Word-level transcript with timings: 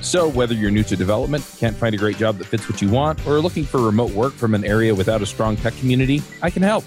So, 0.00 0.28
whether 0.28 0.54
you're 0.54 0.70
new 0.70 0.84
to 0.84 0.96
development, 0.96 1.44
can't 1.58 1.76
find 1.76 1.94
a 1.94 1.98
great 1.98 2.16
job 2.16 2.38
that 2.38 2.46
fits 2.46 2.68
what 2.68 2.80
you 2.80 2.88
want, 2.88 3.24
or 3.26 3.36
are 3.36 3.40
looking 3.40 3.64
for 3.64 3.80
remote 3.80 4.12
work 4.12 4.32
from 4.32 4.54
an 4.54 4.64
area 4.64 4.94
without 4.94 5.22
a 5.22 5.26
strong 5.26 5.56
tech 5.56 5.76
community, 5.76 6.22
I 6.40 6.50
can 6.50 6.62
help. 6.62 6.84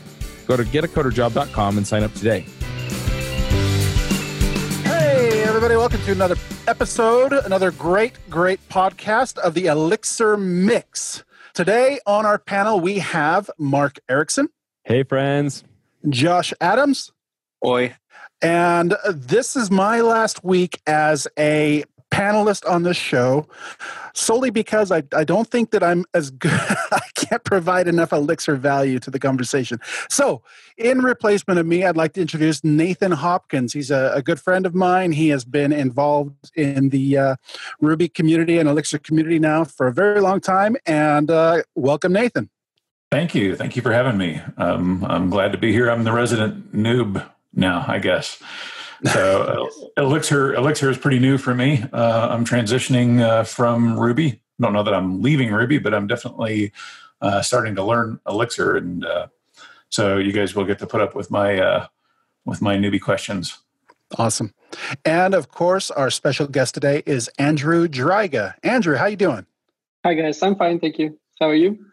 Go 0.48 0.56
to 0.56 0.64
getacoderjob.com 0.64 1.78
and 1.78 1.86
sign 1.86 2.04
up 2.04 2.14
today. 2.14 2.46
Hey, 4.84 5.44
everybody, 5.44 5.76
welcome 5.76 6.02
to 6.02 6.12
another 6.14 6.36
episode, 6.68 7.34
another 7.34 7.72
great, 7.72 8.18
great 8.30 8.66
podcast 8.70 9.38
of 9.40 9.54
the 9.56 9.66
Elixir 9.68 10.38
Mix. 10.38 11.24
Today 11.54 12.00
on 12.06 12.26
our 12.26 12.40
panel, 12.40 12.80
we 12.80 13.00
have 13.00 13.50
Mark 13.58 14.00
Ericksen. 14.10 14.48
Hey, 14.86 15.04
friends. 15.04 15.66
Josh 16.08 16.54
Adams. 16.62 17.12
Oi. 17.66 17.96
And 18.42 18.96
this 19.08 19.56
is 19.56 19.70
my 19.70 20.02
last 20.02 20.44
week 20.44 20.82
as 20.88 21.28
a 21.38 21.84
panelist 22.12 22.70
on 22.70 22.84
this 22.84 22.98
show 22.98 23.48
solely 24.14 24.50
because 24.50 24.92
I, 24.92 25.04
I 25.16 25.24
don't 25.24 25.48
think 25.48 25.72
that 25.72 25.82
I'm 25.82 26.06
as 26.14 26.30
good. 26.30 26.52
I 26.92 27.00
can't 27.16 27.44
provide 27.44 27.88
enough 27.88 28.12
elixir 28.12 28.56
value 28.56 29.00
to 29.00 29.10
the 29.10 29.20
conversation. 29.20 29.80
So, 30.10 30.44
in 30.78 31.00
replacement 31.00 31.60
of 31.60 31.66
me, 31.66 31.86
I'd 31.86 31.98
like 31.98 32.14
to 32.14 32.22
introduce 32.22 32.64
Nathan 32.64 33.12
Hopkins. 33.12 33.74
He's 33.74 33.92
a, 33.92 34.12
a 34.14 34.22
good 34.22 34.40
friend 34.40 34.66
of 34.66 34.76
mine. 34.76 35.14
He 35.14 35.30
has 35.30 35.46
been 35.46 35.72
involved 35.72 36.52
in 36.56 36.90
the 36.90 37.18
uh, 37.18 37.36
Ruby 37.80 38.10
community 38.10 38.58
and 38.58 38.68
Elixir 38.68 39.00
community 39.00 39.40
now 39.40 39.64
for 39.64 39.88
a 39.88 39.94
very 39.94 40.22
long 40.22 40.42
time. 40.42 40.76
And 40.86 41.32
uh, 41.32 41.64
welcome, 41.76 42.14
Nathan. 42.14 42.50
Thank 43.12 43.36
you. 43.36 43.56
Thank 43.56 43.76
you 43.76 43.82
for 43.82 43.92
having 43.92 44.18
me. 44.18 44.42
Um, 44.58 45.06
I'm 45.06 45.30
glad 45.30 45.52
to 45.52 45.58
be 45.58 45.74
here. 45.74 45.90
I'm 45.90 46.06
the 46.06 46.14
resident 46.14 46.74
noob 46.74 47.30
now, 47.54 47.84
I 47.88 48.00
guess. 48.00 48.42
So 49.06 49.70
uh, 49.98 50.02
Elixir 50.02 50.54
Elixir 50.54 50.90
is 50.90 50.98
pretty 50.98 51.20
new 51.20 51.38
for 51.38 51.56
me. 51.56 51.84
Uh, 51.92 52.30
I'm 52.30 52.46
transitioning 52.46 53.22
uh, 53.22 53.44
from 53.44 54.00
Ruby. 54.00 54.42
Don't 54.60 54.74
know 54.74 54.84
that 54.84 54.94
I'm 54.94 55.22
leaving 55.22 55.52
Ruby, 55.52 55.80
but 55.80 55.94
I'm 55.94 56.08
definitely 56.08 56.72
uh, 57.22 57.42
starting 57.42 57.76
to 57.76 57.84
learn 57.84 58.20
Elixir, 58.28 58.76
and 58.76 59.06
uh, 59.06 59.28
so 59.90 60.18
you 60.18 60.32
guys 60.32 60.56
will 60.56 60.66
get 60.66 60.80
to 60.80 60.88
put 60.88 61.02
up 61.02 61.16
with 61.16 61.32
my 61.32 61.60
uh, 61.60 61.88
with 62.46 62.62
my 62.62 62.76
newbie 62.78 63.02
questions. 63.02 63.58
Awesome, 64.18 64.54
and 65.06 65.34
of 65.34 65.50
course, 65.50 65.90
our 65.90 66.12
special 66.12 66.48
guest 66.48 66.74
today 66.76 67.02
is 67.06 67.30
Andrew 67.40 67.88
Dryga. 67.88 68.56
Andrew, 68.62 68.98
how 68.98 69.08
you 69.08 69.16
doing? 69.16 69.46
Hi 70.04 70.14
guys, 70.14 70.42
I'm 70.44 70.56
fine, 70.56 70.80
thank 70.80 71.00
you. 71.00 71.18
How 71.40 71.50
are 71.50 71.56
you? 71.56 71.86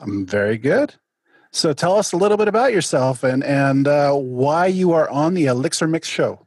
I'm 0.00 0.26
very 0.26 0.56
good. 0.56 0.94
So 1.52 1.72
tell 1.72 1.96
us 1.96 2.12
a 2.12 2.16
little 2.16 2.36
bit 2.36 2.48
about 2.48 2.72
yourself 2.72 3.24
and 3.24 3.42
and 3.42 3.88
uh, 3.88 4.12
why 4.14 4.66
you 4.66 4.92
are 4.92 5.08
on 5.10 5.34
the 5.34 5.46
Elixir 5.46 5.88
Mix 5.88 6.06
show. 6.06 6.46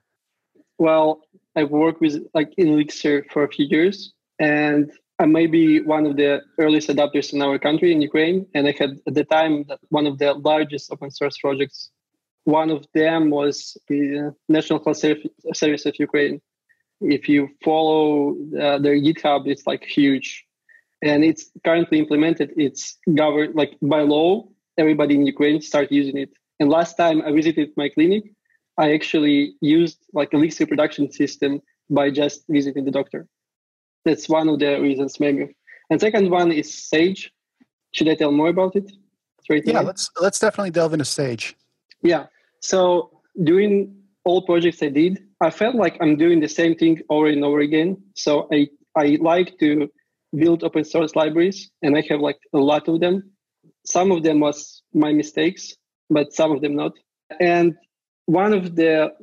Well, 0.77 1.21
I've 1.55 1.69
worked 1.69 2.01
with 2.01 2.25
like 2.33 2.53
Elixir 2.57 3.25
for 3.31 3.43
a 3.43 3.49
few 3.49 3.65
years, 3.65 4.13
and 4.39 4.91
I 5.19 5.25
may 5.25 5.47
be 5.47 5.81
one 5.81 6.05
of 6.05 6.15
the 6.15 6.41
earliest 6.57 6.89
adopters 6.89 7.33
in 7.33 7.41
our 7.41 7.59
country 7.59 7.91
in 7.91 8.01
Ukraine. 8.01 8.47
And 8.53 8.67
I 8.67 8.71
had 8.71 8.99
at 9.07 9.13
the 9.13 9.25
time 9.25 9.65
one 9.89 10.07
of 10.07 10.19
the 10.19 10.33
largest 10.33 10.91
open 10.91 11.11
source 11.11 11.37
projects. 11.37 11.91
One 12.45 12.69
of 12.69 12.85
them 12.93 13.29
was 13.29 13.77
the 13.87 14.33
National 14.49 14.83
Health 14.83 14.97
Service 15.53 15.85
of 15.85 15.95
Ukraine. 15.99 16.41
If 17.01 17.29
you 17.29 17.49
follow 17.63 18.35
uh, 18.59 18.79
their 18.79 18.95
GitHub, 18.95 19.47
it's 19.47 19.65
like 19.67 19.83
huge, 19.83 20.45
and 21.01 21.23
it's 21.23 21.51
currently 21.65 21.99
implemented. 21.99 22.51
It's 22.55 22.97
governed 23.13 23.55
like 23.55 23.73
by 23.81 24.01
law 24.01 24.47
everybody 24.77 25.15
in 25.15 25.25
Ukraine 25.25 25.61
start 25.61 25.91
using 25.91 26.17
it. 26.17 26.31
And 26.59 26.69
last 26.69 26.95
time 26.95 27.21
I 27.21 27.31
visited 27.31 27.69
my 27.75 27.89
clinic, 27.89 28.23
I 28.77 28.93
actually 28.93 29.55
used 29.61 29.99
like 30.13 30.33
a 30.33 30.37
Elixir 30.37 30.65
production 30.65 31.11
system 31.11 31.61
by 31.89 32.09
just 32.09 32.43
visiting 32.49 32.85
the 32.85 32.91
doctor. 32.91 33.27
That's 34.05 34.27
one 34.27 34.49
of 34.49 34.59
the 34.59 34.81
reasons, 34.81 35.19
maybe. 35.19 35.55
And 35.89 35.99
second 35.99 36.29
one 36.29 36.51
is 36.51 36.73
Sage. 36.73 37.31
Should 37.93 38.09
I 38.09 38.15
tell 38.15 38.31
more 38.31 38.49
about 38.49 38.75
it? 38.75 38.91
Right 39.49 39.61
yeah, 39.65 39.81
let's 39.81 40.09
let's 40.21 40.39
definitely 40.39 40.71
delve 40.71 40.93
into 40.93 41.05
Sage. 41.05 41.55
Yeah. 42.01 42.27
So 42.61 43.21
during 43.43 43.93
all 44.23 44.41
projects 44.41 44.81
I 44.81 44.87
did, 44.87 45.19
I 45.41 45.49
felt 45.49 45.75
like 45.75 45.97
I'm 45.99 46.15
doing 46.15 46.39
the 46.39 46.47
same 46.47 46.75
thing 46.75 47.01
over 47.09 47.27
and 47.27 47.43
over 47.43 47.59
again. 47.59 48.01
So 48.15 48.47
I 48.53 48.69
I 48.95 49.17
like 49.19 49.59
to 49.59 49.89
build 50.35 50.63
open 50.63 50.85
source 50.85 51.15
libraries, 51.15 51.69
and 51.81 51.97
I 51.97 52.03
have 52.09 52.21
like 52.21 52.39
a 52.53 52.57
lot 52.57 52.87
of 52.87 53.01
them 53.01 53.32
some 53.85 54.11
of 54.11 54.23
them 54.23 54.39
was 54.39 54.81
my 54.93 55.11
mistakes 55.11 55.75
but 56.09 56.33
some 56.33 56.51
of 56.51 56.61
them 56.61 56.75
not. 56.75 56.93
And 57.39 57.75
one 58.25 58.53
of 58.53 58.75
the 58.75 59.13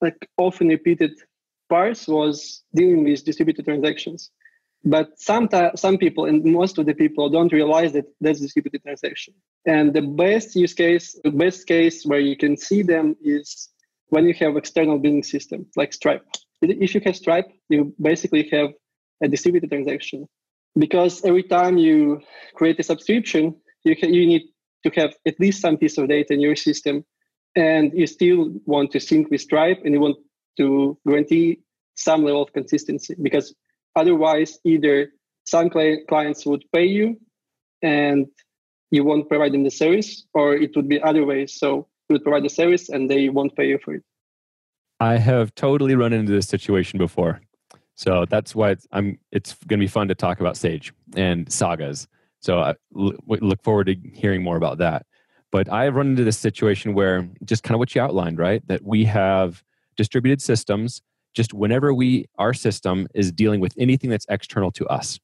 like 0.00 0.28
often 0.38 0.68
repeated 0.68 1.12
parts 1.68 2.08
was 2.08 2.62
dealing 2.74 3.04
with 3.04 3.24
distributed 3.24 3.64
transactions. 3.64 4.30
But 4.82 5.08
sometimes 5.18 5.80
some 5.80 5.98
people 5.98 6.24
and 6.24 6.42
most 6.42 6.78
of 6.78 6.86
the 6.86 6.94
people 6.94 7.28
don't 7.28 7.52
realize 7.52 7.92
that 7.92 8.06
that's 8.20 8.40
distributed 8.40 8.82
transaction. 8.82 9.34
And 9.66 9.92
the 9.92 10.02
best 10.02 10.56
use 10.56 10.72
case 10.72 11.18
the 11.22 11.30
best 11.30 11.66
case 11.66 12.04
where 12.04 12.20
you 12.20 12.36
can 12.36 12.56
see 12.56 12.82
them 12.82 13.16
is 13.22 13.68
when 14.08 14.26
you 14.26 14.34
have 14.34 14.56
external 14.56 14.98
billing 14.98 15.22
system 15.22 15.66
like 15.76 15.92
stripe. 15.92 16.24
If 16.62 16.94
you 16.94 17.00
have 17.04 17.16
stripe 17.16 17.50
you 17.68 17.94
basically 18.00 18.48
have 18.52 18.70
a 19.22 19.28
distributed 19.28 19.70
transaction. 19.70 20.26
Because 20.78 21.24
every 21.24 21.42
time 21.42 21.76
you 21.76 22.22
create 22.54 22.78
a 22.80 22.84
subscription 22.84 23.59
you, 23.84 23.96
can, 23.96 24.12
you 24.12 24.26
need 24.26 24.42
to 24.84 24.90
have 25.00 25.14
at 25.26 25.38
least 25.38 25.60
some 25.60 25.76
piece 25.76 25.98
of 25.98 26.08
data 26.08 26.32
in 26.34 26.40
your 26.40 26.56
system 26.56 27.04
and 27.56 27.92
you 27.94 28.06
still 28.06 28.52
want 28.64 28.90
to 28.92 29.00
sync 29.00 29.30
with 29.30 29.40
stripe 29.40 29.80
and 29.84 29.94
you 29.94 30.00
want 30.00 30.16
to 30.56 30.98
guarantee 31.06 31.60
some 31.94 32.24
level 32.24 32.42
of 32.42 32.52
consistency 32.52 33.14
because 33.20 33.54
otherwise 33.96 34.58
either 34.64 35.12
some 35.46 35.68
clients 35.70 36.46
would 36.46 36.64
pay 36.72 36.84
you 36.84 37.20
and 37.82 38.26
you 38.90 39.04
won't 39.04 39.28
provide 39.28 39.52
them 39.52 39.64
the 39.64 39.70
service 39.70 40.24
or 40.34 40.54
it 40.54 40.74
would 40.76 40.88
be 40.88 41.00
other 41.02 41.24
ways. 41.24 41.54
So 41.58 41.88
you 42.08 42.14
would 42.14 42.22
provide 42.22 42.44
the 42.44 42.50
service 42.50 42.88
and 42.88 43.10
they 43.10 43.28
won't 43.28 43.54
pay 43.56 43.68
you 43.68 43.78
for 43.84 43.94
it. 43.94 44.02
I 44.98 45.16
have 45.16 45.54
totally 45.54 45.94
run 45.94 46.12
into 46.12 46.32
this 46.32 46.46
situation 46.46 46.98
before. 46.98 47.40
So 47.94 48.24
that's 48.28 48.54
why 48.54 48.70
it's, 48.70 48.86
i'm 48.92 49.18
it's 49.30 49.54
going 49.66 49.78
to 49.78 49.84
be 49.84 49.88
fun 49.88 50.08
to 50.08 50.14
talk 50.14 50.40
about 50.40 50.56
sage 50.56 50.92
and 51.16 51.50
sagas 51.52 52.08
so 52.40 52.58
I 52.60 52.74
look 52.92 53.62
forward 53.62 53.86
to 53.86 53.96
hearing 54.12 54.42
more 54.42 54.56
about 54.56 54.78
that. 54.78 55.06
But 55.52 55.70
I've 55.70 55.94
run 55.94 56.08
into 56.08 56.24
this 56.24 56.38
situation 56.38 56.94
where 56.94 57.28
just 57.44 57.62
kind 57.62 57.74
of 57.74 57.78
what 57.78 57.94
you 57.94 58.00
outlined, 58.00 58.38
right? 58.38 58.66
That 58.68 58.82
we 58.82 59.04
have 59.04 59.62
distributed 59.96 60.40
systems. 60.40 61.02
Just 61.34 61.54
whenever 61.54 61.94
we 61.94 62.26
our 62.38 62.54
system 62.54 63.06
is 63.14 63.30
dealing 63.30 63.60
with 63.60 63.74
anything 63.78 64.10
that's 64.10 64.26
external 64.28 64.72
to 64.72 64.86
us, 64.86 65.20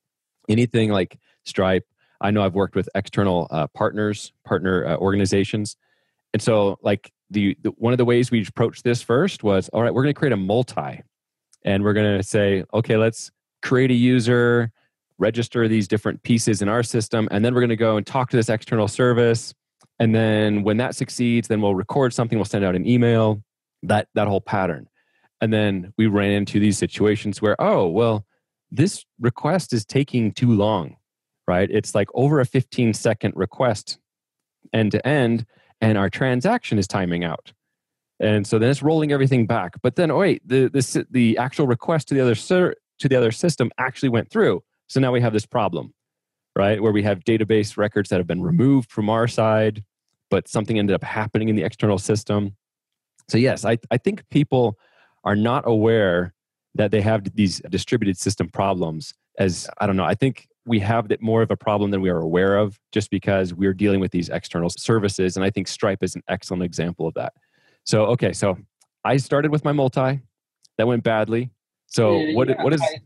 anything 0.48 0.90
like 0.90 1.18
Stripe. 1.44 1.84
I 2.20 2.30
know 2.30 2.44
I've 2.44 2.54
worked 2.54 2.74
with 2.74 2.88
external 2.94 3.46
uh, 3.50 3.66
partners, 3.68 4.32
partner 4.44 4.86
uh, 4.86 4.96
organizations, 4.96 5.76
and 6.32 6.40
so 6.40 6.78
like 6.82 7.12
the, 7.30 7.56
the 7.62 7.70
one 7.70 7.92
of 7.92 7.98
the 7.98 8.04
ways 8.04 8.30
we 8.30 8.44
approached 8.46 8.84
this 8.84 9.02
first 9.02 9.42
was 9.42 9.68
all 9.70 9.82
right. 9.82 9.92
We're 9.92 10.02
going 10.02 10.14
to 10.14 10.18
create 10.18 10.32
a 10.32 10.36
multi, 10.36 11.02
and 11.64 11.82
we're 11.82 11.92
going 11.92 12.18
to 12.18 12.22
say, 12.22 12.64
okay, 12.72 12.96
let's 12.96 13.30
create 13.62 13.90
a 13.90 13.94
user 13.94 14.70
register 15.18 15.68
these 15.68 15.88
different 15.88 16.22
pieces 16.22 16.62
in 16.62 16.68
our 16.68 16.82
system, 16.82 17.28
and 17.30 17.44
then 17.44 17.54
we're 17.54 17.60
going 17.60 17.68
to 17.70 17.76
go 17.76 17.96
and 17.96 18.06
talk 18.06 18.30
to 18.30 18.36
this 18.36 18.48
external 18.48 18.88
service. 18.88 19.54
And 19.98 20.14
then 20.14 20.62
when 20.62 20.76
that 20.76 20.94
succeeds, 20.94 21.48
then 21.48 21.60
we'll 21.60 21.74
record 21.74 22.12
something, 22.12 22.38
we'll 22.38 22.44
send 22.44 22.64
out 22.64 22.74
an 22.74 22.86
email, 22.86 23.42
that, 23.82 24.08
that 24.14 24.28
whole 24.28 24.40
pattern. 24.40 24.88
And 25.40 25.52
then 25.52 25.92
we 25.96 26.06
ran 26.06 26.32
into 26.32 26.60
these 26.60 26.78
situations 26.78 27.40
where, 27.40 27.60
oh, 27.60 27.86
well, 27.86 28.26
this 28.70 29.04
request 29.20 29.72
is 29.72 29.84
taking 29.84 30.32
too 30.32 30.52
long, 30.52 30.96
right? 31.46 31.70
It's 31.70 31.94
like 31.94 32.08
over 32.14 32.40
a 32.40 32.46
15 32.46 32.94
second 32.94 33.34
request 33.36 33.98
end 34.72 34.92
to 34.92 35.06
end, 35.06 35.46
and 35.80 35.96
our 35.96 36.10
transaction 36.10 36.78
is 36.78 36.86
timing 36.86 37.24
out. 37.24 37.52
And 38.18 38.46
so 38.46 38.58
then 38.58 38.70
it's 38.70 38.82
rolling 38.82 39.12
everything 39.12 39.46
back. 39.46 39.74
But 39.82 39.96
then, 39.96 40.10
oh, 40.10 40.18
wait, 40.18 40.46
the, 40.46 40.68
the, 40.68 41.06
the 41.10 41.38
actual 41.38 41.66
request 41.66 42.08
to 42.08 42.14
the 42.14 42.20
other 42.20 42.34
ser- 42.34 42.76
to 42.98 43.08
the 43.08 43.16
other 43.16 43.30
system 43.30 43.70
actually 43.78 44.08
went 44.08 44.30
through. 44.30 44.62
So 44.88 45.00
now 45.00 45.12
we 45.12 45.20
have 45.20 45.32
this 45.32 45.46
problem, 45.46 45.94
right? 46.54 46.80
Where 46.80 46.92
we 46.92 47.02
have 47.02 47.20
database 47.24 47.76
records 47.76 48.08
that 48.10 48.18
have 48.18 48.26
been 48.26 48.42
removed 48.42 48.90
from 48.90 49.10
our 49.10 49.26
side, 49.26 49.84
but 50.30 50.48
something 50.48 50.78
ended 50.78 50.94
up 50.94 51.04
happening 51.04 51.48
in 51.48 51.56
the 51.56 51.62
external 51.62 51.98
system. 51.98 52.56
So, 53.28 53.38
yes, 53.38 53.64
I, 53.64 53.78
I 53.90 53.96
think 53.96 54.28
people 54.30 54.78
are 55.24 55.36
not 55.36 55.64
aware 55.66 56.34
that 56.74 56.90
they 56.90 57.00
have 57.00 57.34
these 57.34 57.60
distributed 57.70 58.16
system 58.16 58.48
problems 58.48 59.14
as 59.38 59.68
I 59.78 59.86
don't 59.86 59.96
know. 59.96 60.04
I 60.04 60.14
think 60.14 60.48
we 60.66 60.80
have 60.80 61.08
that 61.08 61.22
more 61.22 61.42
of 61.42 61.50
a 61.50 61.56
problem 61.56 61.90
than 61.90 62.00
we 62.00 62.10
are 62.10 62.18
aware 62.18 62.56
of 62.56 62.78
just 62.92 63.10
because 63.10 63.54
we're 63.54 63.74
dealing 63.74 64.00
with 64.00 64.10
these 64.10 64.28
external 64.28 64.68
services. 64.68 65.36
And 65.36 65.44
I 65.44 65.50
think 65.50 65.68
Stripe 65.68 66.02
is 66.02 66.14
an 66.14 66.22
excellent 66.28 66.62
example 66.62 67.06
of 67.06 67.14
that. 67.14 67.34
So, 67.84 68.06
okay, 68.06 68.32
so 68.32 68.58
I 69.04 69.16
started 69.16 69.52
with 69.52 69.64
my 69.64 69.72
multi, 69.72 70.20
that 70.78 70.86
went 70.86 71.04
badly. 71.04 71.50
So, 71.86 72.18
Yeah, 72.18 72.34
what, 72.34 72.48
yeah, 72.48 72.62
what 72.62 72.72
is, 72.72 72.82
I, 72.82 72.96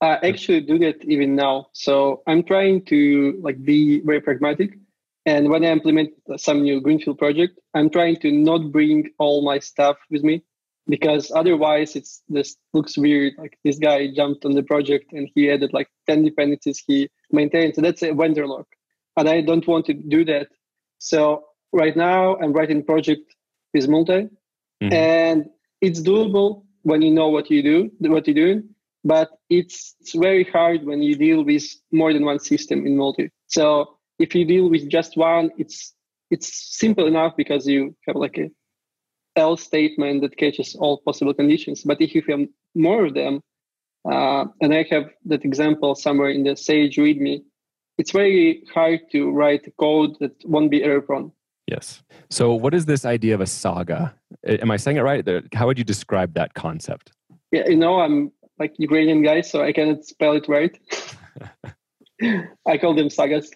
I 0.00 0.18
actually 0.22 0.62
do 0.62 0.78
that 0.78 1.04
even 1.04 1.36
now. 1.36 1.66
So 1.72 2.22
I'm 2.26 2.42
trying 2.42 2.84
to 2.86 3.38
like 3.42 3.62
be 3.62 4.00
very 4.00 4.20
pragmatic. 4.20 4.78
And 5.26 5.50
when 5.50 5.64
I 5.64 5.68
implement 5.68 6.10
some 6.36 6.62
new 6.62 6.80
greenfield 6.80 7.18
project, 7.18 7.58
I'm 7.74 7.90
trying 7.90 8.16
to 8.20 8.32
not 8.32 8.72
bring 8.72 9.10
all 9.18 9.44
my 9.44 9.58
stuff 9.58 9.98
with 10.10 10.24
me 10.24 10.42
because 10.88 11.30
otherwise 11.34 11.96
it's 11.96 12.22
this 12.28 12.56
looks 12.72 12.96
weird. 12.96 13.34
Like 13.36 13.58
this 13.62 13.78
guy 13.78 14.08
jumped 14.14 14.46
on 14.46 14.52
the 14.52 14.62
project 14.62 15.12
and 15.12 15.28
he 15.34 15.50
added 15.50 15.74
like 15.74 15.88
10 16.08 16.24
dependencies 16.24 16.82
he 16.86 17.10
maintained. 17.30 17.74
So 17.74 17.82
that's 17.82 18.02
a 18.02 18.14
vendor 18.14 18.46
lock. 18.46 18.66
And 19.18 19.28
I 19.28 19.42
don't 19.42 19.66
want 19.66 19.84
to 19.86 19.92
do 19.92 20.24
that. 20.24 20.48
So 20.98 21.44
right 21.72 21.94
now 21.94 22.36
I'm 22.36 22.54
writing 22.54 22.82
project 22.82 23.34
with 23.74 23.86
multi 23.88 24.28
Mhm. 24.82 24.92
and 24.92 25.50
it's 25.82 26.00
doable 26.00 26.64
when 26.82 27.02
you 27.02 27.10
know 27.10 27.28
what 27.28 27.50
you 27.50 27.62
do, 27.62 27.90
what 28.00 28.26
you're 28.26 28.34
doing 28.34 28.74
but 29.04 29.30
it's, 29.48 29.96
it's 30.00 30.14
very 30.14 30.44
hard 30.44 30.84
when 30.84 31.02
you 31.02 31.16
deal 31.16 31.44
with 31.44 31.64
more 31.92 32.12
than 32.12 32.24
one 32.24 32.38
system 32.38 32.86
in 32.86 32.96
multi. 32.96 33.30
So 33.46 33.96
if 34.18 34.34
you 34.34 34.44
deal 34.44 34.68
with 34.68 34.88
just 34.88 35.16
one, 35.16 35.50
it's 35.58 35.94
it's 36.30 36.78
simple 36.78 37.06
enough 37.06 37.34
because 37.36 37.66
you 37.66 37.96
have 38.06 38.14
like 38.16 38.38
a 38.38 38.50
else 39.36 39.62
statement 39.62 40.22
that 40.22 40.36
catches 40.36 40.74
all 40.76 40.98
possible 40.98 41.34
conditions. 41.34 41.82
But 41.82 42.00
if 42.00 42.14
you 42.14 42.22
have 42.28 42.46
more 42.74 43.06
of 43.06 43.14
them, 43.14 43.40
uh, 44.10 44.44
and 44.60 44.74
I 44.74 44.86
have 44.90 45.10
that 45.26 45.44
example 45.44 45.94
somewhere 45.94 46.30
in 46.30 46.44
the 46.44 46.56
Sage 46.56 46.96
README, 46.96 47.42
it's 47.98 48.12
very 48.12 48.62
hard 48.72 49.00
to 49.12 49.30
write 49.30 49.72
code 49.78 50.16
that 50.20 50.32
won't 50.44 50.70
be 50.70 50.82
error 50.82 51.02
prone. 51.02 51.32
yes. 51.66 52.02
So, 52.30 52.54
what 52.54 52.74
is 52.74 52.86
this 52.86 53.04
idea 53.04 53.34
of 53.34 53.40
a 53.40 53.46
saga? 53.46 54.14
Am 54.46 54.70
I 54.70 54.76
saying 54.76 54.96
it 54.96 55.02
right? 55.02 55.26
How 55.54 55.66
would 55.66 55.78
you 55.78 55.84
describe 55.84 56.34
that 56.34 56.54
concept? 56.54 57.12
Yeah, 57.52 57.68
you 57.68 57.76
know, 57.76 58.00
I'm 58.00 58.32
like 58.60 58.74
Ukrainian 58.78 59.22
guy, 59.22 59.40
so 59.40 59.62
I 59.62 59.72
cannot 59.72 60.04
spell 60.04 60.34
it 60.34 60.46
right. 60.46 60.78
I 62.68 62.76
call 62.78 62.94
them 62.94 63.08
sagas. 63.08 63.50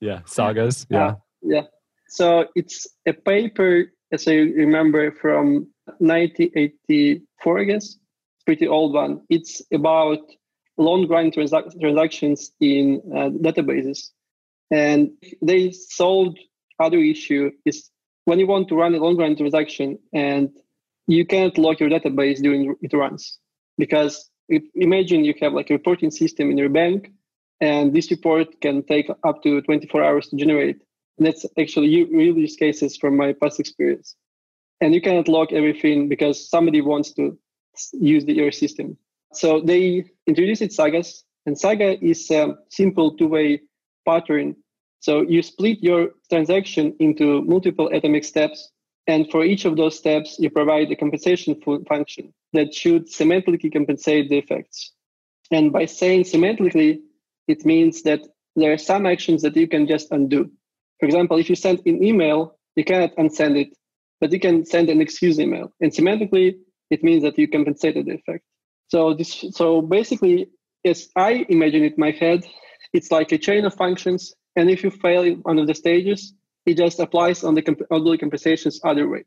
Yeah. 0.00 0.20
Sagas. 0.26 0.86
Yeah. 0.90 1.06
Uh, 1.06 1.14
yeah. 1.42 1.62
So 2.08 2.46
it's 2.56 2.86
a 3.06 3.12
paper, 3.12 3.92
as 4.12 4.26
I 4.26 4.34
remember, 4.34 5.12
from 5.12 5.68
1984, 5.98 7.58
I 7.60 7.64
guess. 7.64 7.96
Pretty 8.44 8.66
old 8.66 8.94
one. 8.94 9.20
It's 9.30 9.62
about 9.72 10.18
long 10.76 11.06
run 11.08 11.30
transac- 11.30 11.80
transactions 11.80 12.52
in 12.60 13.00
uh, 13.14 13.30
databases. 13.30 14.10
And 14.70 15.10
they 15.40 15.70
solved 15.70 16.38
other 16.80 16.98
issue 16.98 17.50
is 17.64 17.90
when 18.24 18.38
you 18.38 18.46
want 18.46 18.68
to 18.68 18.76
run 18.76 18.94
a 18.94 18.98
long 18.98 19.16
run 19.16 19.36
transaction 19.36 19.98
and 20.12 20.50
you 21.06 21.24
can't 21.26 21.56
lock 21.58 21.80
your 21.80 21.90
database 21.90 22.40
during 22.42 22.74
it 22.82 22.92
runs. 22.92 23.38
Because 23.76 24.28
imagine 24.74 25.24
you 25.24 25.34
have 25.40 25.52
like 25.52 25.70
a 25.70 25.74
reporting 25.74 26.10
system 26.10 26.50
in 26.50 26.58
your 26.58 26.68
bank 26.68 27.10
and 27.60 27.92
this 27.94 28.10
report 28.10 28.60
can 28.60 28.82
take 28.84 29.10
up 29.24 29.42
to 29.42 29.60
24 29.62 30.04
hours 30.04 30.28
to 30.28 30.36
generate. 30.36 30.80
And 31.18 31.26
that's 31.26 31.44
actually 31.58 32.04
real 32.04 32.36
use 32.36 32.56
cases 32.56 32.96
from 32.96 33.16
my 33.16 33.32
past 33.32 33.58
experience. 33.58 34.14
And 34.80 34.94
you 34.94 35.00
cannot 35.00 35.28
log 35.28 35.52
everything 35.52 36.08
because 36.08 36.48
somebody 36.48 36.80
wants 36.80 37.12
to 37.14 37.36
use 37.92 38.24
the, 38.24 38.34
your 38.34 38.52
system. 38.52 38.96
So 39.32 39.60
they 39.60 40.04
introduced 40.26 40.72
Sagas, 40.72 41.24
and 41.46 41.58
Saga 41.58 42.02
is 42.02 42.30
a 42.30 42.56
simple 42.70 43.16
two-way 43.16 43.60
pattern. 44.06 44.56
So 45.00 45.22
you 45.22 45.42
split 45.42 45.82
your 45.82 46.10
transaction 46.30 46.94
into 47.00 47.42
multiple 47.42 47.88
atomic 47.88 48.24
steps, 48.24 48.70
and 49.06 49.28
for 49.30 49.44
each 49.44 49.64
of 49.64 49.76
those 49.76 49.98
steps, 49.98 50.36
you 50.38 50.50
provide 50.50 50.90
a 50.92 50.96
compensation 50.96 51.60
fu- 51.60 51.84
function 51.84 52.32
that 52.52 52.74
should 52.74 53.06
semantically 53.06 53.72
compensate 53.72 54.28
the 54.28 54.38
effects. 54.38 54.92
And 55.50 55.72
by 55.72 55.86
saying 55.86 56.24
semantically, 56.24 57.00
it 57.46 57.64
means 57.64 58.02
that 58.02 58.20
there 58.56 58.72
are 58.72 58.78
some 58.78 59.06
actions 59.06 59.42
that 59.42 59.56
you 59.56 59.68
can 59.68 59.86
just 59.86 60.10
undo. 60.10 60.50
For 61.00 61.06
example, 61.06 61.38
if 61.38 61.48
you 61.48 61.56
send 61.56 61.80
an 61.86 62.02
email, 62.02 62.58
you 62.76 62.84
cannot 62.84 63.14
unsend 63.16 63.58
it, 63.58 63.76
but 64.20 64.32
you 64.32 64.40
can 64.40 64.64
send 64.64 64.90
an 64.90 65.00
excuse 65.00 65.38
email. 65.38 65.72
And 65.80 65.92
semantically, 65.92 66.56
it 66.90 67.02
means 67.02 67.22
that 67.22 67.38
you 67.38 67.48
compensated 67.48 68.06
the 68.06 68.14
effect. 68.14 68.44
So 68.88 69.14
this, 69.14 69.44
so 69.52 69.82
basically, 69.82 70.48
as 70.84 71.08
I 71.16 71.46
imagine 71.48 71.84
it 71.84 71.94
in 71.94 72.00
my 72.00 72.10
head, 72.10 72.44
it's 72.92 73.10
like 73.10 73.32
a 73.32 73.38
chain 73.38 73.64
of 73.64 73.74
functions. 73.74 74.34
And 74.56 74.70
if 74.70 74.82
you 74.82 74.90
fail 74.90 75.22
in 75.22 75.36
one 75.42 75.58
of 75.58 75.66
the 75.66 75.74
stages, 75.74 76.34
it 76.66 76.76
just 76.76 76.98
applies 76.98 77.44
on 77.44 77.54
the 77.54 77.62
comp- 77.62 77.82
all 77.90 78.02
the 78.02 78.18
compensations 78.18 78.80
other 78.84 79.08
way. 79.08 79.24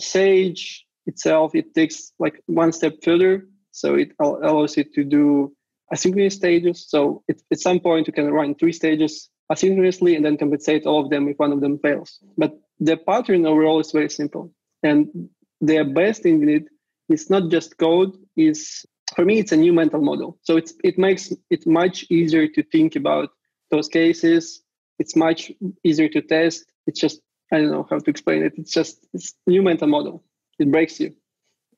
Sage 0.00 0.86
itself, 1.06 1.54
it 1.54 1.74
takes 1.74 2.12
like 2.18 2.42
one 2.46 2.72
step 2.72 2.94
further. 3.02 3.48
So 3.72 3.94
it 3.94 4.12
allows 4.20 4.76
you 4.76 4.84
to 4.84 5.04
do 5.04 5.52
asynchronous 5.92 6.32
stages. 6.32 6.86
So 6.88 7.22
it, 7.28 7.42
at 7.50 7.60
some 7.60 7.80
point 7.80 8.06
you 8.06 8.12
can 8.12 8.30
run 8.30 8.54
three 8.54 8.72
stages 8.72 9.30
asynchronously 9.50 10.16
and 10.16 10.24
then 10.24 10.36
compensate 10.36 10.86
all 10.86 11.04
of 11.04 11.10
them 11.10 11.28
if 11.28 11.38
one 11.38 11.52
of 11.52 11.60
them 11.60 11.78
fails. 11.78 12.18
But 12.36 12.58
the 12.80 12.96
pattern 12.96 13.46
overall 13.46 13.80
is 13.80 13.92
very 13.92 14.10
simple. 14.10 14.52
And 14.82 15.28
the 15.60 15.84
best 15.84 16.22
thing 16.22 16.42
in 16.42 16.48
it 16.48 16.64
is 17.08 17.30
not 17.30 17.50
just 17.50 17.78
code, 17.78 18.16
is 18.36 18.84
for 19.14 19.24
me 19.24 19.38
it's 19.38 19.52
a 19.52 19.56
new 19.56 19.72
mental 19.72 20.00
model. 20.00 20.38
So 20.42 20.56
it's 20.56 20.74
it 20.82 20.98
makes 20.98 21.32
it 21.50 21.66
much 21.66 22.04
easier 22.10 22.48
to 22.48 22.62
think 22.62 22.96
about 22.96 23.30
those 23.70 23.88
cases. 23.88 24.62
It's 24.98 25.16
much 25.16 25.52
easier 25.84 26.08
to 26.08 26.22
test. 26.22 26.64
It's 26.86 27.00
just 27.00 27.20
I 27.52 27.58
don't 27.58 27.70
know 27.70 27.86
how 27.90 27.98
to 27.98 28.10
explain 28.10 28.42
it. 28.42 28.54
It's 28.56 28.72
just 28.72 29.06
it's 29.12 29.34
new 29.46 29.62
mental 29.62 29.88
model. 29.88 30.24
It 30.62 30.70
breaks 30.70 31.00
you. 31.00 31.14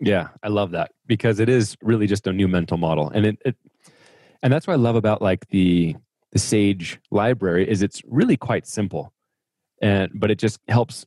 Yeah, 0.00 0.28
I 0.42 0.48
love 0.48 0.72
that 0.72 0.92
because 1.06 1.40
it 1.40 1.48
is 1.48 1.76
really 1.81 2.06
just 2.06 2.26
a 2.26 2.32
new 2.32 2.48
mental 2.48 2.76
model, 2.76 3.08
and 3.10 3.25
it, 3.25 3.38
it 3.44 3.56
and 4.42 4.52
that's 4.52 4.66
what 4.66 4.75
I 4.75 4.76
love 4.76 4.96
about 4.96 5.22
like 5.22 5.48
the 5.48 5.96
the 6.32 6.38
Sage 6.38 6.98
library 7.10 7.69
is 7.69 7.82
it's 7.82 8.02
really 8.06 8.36
quite 8.36 8.66
simple, 8.66 9.12
and 9.81 10.10
but 10.14 10.31
it 10.31 10.38
just 10.38 10.60
helps 10.69 11.06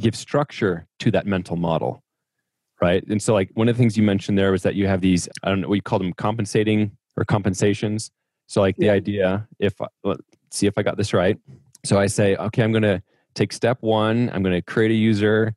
give 0.00 0.14
structure 0.14 0.86
to 0.98 1.10
that 1.12 1.26
mental 1.26 1.56
model, 1.56 2.02
right? 2.82 3.02
And 3.08 3.22
so 3.22 3.32
like 3.32 3.50
one 3.54 3.68
of 3.68 3.76
the 3.76 3.82
things 3.82 3.96
you 3.96 4.02
mentioned 4.02 4.36
there 4.36 4.52
was 4.52 4.62
that 4.64 4.74
you 4.74 4.86
have 4.86 5.00
these 5.00 5.28
I 5.42 5.48
don't 5.48 5.62
know 5.62 5.68
we 5.68 5.80
call 5.80 5.98
them 5.98 6.12
compensating 6.12 6.90
or 7.16 7.24
compensations. 7.24 8.10
So 8.48 8.60
like 8.60 8.76
the 8.76 8.86
Yeah. 8.86 8.92
idea 8.92 9.48
if 9.60 9.74
let's 10.02 10.20
see 10.50 10.66
if 10.66 10.76
I 10.76 10.82
got 10.82 10.98
this 10.98 11.14
right. 11.14 11.38
So 11.86 11.98
I 11.98 12.06
say 12.06 12.36
okay, 12.36 12.62
I'm 12.62 12.72
going 12.72 12.82
to 12.82 13.02
take 13.34 13.52
step 13.52 13.78
one. 13.80 14.28
I'm 14.34 14.42
going 14.42 14.54
to 14.54 14.62
create 14.62 14.90
a 14.90 14.94
user 14.94 15.54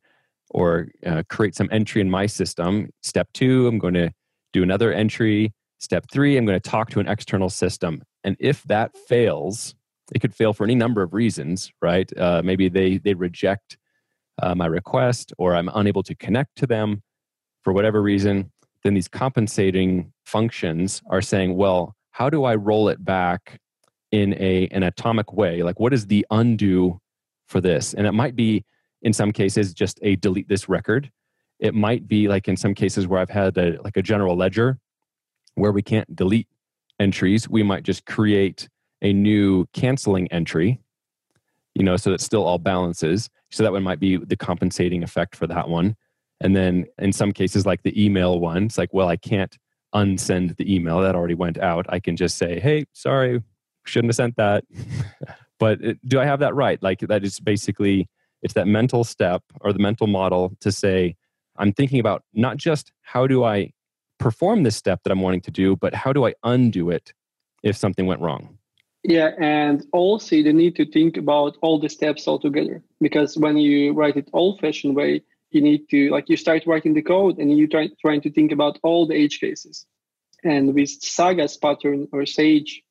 or 0.50 0.88
uh, 1.06 1.22
create 1.28 1.54
some 1.54 1.68
entry 1.70 2.00
in 2.00 2.10
my 2.10 2.26
system. 2.26 2.90
Step 3.02 3.28
two, 3.34 3.66
I'm 3.66 3.78
going 3.78 3.94
to 3.94 4.10
do 4.52 4.62
another 4.62 4.92
entry. 4.92 5.52
Step 5.78 6.06
three, 6.10 6.36
I'm 6.36 6.46
going 6.46 6.60
to 6.60 6.70
talk 6.70 6.90
to 6.90 7.00
an 7.00 7.08
external 7.08 7.50
system. 7.50 8.02
And 8.24 8.36
if 8.40 8.62
that 8.64 8.96
fails, 8.96 9.74
it 10.14 10.20
could 10.20 10.34
fail 10.34 10.52
for 10.52 10.64
any 10.64 10.74
number 10.74 11.02
of 11.02 11.14
reasons, 11.14 11.70
right? 11.82 12.10
Uh, 12.16 12.42
maybe 12.42 12.68
they 12.68 12.98
they 12.98 13.14
reject 13.14 13.78
uh, 14.42 14.54
my 14.54 14.66
request, 14.66 15.32
or 15.38 15.54
I'm 15.54 15.70
unable 15.74 16.02
to 16.04 16.14
connect 16.14 16.56
to 16.56 16.66
them 16.66 17.02
for 17.62 17.72
whatever 17.72 18.02
reason. 18.02 18.50
Then 18.84 18.94
these 18.94 19.08
compensating 19.08 20.12
functions 20.24 21.02
are 21.10 21.20
saying, 21.20 21.56
well, 21.56 21.94
how 22.10 22.30
do 22.30 22.44
I 22.44 22.54
roll 22.54 22.88
it 22.88 23.04
back 23.04 23.60
in 24.10 24.34
a 24.34 24.68
an 24.68 24.82
atomic 24.82 25.32
way? 25.32 25.62
Like, 25.62 25.78
what 25.78 25.92
is 25.92 26.06
the 26.06 26.26
undo 26.30 27.00
for 27.46 27.60
this? 27.60 27.94
And 27.94 28.06
it 28.06 28.12
might 28.12 28.34
be 28.34 28.64
in 29.02 29.12
some 29.12 29.32
cases 29.32 29.72
just 29.72 29.98
a 30.02 30.16
delete 30.16 30.48
this 30.48 30.68
record. 30.68 31.10
It 31.58 31.74
might 31.74 32.06
be 32.06 32.28
like 32.28 32.48
in 32.48 32.56
some 32.56 32.74
cases 32.74 33.06
where 33.06 33.20
i've 33.20 33.30
had 33.30 33.56
a, 33.58 33.80
like 33.82 33.96
a 33.96 34.02
general 34.02 34.36
ledger 34.36 34.78
where 35.54 35.72
we 35.72 35.82
can't 35.82 36.14
delete 36.14 36.46
entries 37.00 37.48
we 37.48 37.62
might 37.62 37.82
just 37.82 38.06
create 38.06 38.68
a 39.02 39.12
new 39.12 39.66
canceling 39.72 40.30
entry 40.32 40.80
you 41.74 41.84
know 41.84 41.96
so 41.96 42.10
that 42.10 42.20
still 42.20 42.44
all 42.44 42.58
balances. 42.58 43.30
So 43.50 43.62
that 43.62 43.72
one 43.72 43.82
might 43.82 44.00
be 44.00 44.16
the 44.16 44.36
compensating 44.36 45.02
effect 45.02 45.34
for 45.34 45.46
that 45.46 45.68
one. 45.68 45.96
And 46.40 46.54
then 46.54 46.86
in 46.98 47.12
some 47.12 47.32
cases 47.32 47.64
like 47.64 47.82
the 47.82 48.04
email 48.04 48.38
one 48.40 48.64
it's 48.64 48.78
like 48.78 48.92
well 48.92 49.08
i 49.08 49.16
can't 49.16 49.56
unsend 49.94 50.56
the 50.56 50.74
email. 50.74 51.00
That 51.00 51.14
already 51.14 51.34
went 51.34 51.58
out. 51.58 51.86
I 51.88 52.00
can 52.00 52.16
just 52.16 52.36
say 52.36 52.60
hey 52.60 52.84
sorry 52.92 53.42
shouldn't 53.84 54.10
have 54.10 54.16
sent 54.16 54.36
that. 54.36 54.64
But 55.60 55.80
do 56.06 56.20
i 56.20 56.24
have 56.24 56.38
that 56.38 56.54
right? 56.54 56.80
Like 56.80 57.00
that 57.00 57.24
is 57.24 57.40
basically 57.40 58.08
it's 58.42 58.54
that 58.54 58.66
mental 58.66 59.04
step 59.04 59.42
or 59.60 59.72
the 59.72 59.78
mental 59.78 60.06
model 60.06 60.52
to 60.60 60.70
say 60.70 61.16
i'm 61.56 61.72
thinking 61.72 62.00
about 62.00 62.22
not 62.34 62.56
just 62.56 62.92
how 63.02 63.26
do 63.26 63.44
i 63.44 63.72
perform 64.18 64.62
this 64.62 64.76
step 64.76 65.00
that 65.02 65.10
i'm 65.10 65.20
wanting 65.20 65.40
to 65.40 65.50
do 65.50 65.76
but 65.76 65.94
how 65.94 66.12
do 66.12 66.26
i 66.26 66.34
undo 66.44 66.90
it 66.90 67.12
if 67.62 67.76
something 67.76 68.06
went 68.06 68.20
wrong 68.20 68.58
Yeah, 69.04 69.30
and 69.38 69.86
also 69.92 70.36
you 70.36 70.52
need 70.52 70.76
to 70.76 70.84
think 70.84 71.16
about 71.16 71.56
all 71.62 71.78
the 71.78 71.88
steps 71.88 72.26
altogether 72.26 72.82
because 73.00 73.38
when 73.38 73.56
you 73.56 73.92
write 73.92 74.16
it 74.16 74.28
old-fashioned 74.32 74.94
way, 74.96 75.22
you 75.50 75.62
need 75.62 75.88
to 75.90 76.10
like 76.10 76.28
you 76.28 76.36
start 76.36 76.66
writing 76.66 76.94
the 76.94 77.02
code 77.02 77.38
and 77.38 77.56
you 77.56 77.66
try 77.66 77.88
trying 78.00 78.20
to 78.22 78.30
think 78.30 78.52
about 78.52 78.78
all 78.82 79.06
the 79.06 79.14
edge 79.14 79.40
cases. 79.40 79.86
And 80.44 80.74
with 80.74 80.90
Saga's 80.90 81.56
pattern 81.56 82.08
or 82.12 82.26
Sage, 82.26 82.82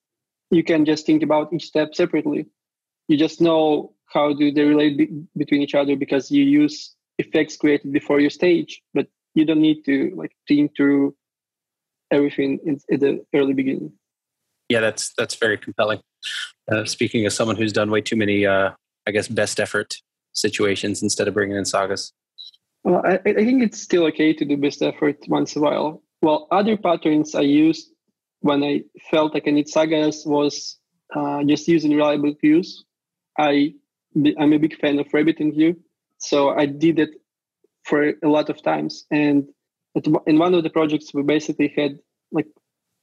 you 0.50 0.64
can 0.64 0.86
just 0.86 1.06
think 1.06 1.24
about 1.24 1.54
each 1.54 1.66
step 1.66 1.94
separately. 1.94 2.48
You 3.08 3.18
just 3.18 3.42
know 3.42 3.94
how 4.14 4.34
do 4.34 4.52
they 4.52 4.64
relate 4.64 4.98
be- 4.98 5.24
between 5.36 5.62
each 5.62 5.76
other 5.76 5.96
because 5.96 6.32
you 6.32 6.44
use 6.44 6.96
effects 7.18 7.58
created 7.58 7.92
before 7.92 8.20
your 8.20 8.30
stage, 8.30 8.82
but 8.94 9.08
you 9.34 9.46
don't 9.46 9.62
need 9.62 9.84
to 9.86 10.14
like 10.16 10.32
think 10.48 10.76
through 10.76 11.16
everything 12.12 12.60
in, 12.66 12.80
in 12.90 13.00
the 13.00 13.26
early 13.34 13.54
beginning. 13.54 13.92
Yeah, 14.70 14.82
that's 14.82 15.14
that's 15.18 15.36
very 15.36 15.58
compelling. 15.58 16.02
Uh, 16.70 16.86
speaking 16.86 17.26
as 17.26 17.36
someone 17.36 17.56
who's 17.56 17.74
done 17.74 17.90
way 17.90 18.02
too 18.02 18.16
many, 18.16 18.46
uh, 18.46 18.72
I 19.08 19.12
guess, 19.12 19.28
best 19.28 19.60
effort 19.60 19.96
situations 20.34 21.02
instead 21.02 21.28
of 21.28 21.34
bringing 21.34 21.58
in 21.58 21.66
sagas. 21.66 22.14
Well, 22.84 23.02
I, 23.06 23.20
I 23.26 23.34
think 23.34 23.64
it's 23.64 23.82
still 23.82 24.06
okay 24.08 24.34
to 24.34 24.46
do 24.46 24.58
best 24.58 24.82
effort 24.82 25.18
once 25.28 25.56
in 25.56 25.62
a 25.62 25.66
while. 25.66 26.04
Well, 26.22 26.48
other 26.52 26.78
patterns 26.78 27.36
I 27.36 27.42
used 27.42 27.92
when 28.42 28.64
I 28.64 28.84
felt 29.10 29.34
like 29.34 29.48
I 29.48 29.52
need 29.52 29.68
sagas 29.68 30.26
was 30.26 30.78
uh, 31.16 31.44
just 31.44 31.68
using 31.68 31.92
reliable 31.92 32.34
views. 32.42 32.86
I 33.38 33.74
I'm 34.40 34.54
a 34.54 34.58
big 34.58 34.80
fan 34.80 35.00
of 35.00 35.08
Rabbit 35.14 35.40
and 35.40 35.54
RabbitMQ, 35.54 35.78
so 36.18 36.50
I 36.50 36.66
did 36.66 37.00
it 37.00 37.10
for 37.84 38.14
a 38.24 38.28
lot 38.28 38.50
of 38.50 38.62
times. 38.62 39.06
And 39.12 39.48
in 40.26 40.38
one 40.40 40.54
of 40.54 40.64
the 40.64 40.70
projects, 40.70 41.14
we 41.14 41.24
basically 41.24 41.74
had 41.76 42.00
like 42.32 42.48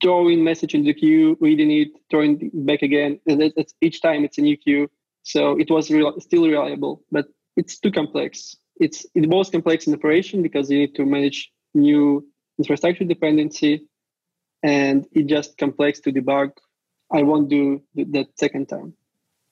throwing 0.03 0.45
message 0.45 0.75
in 0.75 0.85
the 0.85 0.95
queue, 0.95 1.37
reading 1.41 1.71
it, 1.71 1.89
throwing 2.11 2.39
it 2.41 2.67
back 2.67 2.83
again, 2.83 3.21
and 3.27 3.43
it's, 3.43 3.75
each 3.81 4.03
time 4.03 4.25
it's 4.25 4.39
a 4.39 4.43
new 4.43 4.57
queue. 4.57 4.91
So 5.23 5.59
it 5.59 5.71
was 5.71 5.91
real, 5.91 6.19
still 6.21 6.47
reliable, 6.47 7.03
but 7.11 7.27
it's 7.57 7.79
too 7.79 7.91
complex. 7.91 8.57
It's 8.81 9.07
it 9.15 9.29
was 9.29 9.51
complex 9.51 9.87
in 9.87 9.95
operation 9.95 10.43
because 10.43 10.71
you 10.71 10.79
need 10.79 10.95
to 10.97 11.07
manage 11.07 11.51
new 11.75 12.27
infrastructure 12.59 13.05
dependency, 13.05 13.89
and 14.63 15.07
it 15.13 15.27
just 15.27 15.57
complex 15.57 16.01
to 16.01 16.13
debug. 16.13 16.51
I 17.13 17.23
won't 17.23 17.49
do 17.49 17.83
that 17.95 18.27
second 18.37 18.69
time. 18.69 18.95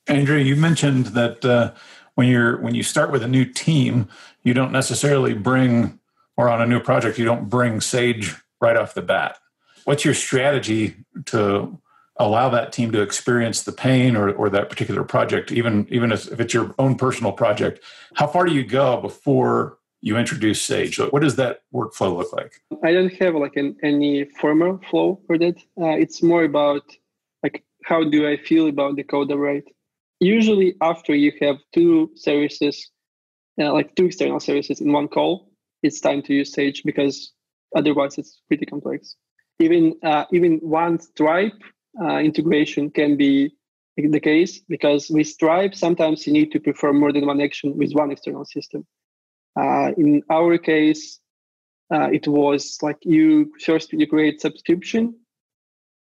Andrew, 0.09 0.37
you 0.37 0.57
mentioned 0.57 1.07
that 1.07 1.45
uh, 1.45 1.73
when 2.15 2.29
you're 2.29 2.61
when 2.61 2.75
you 2.75 2.83
start 2.83 3.11
with 3.11 3.23
a 3.23 3.29
new 3.29 3.45
team, 3.45 4.09
you 4.43 4.55
don't 4.55 4.73
necessarily 4.73 5.35
bring 5.35 5.99
or 6.37 6.49
on 6.49 6.63
a 6.63 6.67
new 6.67 6.81
project, 6.81 7.19
you 7.19 7.25
don't 7.25 7.49
bring 7.49 7.81
Sage 7.81 8.35
right 8.61 8.77
off 8.77 8.95
the 8.95 9.03
bat. 9.03 9.39
What's 9.85 10.05
your 10.05 10.15
strategy 10.15 10.97
to 11.27 11.79
allow 12.17 12.49
that 12.51 12.73
team 12.73 12.93
to 12.93 13.01
experience 13.01 13.63
the 13.63 13.73
pain 13.73 14.17
or, 14.17 14.31
or 14.33 14.49
that 14.51 14.69
particular 14.69 15.05
project, 15.05 15.53
even 15.53 15.87
even 15.91 16.13
if 16.13 16.41
it's 16.41 16.55
your 16.55 16.75
own 16.79 16.97
personal 16.97 17.33
project? 17.33 17.81
How 18.15 18.27
far 18.27 18.45
do 18.45 18.53
you 18.53 18.65
go 18.65 19.01
before 19.01 19.79
you 20.01 20.17
introduce 20.17 20.61
Sage? 20.61 20.99
What 20.99 21.23
does 21.23 21.37
that 21.37 21.63
workflow 21.73 22.17
look 22.17 22.33
like? 22.33 22.61
I 22.83 22.93
don't 22.93 23.13
have 23.15 23.35
like 23.35 23.57
an, 23.57 23.77
any 23.83 24.25
formal 24.25 24.81
flow 24.91 25.21
for 25.27 25.39
that. 25.39 25.59
Uh, 25.81 25.97
it's 25.97 26.23
more 26.23 26.45
about 26.45 26.83
like 27.43 27.65
how 27.85 28.05
do 28.05 28.29
I 28.29 28.37
feel 28.37 28.67
about 28.69 28.97
the 28.97 29.05
code 29.05 29.31
I 29.31 29.37
write. 29.37 29.69
Usually, 30.23 30.77
after 30.81 31.17
you 31.17 31.33
have 31.41 31.57
two 31.75 32.13
services, 32.15 32.93
uh, 33.61 33.73
like 33.73 33.93
two 33.97 34.07
external 34.07 34.39
services 34.39 34.81
in 34.81 34.93
one 34.93 35.09
call, 35.09 35.51
it's 35.83 35.99
time 36.01 36.23
to 36.23 36.33
use 36.33 36.53
Sage 36.53 36.85
because 36.85 37.33
otherwise 37.75 38.19
it's 38.19 38.41
pretty 38.47 38.65
complex. 38.65 39.17
Even 39.59 39.97
uh, 40.05 40.27
even 40.33 40.59
one 40.59 41.01
Stripe 41.01 41.61
uh, 42.01 42.19
integration 42.19 42.89
can 42.91 43.17
be 43.17 43.51
the 43.97 44.21
case 44.21 44.61
because 44.69 45.11
with 45.11 45.27
Stripe 45.27 45.75
sometimes 45.75 46.25
you 46.25 46.33
need 46.33 46.53
to 46.53 46.61
perform 46.61 47.01
more 47.01 47.13
than 47.13 47.27
one 47.27 47.41
action 47.41 47.77
with 47.77 47.93
one 47.93 48.13
external 48.13 48.45
system. 48.45 48.87
Uh, 49.59 49.91
in 49.97 50.23
our 50.31 50.57
case, 50.57 51.19
uh, 51.93 52.09
it 52.13 52.29
was 52.29 52.79
like 52.81 52.99
you 53.03 53.53
first 53.67 53.93
you 53.93 54.07
create 54.07 54.41
subscription, 54.41 55.17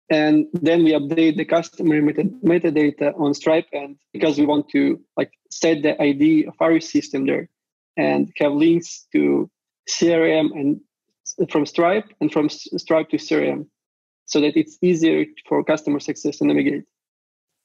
and 0.09 0.47
then 0.53 0.83
we 0.83 0.93
update 0.93 1.37
the 1.37 1.45
customer 1.45 2.01
meta- 2.01 2.31
metadata 2.43 3.19
on 3.19 3.33
Stripe, 3.33 3.67
and 3.73 3.97
because 4.13 4.37
we 4.37 4.45
want 4.45 4.69
to 4.69 4.99
like 5.17 5.31
set 5.51 5.81
the 5.83 6.01
ID 6.01 6.45
of 6.45 6.55
our 6.59 6.79
system 6.79 7.25
there, 7.25 7.49
and 7.97 8.31
have 8.37 8.53
links 8.53 9.07
to 9.13 9.49
CRM 9.89 10.51
and 10.51 10.79
from 11.49 11.65
Stripe 11.65 12.05
and 12.21 12.31
from 12.31 12.49
Stripe 12.49 13.09
to 13.09 13.17
CRM 13.17 13.67
so 14.25 14.41
that 14.41 14.55
it's 14.57 14.77
easier 14.81 15.25
for 15.47 15.63
customer 15.63 15.99
success 15.99 16.37
to 16.37 16.45
navigate. 16.45 16.83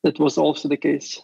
That 0.05 0.19
was 0.19 0.39
also 0.39 0.69
the 0.69 0.77
case. 0.77 1.21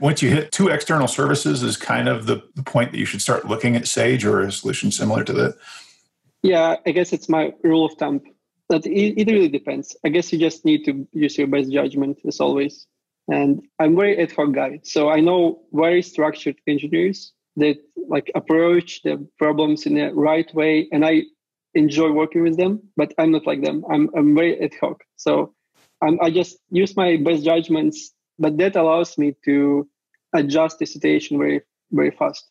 Once 0.00 0.22
you 0.22 0.30
hit 0.30 0.50
two 0.50 0.68
external 0.68 1.08
services 1.08 1.62
is 1.62 1.76
kind 1.76 2.08
of 2.08 2.26
the, 2.26 2.42
the 2.54 2.62
point 2.62 2.92
that 2.92 2.98
you 2.98 3.04
should 3.04 3.20
start 3.20 3.46
looking 3.46 3.76
at 3.76 3.86
Sage 3.86 4.24
or 4.24 4.40
a 4.40 4.52
solution 4.52 4.90
similar 4.90 5.24
to 5.24 5.32
that. 5.34 5.56
Yeah, 6.42 6.76
I 6.86 6.92
guess 6.92 7.12
it's 7.12 7.28
my 7.28 7.52
rule 7.62 7.84
of 7.84 7.94
thumb. 7.94 8.22
But 8.68 8.86
it, 8.86 9.20
it 9.20 9.30
really 9.30 9.48
depends. 9.48 9.96
I 10.04 10.08
guess 10.08 10.32
you 10.32 10.38
just 10.38 10.64
need 10.64 10.84
to 10.84 11.06
use 11.12 11.36
your 11.36 11.46
best 11.46 11.70
judgment 11.70 12.18
as 12.26 12.40
always. 12.40 12.86
And 13.28 13.62
I'm 13.78 13.96
very 13.96 14.18
ad 14.18 14.32
hoc 14.32 14.52
guy. 14.52 14.80
So 14.84 15.10
I 15.10 15.20
know 15.20 15.62
very 15.72 16.02
structured 16.02 16.56
engineers 16.66 17.32
that 17.56 17.76
like 18.08 18.30
approach 18.34 19.02
the 19.02 19.26
problems 19.38 19.86
in 19.86 19.94
the 19.94 20.12
right 20.14 20.52
way 20.54 20.88
and 20.92 21.04
i 21.04 21.22
enjoy 21.74 22.10
working 22.10 22.42
with 22.42 22.56
them 22.56 22.80
but 22.96 23.12
i'm 23.18 23.30
not 23.30 23.46
like 23.46 23.62
them 23.62 23.84
i'm, 23.90 24.10
I'm 24.16 24.34
very 24.34 24.60
ad 24.60 24.72
hoc 24.80 25.02
so 25.16 25.54
I'm, 26.02 26.18
i 26.20 26.30
just 26.30 26.58
use 26.70 26.96
my 26.96 27.16
best 27.16 27.44
judgments 27.44 28.12
but 28.38 28.56
that 28.58 28.76
allows 28.76 29.16
me 29.18 29.34
to 29.44 29.88
adjust 30.34 30.78
the 30.78 30.86
situation 30.86 31.38
very 31.38 31.62
very 31.92 32.10
fast 32.10 32.50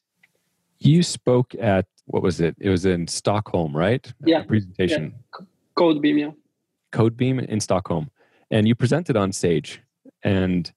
you 0.80 1.04
spoke 1.04 1.54
at 1.60 1.86
what 2.06 2.24
was 2.24 2.42
it 2.42 2.56
it 2.60 2.70
was 2.70 2.86
in 2.86 3.08
stockholm 3.08 3.76
right 3.76 4.12
yeah 4.26 4.42
A 4.42 4.46
presentation 4.46 5.14
yeah. 5.16 5.46
Codebeam 5.78 6.20
yeah 6.20 6.32
Codebeam 6.92 7.46
in 7.46 7.60
stockholm 7.60 8.12
and 8.52 8.68
you 8.68 8.76
presented 8.76 9.18
on 9.18 9.32
sage 9.32 9.82
and 10.24 10.72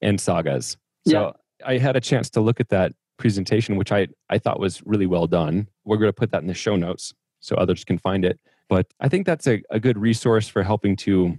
and 0.00 0.20
sagas 0.20 0.76
so 1.06 1.34
yeah. 1.60 1.66
i 1.66 1.78
had 1.78 1.96
a 1.96 2.00
chance 2.00 2.28
to 2.30 2.40
look 2.40 2.60
at 2.60 2.68
that 2.68 2.92
presentation, 3.22 3.76
which 3.76 3.92
I, 3.92 4.08
I 4.30 4.38
thought 4.38 4.58
was 4.58 4.82
really 4.84 5.06
well 5.06 5.28
done. 5.28 5.68
We're 5.84 5.96
going 5.96 6.08
to 6.08 6.12
put 6.12 6.32
that 6.32 6.42
in 6.42 6.48
the 6.48 6.54
show 6.54 6.74
notes 6.74 7.14
so 7.38 7.54
others 7.54 7.84
can 7.84 7.96
find 7.96 8.24
it. 8.24 8.40
But 8.68 8.88
I 8.98 9.08
think 9.08 9.26
that's 9.26 9.46
a, 9.46 9.62
a 9.70 9.78
good 9.78 9.96
resource 9.96 10.48
for 10.48 10.64
helping 10.64 10.96
to 10.96 11.38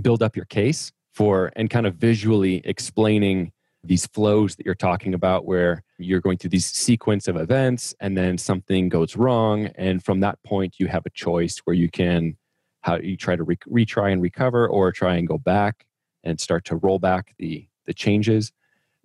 build 0.00 0.22
up 0.22 0.36
your 0.36 0.44
case 0.44 0.92
for 1.12 1.50
and 1.56 1.68
kind 1.68 1.84
of 1.84 1.96
visually 1.96 2.62
explaining 2.64 3.50
these 3.82 4.06
flows 4.06 4.54
that 4.54 4.66
you're 4.66 4.74
talking 4.74 5.14
about 5.14 5.46
where 5.46 5.82
you're 5.98 6.20
going 6.20 6.38
through 6.38 6.50
these 6.50 6.66
sequence 6.66 7.26
of 7.26 7.36
events 7.36 7.92
and 7.98 8.16
then 8.16 8.38
something 8.38 8.88
goes 8.88 9.16
wrong 9.16 9.66
and 9.76 10.04
from 10.04 10.20
that 10.20 10.40
point 10.44 10.76
you 10.78 10.86
have 10.88 11.06
a 11.06 11.10
choice 11.10 11.58
where 11.64 11.74
you 11.74 11.88
can 11.88 12.36
how 12.86 12.96
you 12.96 13.16
try 13.16 13.36
to 13.36 13.44
re- 13.44 13.58
retry 13.84 14.12
and 14.12 14.22
recover 14.22 14.66
or 14.68 14.92
try 14.92 15.16
and 15.16 15.26
go 15.28 15.38
back 15.38 15.86
and 16.24 16.40
start 16.40 16.64
to 16.66 16.76
roll 16.76 16.98
back 16.98 17.34
the 17.38 17.66
the 17.86 17.94
changes 17.94 18.52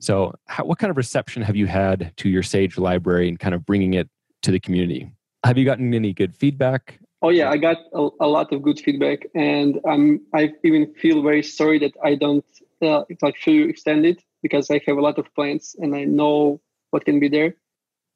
so, 0.02 0.34
how, 0.48 0.66
what 0.66 0.80
kind 0.80 0.90
of 0.90 0.98
reception 0.98 1.44
have 1.44 1.56
you 1.56 1.68
had 1.68 2.12
to 2.18 2.28
your 2.28 2.42
Sage 2.42 2.80
library 2.80 3.30
and 3.30 3.40
kind 3.40 3.54
of 3.54 3.64
bringing 3.64 3.94
it 3.94 4.10
to 4.42 4.50
the 4.50 4.60
community? 4.60 5.12
Have 5.44 5.60
you 5.60 5.66
gotten 5.66 5.94
any 5.94 6.12
good 6.12 6.36
feedback? 6.36 7.00
Oh 7.22 7.30
yeah, 7.30 7.52
I 7.52 7.58
got 7.58 7.78
a, 7.94 8.10
a 8.20 8.28
lot 8.28 8.52
of 8.52 8.64
good 8.64 8.80
feedback, 8.80 9.28
and 9.36 9.80
um, 9.88 10.20
I 10.34 10.54
even 10.64 10.92
feel 10.96 11.22
very 11.22 11.44
sorry 11.44 11.78
that 11.80 11.94
I 12.04 12.16
don't 12.16 12.44
uh, 12.82 13.04
like 13.22 13.38
fully 13.38 13.70
extend 13.70 14.08
it 14.08 14.24
because 14.42 14.72
I 14.72 14.82
have 14.88 14.98
a 14.98 15.02
lot 15.02 15.20
of 15.20 15.34
plans 15.36 15.76
and 15.78 15.96
I 15.96 16.04
know 16.06 16.60
what 16.90 17.06
can 17.06 17.20
be 17.20 17.30
there. 17.30 17.54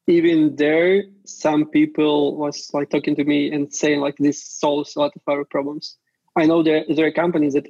Even 0.08 0.56
there, 0.56 1.04
some 1.26 1.70
people 1.70 2.38
was 2.38 2.70
like 2.74 2.90
talking 2.90 3.16
to 3.16 3.24
me 3.24 3.52
and 3.52 3.74
saying 3.74 4.00
like 4.00 4.16
this 4.18 4.46
solves 4.46 4.96
a 4.96 5.00
lot 5.00 5.12
of 5.16 5.22
our 5.28 5.44
problems. 5.46 5.98
I 6.36 6.46
know 6.46 6.62
there 6.64 6.84
there 6.88 7.08
are 7.08 7.12
companies 7.12 7.54
that 7.54 7.68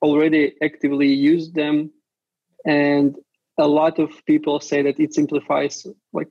already 0.00 0.54
actively 0.62 1.12
use 1.12 1.50
them, 1.50 1.90
and 2.64 3.16
a 3.58 3.66
lot 3.66 3.98
of 3.98 4.10
people 4.26 4.60
say 4.60 4.82
that 4.82 5.00
it 5.00 5.14
simplifies 5.14 5.86
like 6.12 6.28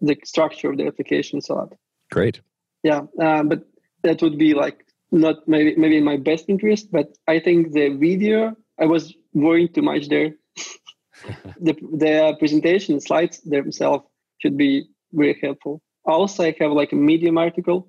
the 0.00 0.16
structure 0.24 0.70
of 0.70 0.76
the 0.76 0.86
applications 0.86 1.48
a 1.48 1.54
lot. 1.54 1.74
Great. 2.10 2.40
Yeah, 2.82 3.02
uh, 3.20 3.42
but 3.42 3.64
that 4.02 4.22
would 4.22 4.38
be 4.38 4.54
like 4.54 4.84
not 5.10 5.46
maybe 5.46 5.74
maybe 5.76 5.96
in 5.98 6.04
my 6.04 6.16
best 6.16 6.48
interest, 6.48 6.90
but 6.90 7.16
I 7.26 7.40
think 7.40 7.72
the 7.72 7.90
video 7.90 8.56
I 8.80 8.86
was 8.86 9.14
worrying 9.32 9.72
too 9.72 9.82
much 9.82 10.08
there. 10.08 10.34
the 11.60 11.74
the 12.04 12.36
presentation 12.38 13.00
slides 13.00 13.40
themselves 13.40 14.04
should 14.38 14.56
be 14.56 14.86
very 15.12 15.38
helpful. 15.42 15.80
Also, 16.04 16.44
I 16.44 16.54
have 16.60 16.72
like 16.72 16.92
a 16.92 16.96
Medium 16.96 17.38
article 17.38 17.88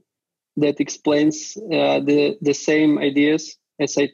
that 0.57 0.79
explains 0.79 1.57
uh, 1.71 1.99
the 1.99 2.37
the 2.41 2.53
same 2.53 2.97
ideas 2.99 3.55
as 3.79 3.97
I 3.97 4.09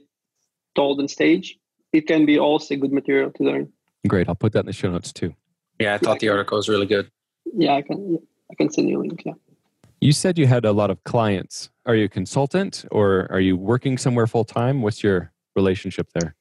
told 0.76 1.00
on 1.00 1.08
stage. 1.08 1.58
It 1.94 2.08
can 2.08 2.26
be 2.26 2.38
also 2.38 2.76
good 2.76 2.92
material 2.92 3.32
to 3.32 3.44
learn. 3.44 3.72
Great. 4.08 4.28
I'll 4.28 4.36
put 4.36 4.54
that 4.54 4.62
in 4.62 4.66
the 4.66 4.74
show 4.74 4.92
notes 4.92 5.12
too. 5.14 5.34
Yeah, 5.80 5.96
I 5.96 5.98
thought 5.98 6.20
the 6.20 6.30
article 6.30 6.58
was 6.58 6.70
really 6.70 6.86
good. 6.86 7.10
Yeah, 7.58 7.74
I 7.74 7.82
can 7.82 8.20
I 8.52 8.56
can 8.56 8.72
send 8.72 8.90
you 8.90 9.00
a 9.00 9.02
link. 9.02 9.24
Yeah. 9.26 9.34
You 10.02 10.12
said 10.12 10.38
you 10.38 10.46
had 10.46 10.66
a 10.66 10.72
lot 10.72 10.92
of 10.92 11.04
clients. 11.04 11.70
Are 11.86 11.96
you 11.96 12.06
a 12.06 12.10
consultant 12.10 12.86
or 12.92 13.28
are 13.32 13.40
you 13.40 13.58
working 13.58 13.98
somewhere 13.98 14.28
full 14.28 14.46
time? 14.46 14.82
What's 14.82 15.04
your 15.04 15.32
relationship 15.56 16.08
there? 16.14 16.36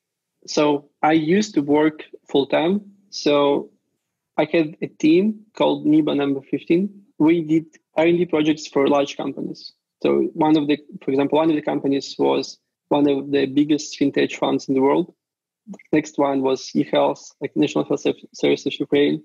So 0.46 0.90
I 1.02 1.12
used 1.12 1.54
to 1.54 1.62
work 1.62 2.04
full 2.28 2.46
time. 2.46 2.80
So 3.10 3.70
I 4.36 4.48
had 4.50 4.76
a 4.82 4.88
team 4.88 5.40
called 5.56 5.86
Nebo 5.86 6.14
number 6.14 6.40
15. 6.40 6.90
We 7.18 7.42
did 7.42 7.66
R&D 7.96 8.26
projects 8.26 8.66
for 8.66 8.88
large 8.88 9.16
companies. 9.16 9.72
So 10.02 10.28
one 10.34 10.56
of 10.56 10.66
the, 10.66 10.78
for 11.02 11.10
example, 11.10 11.38
one 11.38 11.50
of 11.50 11.56
the 11.56 11.62
companies 11.62 12.14
was 12.18 12.58
one 12.88 13.08
of 13.08 13.30
the 13.30 13.46
biggest 13.46 13.98
fintech 13.98 14.34
funds 14.36 14.68
in 14.68 14.74
the 14.74 14.82
world. 14.82 15.14
The 15.66 15.78
next 15.92 16.18
one 16.18 16.42
was 16.42 16.70
eHealth, 16.74 17.32
like 17.40 17.56
National 17.56 17.84
Health 17.84 18.04
Service 18.34 18.66
of 18.66 18.78
Ukraine, 18.78 19.24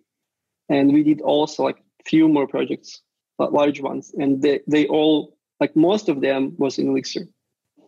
and 0.70 0.94
we 0.94 1.04
did 1.04 1.22
also 1.22 1.64
like 1.64 1.84
few 2.06 2.30
more 2.30 2.48
projects, 2.48 3.02
large 3.38 3.82
ones, 3.82 4.14
and 4.18 4.42
they 4.42 4.62
they 4.68 4.88
all 4.88 5.36
like 5.60 5.76
most 5.76 6.08
of 6.08 6.22
them 6.22 6.56
was 6.58 6.80
in 6.80 6.88
Elixir. 6.88 7.28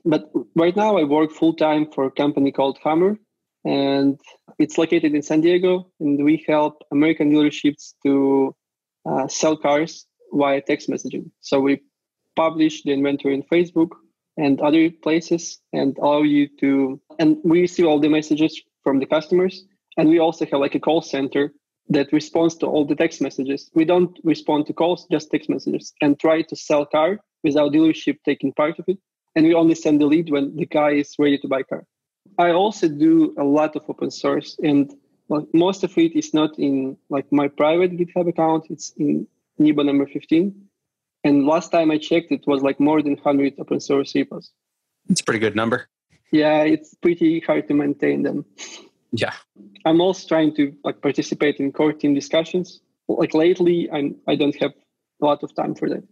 But 0.04 0.30
right 0.56 0.76
now 0.76 0.98
I 0.98 1.04
work 1.04 1.32
full 1.32 1.54
time 1.54 1.90
for 1.94 2.04
a 2.06 2.12
company 2.12 2.52
called 2.52 2.78
Hammer, 2.84 3.18
and 3.64 4.20
it's 4.60 4.78
located 4.78 5.14
in 5.14 5.22
San 5.22 5.42
Diego, 5.42 5.92
and 6.00 6.24
we 6.24 6.44
help 6.48 6.82
American 6.92 7.32
dealerships 7.32 7.94
to 8.04 8.56
uh, 9.06 9.28
sell 9.28 9.56
cars 9.58 10.06
via 10.34 10.62
text 10.62 10.90
messaging. 10.90 11.30
So 11.42 11.60
we 11.60 11.82
publish 12.36 12.84
the 12.84 12.92
inventory 12.92 13.34
in 13.34 13.44
Facebook 13.44 13.90
and 14.38 14.62
other 14.62 14.90
places 14.90 15.60
and 15.74 15.98
allow 15.98 16.22
you 16.22 16.48
to 16.60 17.00
and 17.20 17.38
we 17.44 17.62
receive 17.62 17.86
all 17.86 18.00
the 18.00 18.10
messages 18.10 18.62
from 18.84 19.00
the 19.00 19.06
customers. 19.06 19.66
And 19.98 20.10
we 20.10 20.20
also 20.20 20.46
have 20.46 20.60
like 20.60 20.76
a 20.76 20.80
call 20.80 21.02
center 21.02 21.54
that 21.90 22.14
responds 22.14 22.56
to 22.56 22.66
all 22.66 22.86
the 22.86 22.96
text 22.96 23.22
messages. 23.22 23.70
We 23.76 23.84
don't 23.84 24.18
respond 24.24 24.68
to 24.68 24.74
calls 24.74 25.06
just 25.12 25.30
text 25.30 25.50
messages 25.50 25.94
and 26.02 26.18
try 26.20 26.44
to 26.44 26.56
sell 26.56 26.86
car 26.86 27.20
without 27.44 27.74
dealership 27.74 28.18
taking 28.24 28.54
part 28.54 28.80
of 28.80 28.86
it. 28.88 28.98
And 29.36 29.46
we 29.46 29.54
only 29.54 29.76
send 29.76 30.00
the 30.00 30.06
lead 30.06 30.30
when 30.30 30.56
the 30.56 30.66
guy 30.66 30.92
is 30.92 31.16
ready 31.20 31.38
to 31.40 31.48
buy 31.48 31.64
car 31.64 31.84
i 32.38 32.52
also 32.52 32.88
do 32.88 33.34
a 33.38 33.44
lot 33.44 33.76
of 33.76 33.84
open 33.88 34.12
source 34.12 34.58
and 34.64 34.94
well, 35.28 35.48
most 35.54 35.84
of 35.84 35.98
it 35.98 36.14
is 36.14 36.34
not 36.34 36.58
in 36.60 36.98
like 37.10 37.32
my 37.32 37.48
private 37.48 37.92
github 37.98 38.28
account 38.28 38.66
it's 38.70 38.94
in 38.98 39.28
Nebo 39.58 39.84
number 39.84 40.08
15 40.08 40.70
and 41.24 41.46
last 41.46 41.72
time 41.72 41.92
I 41.92 41.98
checked, 41.98 42.32
it 42.32 42.46
was 42.48 42.62
like 42.64 42.80
more 42.80 43.02
than 43.02 43.14
100 43.14 43.56
open 43.60 43.80
source 43.80 44.16
repos. 44.16 44.52
It's 45.10 45.22
a 45.22 45.24
pretty 45.24 45.40
good 45.40 45.56
number. 45.56 45.88
Yeah, 46.32 46.64
it's 46.64 46.96
pretty 46.96 47.42
hard 47.42 47.68
to 47.68 47.74
maintain 47.74 48.24
them. 48.24 48.46
Yeah. 49.12 49.34
I'm 49.86 50.02
also 50.02 50.28
trying 50.28 50.56
to 50.56 50.74
like 50.84 51.02
participate 51.02 51.58
in 51.58 51.72
core 51.72 51.94
team 51.94 52.14
discussions. 52.14 52.80
Like 53.08 53.34
lately, 53.34 53.90
I'm 53.92 54.16
I 54.28 54.36
don't 54.36 54.56
have 54.62 54.72
a 55.22 55.26
lot 55.26 55.44
of 55.44 55.54
time 55.54 55.76
for 55.76 55.90
that. 55.90 56.04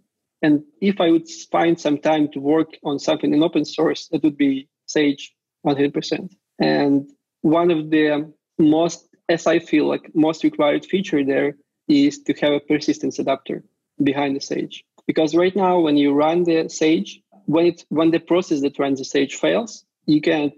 And 0.42 0.64
if 0.82 1.00
I 1.00 1.10
would 1.10 1.30
find 1.52 1.80
some 1.80 1.98
time 1.98 2.30
to 2.34 2.40
work 2.40 2.78
on 2.84 3.00
something 3.00 3.34
in 3.34 3.42
open 3.42 3.66
source, 3.66 4.10
it 4.12 4.24
would 4.24 4.38
be 4.38 4.68
Sage 4.86 5.34
100%. 5.66 6.32
And 6.60 7.10
one 7.42 7.72
of 7.72 7.90
the 7.90 8.32
most, 8.58 9.08
as 9.28 9.48
I 9.48 9.60
feel 9.60 9.88
like 9.88 10.14
most 10.14 10.44
required 10.44 10.86
feature 10.86 11.24
there 11.24 11.56
is 11.88 12.20
to 12.24 12.34
have 12.42 12.54
a 12.54 12.60
persistence 12.60 13.20
adapter 13.20 13.64
behind 14.04 14.36
the 14.36 14.42
Sage. 14.42 14.84
Because 15.08 15.36
right 15.36 15.56
now 15.56 15.80
when 15.80 15.98
you 15.98 16.14
run 16.14 16.44
the 16.44 16.70
sage 16.70 17.22
when 17.46 17.66
it 17.66 17.84
when 17.90 18.12
the 18.12 18.20
process 18.20 18.62
that 18.62 18.78
runs 18.78 19.00
the 19.00 19.06
sage 19.06 19.36
fails 19.36 19.84
you 20.06 20.22
can't 20.22 20.54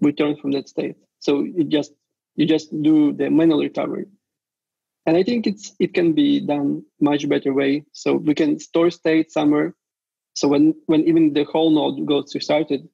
return 0.00 0.36
from 0.36 0.50
that 0.52 0.68
state. 0.68 0.96
So 1.20 1.42
you 1.42 1.62
just 1.62 1.92
you 2.34 2.46
just 2.46 2.68
do 2.82 3.12
the 3.12 3.30
manual 3.30 3.60
recovery. 3.60 4.06
And 5.06 5.16
i 5.16 5.22
think 5.22 5.46
it's 5.46 5.72
it 5.78 5.94
can 5.94 6.12
be 6.14 6.40
done 6.40 6.84
much 7.00 7.28
better 7.28 7.52
way. 7.52 7.84
So 7.92 8.14
we 8.14 8.34
can 8.34 8.58
store 8.58 8.90
state 8.90 9.30
somewhere. 9.30 9.74
So 10.34 10.48
when 10.48 10.74
when 10.86 11.02
even 11.10 11.32
the 11.32 11.44
whole 11.44 11.70
node 11.70 12.04
goes 12.06 12.34
restarted 12.34 12.88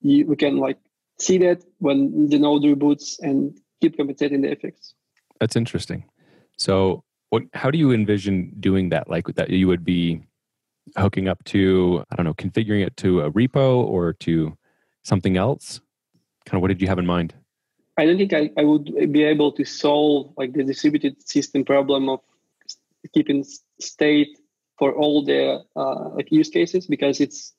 you, 0.00 0.26
we 0.26 0.36
can 0.36 0.56
like 0.56 0.78
see 1.18 1.38
that 1.38 1.62
when 1.78 2.28
the 2.28 2.38
node 2.38 2.62
reboots 2.62 3.18
and 3.20 3.58
keep 3.80 3.96
compensating 3.96 4.42
the 4.42 4.50
effects 4.50 4.94
that's 5.40 5.56
interesting 5.56 6.04
so 6.56 7.02
what 7.30 7.42
how 7.54 7.70
do 7.70 7.78
you 7.78 7.92
envision 7.92 8.52
doing 8.60 8.90
that 8.90 9.08
like 9.08 9.26
that 9.34 9.50
you 9.50 9.66
would 9.66 9.84
be 9.84 10.22
hooking 10.96 11.28
up 11.28 11.42
to, 11.44 12.04
I 12.10 12.16
don't 12.16 12.24
know, 12.24 12.34
configuring 12.34 12.86
it 12.86 12.96
to 12.98 13.22
a 13.22 13.30
repo 13.30 13.78
or 13.84 14.12
to 14.14 14.56
something 15.02 15.36
else? 15.36 15.80
Kind 16.46 16.58
of 16.58 16.62
what 16.62 16.68
did 16.68 16.80
you 16.82 16.88
have 16.88 16.98
in 16.98 17.06
mind? 17.06 17.34
I 17.96 18.06
don't 18.06 18.18
think 18.18 18.32
I, 18.32 18.50
I 18.58 18.64
would 18.64 19.12
be 19.12 19.22
able 19.22 19.52
to 19.52 19.64
solve 19.64 20.32
like 20.36 20.52
the 20.52 20.64
distributed 20.64 21.26
system 21.26 21.64
problem 21.64 22.08
of 22.08 22.20
keeping 23.14 23.44
state 23.80 24.36
for 24.78 24.92
all 24.92 25.24
the 25.24 25.62
uh, 25.76 26.08
like 26.10 26.30
use 26.32 26.48
cases 26.48 26.86
because 26.86 27.20
it's 27.20 27.53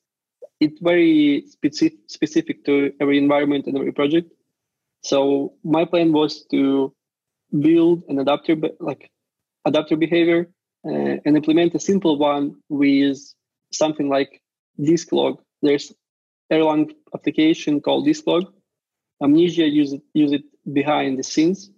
it's 0.60 0.80
very 0.80 1.44
specific 1.46 1.98
specific 2.08 2.64
to 2.64 2.92
every 3.00 3.18
environment 3.18 3.66
and 3.66 3.76
every 3.76 3.92
project. 3.92 4.32
So 5.02 5.54
my 5.64 5.84
plan 5.84 6.12
was 6.12 6.44
to 6.50 6.94
build 7.60 8.04
an 8.08 8.18
adapter 8.18 8.56
like 8.80 9.10
adapter 9.64 9.96
behavior 9.96 10.50
uh, 10.86 11.16
and 11.24 11.36
implement 11.36 11.74
a 11.74 11.80
simple 11.80 12.18
one 12.18 12.56
with 12.68 13.18
something 13.72 14.08
like 14.08 14.42
disklog. 14.80 15.38
There's 15.62 15.92
Erlang 16.52 16.92
application 17.14 17.80
called 17.80 18.06
disklog. 18.06 18.44
Mnesia 19.22 19.70
use 19.70 19.92
it, 19.94 20.02
use 20.14 20.32
it 20.32 20.44
behind 20.72 21.18
the 21.18 21.22
scenes, 21.22 21.70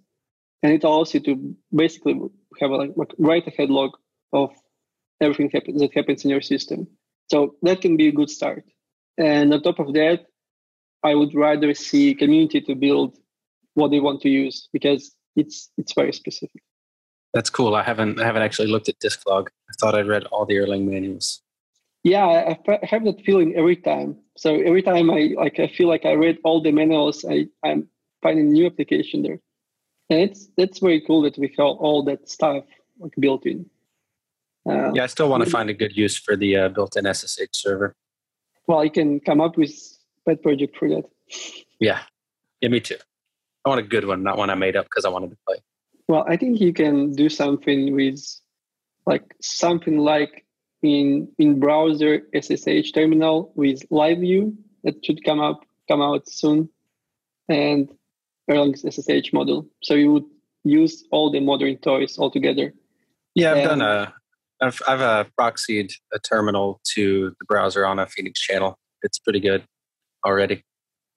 and 0.61 0.73
it 0.73 0.83
allows 0.83 1.13
you 1.13 1.21
to 1.21 1.55
basically 1.73 2.19
have 2.59 2.71
a 2.71 2.75
like, 2.95 3.13
write 3.17 3.47
ahead 3.47 3.69
log 3.69 3.91
of 4.33 4.51
everything 5.21 5.49
that 5.51 5.93
happens 5.95 6.23
in 6.23 6.29
your 6.29 6.41
system. 6.41 6.87
So 7.29 7.55
that 7.61 7.81
can 7.81 7.95
be 7.97 8.07
a 8.07 8.11
good 8.11 8.29
start. 8.29 8.63
And 9.17 9.53
on 9.53 9.61
top 9.61 9.79
of 9.79 9.93
that, 9.93 10.25
I 11.03 11.15
would 11.15 11.33
rather 11.33 11.73
see 11.73 12.13
community 12.15 12.61
to 12.61 12.75
build 12.75 13.17
what 13.73 13.91
they 13.91 13.99
want 13.99 14.21
to 14.21 14.29
use 14.29 14.67
because 14.73 15.15
it's 15.35 15.69
it's 15.77 15.93
very 15.93 16.13
specific. 16.13 16.61
That's 17.33 17.49
cool. 17.49 17.75
I 17.75 17.83
haven't 17.83 18.19
I 18.19 18.25
haven't 18.25 18.41
actually 18.41 18.67
looked 18.67 18.89
at 18.89 18.99
Disklog. 18.99 19.47
I 19.47 19.73
thought 19.79 19.95
I'd 19.95 20.07
read 20.07 20.25
all 20.25 20.45
the 20.45 20.55
Erlang 20.55 20.85
manuals. 20.85 21.41
Yeah, 22.03 22.25
I 22.25 22.79
have 22.83 23.03
that 23.05 23.21
feeling 23.25 23.55
every 23.55 23.75
time. 23.75 24.17
So 24.37 24.55
every 24.55 24.81
time 24.81 25.11
I 25.11 25.33
like, 25.35 25.59
I 25.59 25.67
feel 25.67 25.89
like 25.89 26.05
I 26.05 26.13
read 26.13 26.37
all 26.43 26.61
the 26.61 26.71
manuals. 26.71 27.25
I 27.25 27.47
I'm 27.63 27.87
finding 28.21 28.47
a 28.47 28.51
new 28.51 28.65
application 28.65 29.21
there, 29.21 29.39
and 30.09 30.19
it's 30.19 30.47
that's 30.57 30.79
very 30.79 31.01
cool 31.01 31.21
that 31.23 31.37
we 31.37 31.53
have 31.57 31.75
all 31.77 32.03
that 32.05 32.29
stuff 32.29 32.63
like 32.99 33.13
built 33.19 33.45
in. 33.45 33.69
Uh, 34.67 34.91
yeah, 34.93 35.03
I 35.03 35.07
still 35.07 35.29
want 35.29 35.43
to 35.43 35.49
find 35.49 35.69
a 35.69 35.73
good 35.73 35.95
use 35.95 36.17
for 36.17 36.35
the 36.35 36.55
uh, 36.55 36.69
built-in 36.69 37.11
SSH 37.11 37.53
server. 37.53 37.95
Well, 38.67 38.83
you 38.83 38.91
can 38.91 39.19
come 39.19 39.41
up 39.41 39.57
with 39.57 39.71
pet 40.27 40.41
project 40.41 40.77
for 40.77 40.89
that. 40.89 41.03
Yeah, 41.79 42.01
yeah, 42.61 42.69
me 42.69 42.79
too. 42.79 42.97
I 43.65 43.69
want 43.69 43.79
a 43.79 43.87
good 43.87 44.05
one, 44.05 44.23
not 44.23 44.37
one 44.37 44.49
I 44.49 44.55
made 44.55 44.75
up 44.75 44.85
because 44.85 45.05
I 45.05 45.09
wanted 45.09 45.31
to 45.31 45.37
play. 45.47 45.57
Well, 46.07 46.25
I 46.27 46.37
think 46.37 46.59
you 46.59 46.73
can 46.73 47.11
do 47.11 47.29
something 47.29 47.93
with 47.95 48.19
like 49.05 49.35
something 49.41 49.97
like 49.97 50.45
in 50.81 51.29
in 51.37 51.59
browser 51.59 52.21
SSH 52.33 52.91
terminal 52.93 53.51
with 53.55 53.83
live 53.89 54.19
view 54.19 54.57
that 54.83 55.03
should 55.05 55.23
come 55.23 55.39
up 55.39 55.65
come 55.87 56.01
out 56.01 56.29
soon 56.29 56.69
and 57.49 57.89
Erlang's 58.49 58.81
SSH 58.83 59.33
model. 59.33 59.67
So 59.83 59.93
you 59.93 60.11
would 60.13 60.25
use 60.63 61.03
all 61.11 61.31
the 61.31 61.39
modern 61.39 61.77
toys 61.77 62.17
all 62.17 62.31
together. 62.31 62.73
Yeah, 63.35 63.51
I've 63.51 63.57
and, 63.57 63.67
done 63.67 63.81
a 63.81 64.13
I've 64.61 64.81
I've 64.87 65.01
uh, 65.01 65.25
proxied 65.39 65.91
a 66.13 66.19
terminal 66.19 66.81
to 66.95 67.29
the 67.39 67.45
browser 67.47 67.85
on 67.85 67.99
a 67.99 68.07
Phoenix 68.07 68.39
channel. 68.39 68.77
It's 69.03 69.19
pretty 69.19 69.39
good 69.39 69.63
already. 70.25 70.63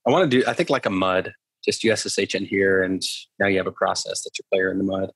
I 0.07 0.11
want 0.11 0.31
to 0.31 0.41
do 0.41 0.47
I 0.49 0.53
think 0.53 0.71
like 0.71 0.87
a 0.87 0.91
mud 0.91 1.33
just 1.65 1.83
USSH 1.83 2.35
in 2.35 2.45
here, 2.45 2.83
and 2.83 3.03
now 3.39 3.47
you 3.47 3.57
have 3.59 3.67
a 3.67 3.73
process 3.73 4.23
that 4.23 4.31
your 4.39 4.45
player 4.53 4.71
in 4.71 4.79
the 4.79 4.85
mud. 4.85 5.11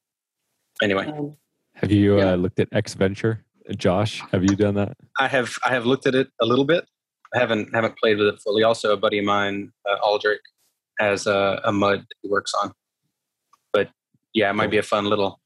Anyway, 0.83 1.07
um, 1.07 1.37
have 1.75 1.91
you 1.91 2.19
yeah. 2.19 2.33
uh, 2.33 2.37
looked 2.37 2.61
at 2.61 2.71
ExVenture, 2.71 3.41
Josh? 3.77 4.23
Have 4.33 4.43
you 4.43 4.57
done 4.57 4.75
that? 4.75 4.97
I 5.19 5.29
have. 5.29 5.57
I 5.65 5.71
have 5.71 5.87
looked 5.87 6.07
at 6.07 6.15
it 6.15 6.29
a 6.41 6.47
little 6.47 6.65
bit. 6.65 6.87
I 7.35 7.39
haven't 7.39 7.75
haven't 7.75 7.99
played 7.99 8.19
with 8.19 8.29
it 8.29 8.41
fully. 8.41 8.63
Also, 8.63 8.93
a 8.93 8.97
buddy 8.97 9.19
of 9.19 9.25
mine, 9.25 9.73
uh, 9.89 9.97
Oestrich, 10.07 10.39
has 10.99 11.27
a, 11.27 11.61
a 11.65 11.73
mud 11.73 12.05
he 12.23 12.29
works 12.29 12.53
on. 12.55 12.73
But 13.73 13.91
yeah, 14.33 14.51
it 14.51 14.55
might 14.55 14.71
be 14.71 14.79
a 14.79 14.83
fun 14.83 15.07
little 15.07 15.41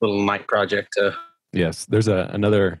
little 0.00 0.22
night 0.22 0.46
project. 0.46 0.94
To... 0.94 1.14
Yes, 1.52 1.86
there's 1.86 2.08
a 2.08 2.30
another 2.32 2.80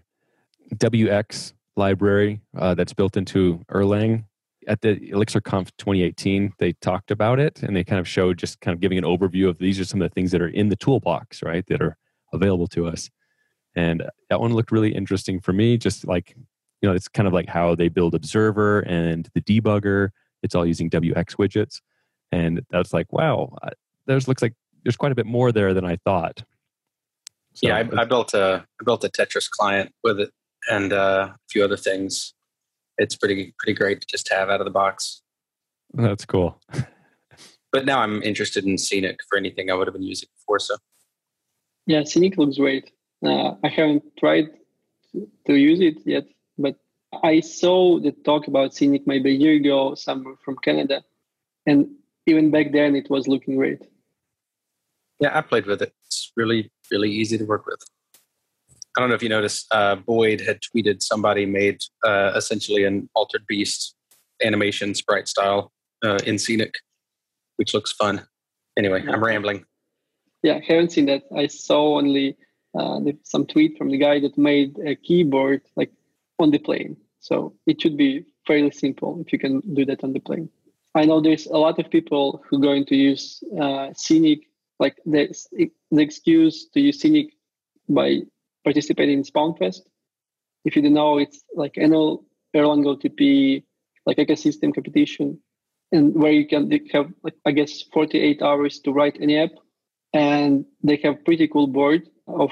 WX 0.74 1.54
library 1.76 2.40
uh, 2.56 2.74
that's 2.74 2.92
built 2.92 3.16
into 3.16 3.64
Erlang 3.72 4.24
at 4.68 4.82
the 4.82 4.96
ElixirConf 4.96 5.70
2018, 5.78 6.52
they 6.58 6.74
talked 6.74 7.10
about 7.10 7.40
it 7.40 7.62
and 7.62 7.74
they 7.74 7.82
kind 7.82 7.98
of 7.98 8.06
showed 8.06 8.38
just 8.38 8.60
kind 8.60 8.74
of 8.74 8.80
giving 8.80 8.98
an 8.98 9.04
overview 9.04 9.48
of 9.48 9.58
these 9.58 9.80
are 9.80 9.84
some 9.84 10.00
of 10.02 10.08
the 10.08 10.14
things 10.14 10.30
that 10.30 10.42
are 10.42 10.48
in 10.48 10.68
the 10.68 10.76
toolbox, 10.76 11.42
right, 11.42 11.66
that 11.66 11.80
are 11.80 11.96
available 12.32 12.66
to 12.68 12.86
us. 12.86 13.08
And 13.74 14.04
that 14.28 14.40
one 14.40 14.52
looked 14.52 14.70
really 14.70 14.94
interesting 14.94 15.40
for 15.40 15.52
me, 15.52 15.78
just 15.78 16.06
like, 16.06 16.34
you 16.82 16.88
know, 16.88 16.94
it's 16.94 17.08
kind 17.08 17.26
of 17.26 17.32
like 17.32 17.48
how 17.48 17.74
they 17.74 17.88
build 17.88 18.14
Observer 18.14 18.80
and 18.80 19.28
the 19.34 19.40
debugger. 19.40 20.10
It's 20.42 20.54
all 20.54 20.66
using 20.66 20.90
wxWidgets. 20.90 21.80
And 22.30 22.60
that's 22.70 22.92
like, 22.92 23.10
wow, 23.10 23.56
there's 24.06 24.28
looks 24.28 24.42
like 24.42 24.54
there's 24.84 24.96
quite 24.96 25.12
a 25.12 25.16
bit 25.16 25.26
more 25.26 25.50
there 25.50 25.72
than 25.72 25.84
I 25.84 25.96
thought. 26.04 26.44
So, 27.58 27.66
yeah, 27.66 27.76
I, 27.76 28.02
I, 28.02 28.04
built 28.04 28.34
a 28.34 28.64
I 28.80 28.84
built 28.84 29.02
a 29.02 29.08
Tetris 29.08 29.50
client 29.50 29.92
with 30.04 30.20
it 30.20 30.30
and 30.70 30.92
uh, 30.92 31.30
a 31.32 31.36
few 31.50 31.64
other 31.64 31.76
things 31.76 32.34
it's 32.98 33.16
pretty 33.16 33.54
pretty 33.58 33.76
great 33.76 34.00
to 34.00 34.06
just 34.06 34.30
have 34.30 34.50
out 34.50 34.60
of 34.60 34.64
the 34.64 34.70
box. 34.70 35.22
That's 35.94 36.24
cool. 36.24 36.60
but 37.72 37.86
now 37.86 38.00
I'm 38.00 38.22
interested 38.22 38.64
in 38.64 38.76
Scenic 38.76 39.18
for 39.28 39.38
anything 39.38 39.70
I 39.70 39.74
would 39.74 39.86
have 39.86 39.94
been 39.94 40.02
using 40.02 40.28
before. 40.36 40.58
So 40.58 40.76
yeah, 41.86 42.04
Scenic 42.04 42.36
looks 42.36 42.58
great. 42.58 42.92
Uh, 43.24 43.54
I 43.64 43.68
haven't 43.68 44.04
tried 44.18 44.50
to 45.46 45.54
use 45.54 45.80
it 45.80 45.98
yet, 46.04 46.24
but 46.56 46.76
I 47.24 47.40
saw 47.40 47.98
the 47.98 48.12
talk 48.12 48.46
about 48.46 48.74
Scenic 48.74 49.06
maybe 49.06 49.30
a 49.30 49.34
year 49.34 49.54
ago 49.54 49.94
somewhere 49.94 50.34
from 50.44 50.56
Canada, 50.62 51.02
and 51.66 51.88
even 52.26 52.50
back 52.50 52.72
then 52.72 52.94
it 52.94 53.08
was 53.10 53.26
looking 53.26 53.56
great. 53.56 53.80
Yeah, 55.20 55.36
I 55.36 55.40
played 55.40 55.66
with 55.66 55.82
it. 55.82 55.92
It's 56.08 56.32
really, 56.36 56.70
really 56.90 57.10
easy 57.10 57.36
to 57.38 57.44
work 57.44 57.66
with. 57.66 57.80
I 58.96 59.00
don't 59.00 59.10
know 59.10 59.14
if 59.14 59.22
you 59.22 59.28
noticed, 59.28 59.66
uh, 59.70 59.96
Boyd 59.96 60.40
had 60.40 60.60
tweeted 60.60 61.02
somebody 61.02 61.46
made 61.46 61.80
uh, 62.04 62.32
essentially 62.34 62.84
an 62.84 63.08
altered 63.14 63.46
beast 63.46 63.94
animation 64.42 64.94
sprite 64.94 65.28
style 65.28 65.70
uh, 66.04 66.18
in 66.26 66.38
Scenic, 66.38 66.74
which 67.56 67.74
looks 67.74 67.92
fun. 67.92 68.26
Anyway, 68.76 69.04
I'm 69.06 69.22
rambling. 69.22 69.64
Yeah, 70.42 70.54
I 70.54 70.64
haven't 70.66 70.92
seen 70.92 71.06
that. 71.06 71.24
I 71.36 71.46
saw 71.46 71.98
only 71.98 72.36
uh, 72.78 73.00
some 73.24 73.44
tweet 73.44 73.76
from 73.76 73.90
the 73.90 73.98
guy 73.98 74.20
that 74.20 74.38
made 74.38 74.76
a 74.84 74.94
keyboard 74.94 75.62
like 75.76 75.92
on 76.38 76.50
the 76.50 76.58
plane. 76.58 76.96
So 77.20 77.54
it 77.66 77.80
should 77.80 77.96
be 77.96 78.24
fairly 78.46 78.70
simple 78.70 79.22
if 79.24 79.32
you 79.32 79.38
can 79.38 79.60
do 79.74 79.84
that 79.84 80.02
on 80.02 80.12
the 80.12 80.20
plane. 80.20 80.48
I 80.94 81.04
know 81.04 81.20
there's 81.20 81.46
a 81.46 81.58
lot 81.58 81.78
of 81.78 81.90
people 81.90 82.42
who 82.48 82.56
are 82.56 82.62
going 82.62 82.86
to 82.86 82.96
use 82.96 83.42
uh, 83.60 83.92
Scenic, 83.94 84.47
like 84.78 84.96
the, 85.04 85.34
the 85.90 86.02
excuse 86.02 86.68
to 86.74 86.80
use 86.80 87.00
Scenic 87.00 87.32
by 87.88 88.20
participating 88.64 89.18
in 89.18 89.24
SpawnFest. 89.24 89.80
If 90.64 90.76
you 90.76 90.82
don't 90.82 90.94
know, 90.94 91.18
it's 91.18 91.42
like 91.54 91.78
annual 91.78 92.24
Erlang 92.54 92.84
OTP 92.84 93.62
like 94.06 94.16
ecosystem 94.16 94.74
competition, 94.74 95.38
and 95.92 96.14
where 96.14 96.32
you 96.32 96.46
can 96.46 96.70
have 96.92 97.12
like 97.22 97.34
I 97.44 97.50
guess 97.52 97.82
48 97.92 98.42
hours 98.42 98.80
to 98.80 98.92
write 98.92 99.18
any 99.20 99.38
app, 99.38 99.50
and 100.12 100.64
they 100.82 100.96
have 101.04 101.24
pretty 101.24 101.46
cool 101.48 101.66
board 101.66 102.08
of 102.26 102.50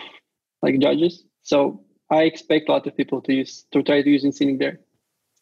like 0.62 0.78
judges. 0.78 1.24
So 1.42 1.82
I 2.10 2.22
expect 2.22 2.68
a 2.68 2.72
lot 2.72 2.86
of 2.86 2.96
people 2.96 3.20
to 3.22 3.32
use 3.32 3.64
to 3.72 3.82
try 3.82 4.02
to 4.02 4.10
use 4.10 4.22
Scenic 4.36 4.58
there. 4.58 4.80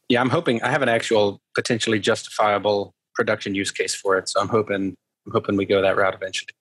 Yeah, 0.09 0.21
I'm 0.21 0.31
hoping 0.31 0.63
I 0.63 0.71
have 0.71 0.83
an 0.83 0.89
actual 0.89 1.41
potentially 1.55 1.99
justifiable 1.99 2.95
production 3.15 3.55
use 3.55 3.71
case 3.71 3.95
for 3.95 4.17
it. 4.19 4.29
So 4.29 4.41
I'm 4.41 4.49
hoping 4.49 4.97
I'm 5.27 5.33
hoping 5.33 5.57
we 5.57 5.67
go 5.67 5.83
that 5.83 5.97
route 5.97 6.15
eventually. 6.15 6.53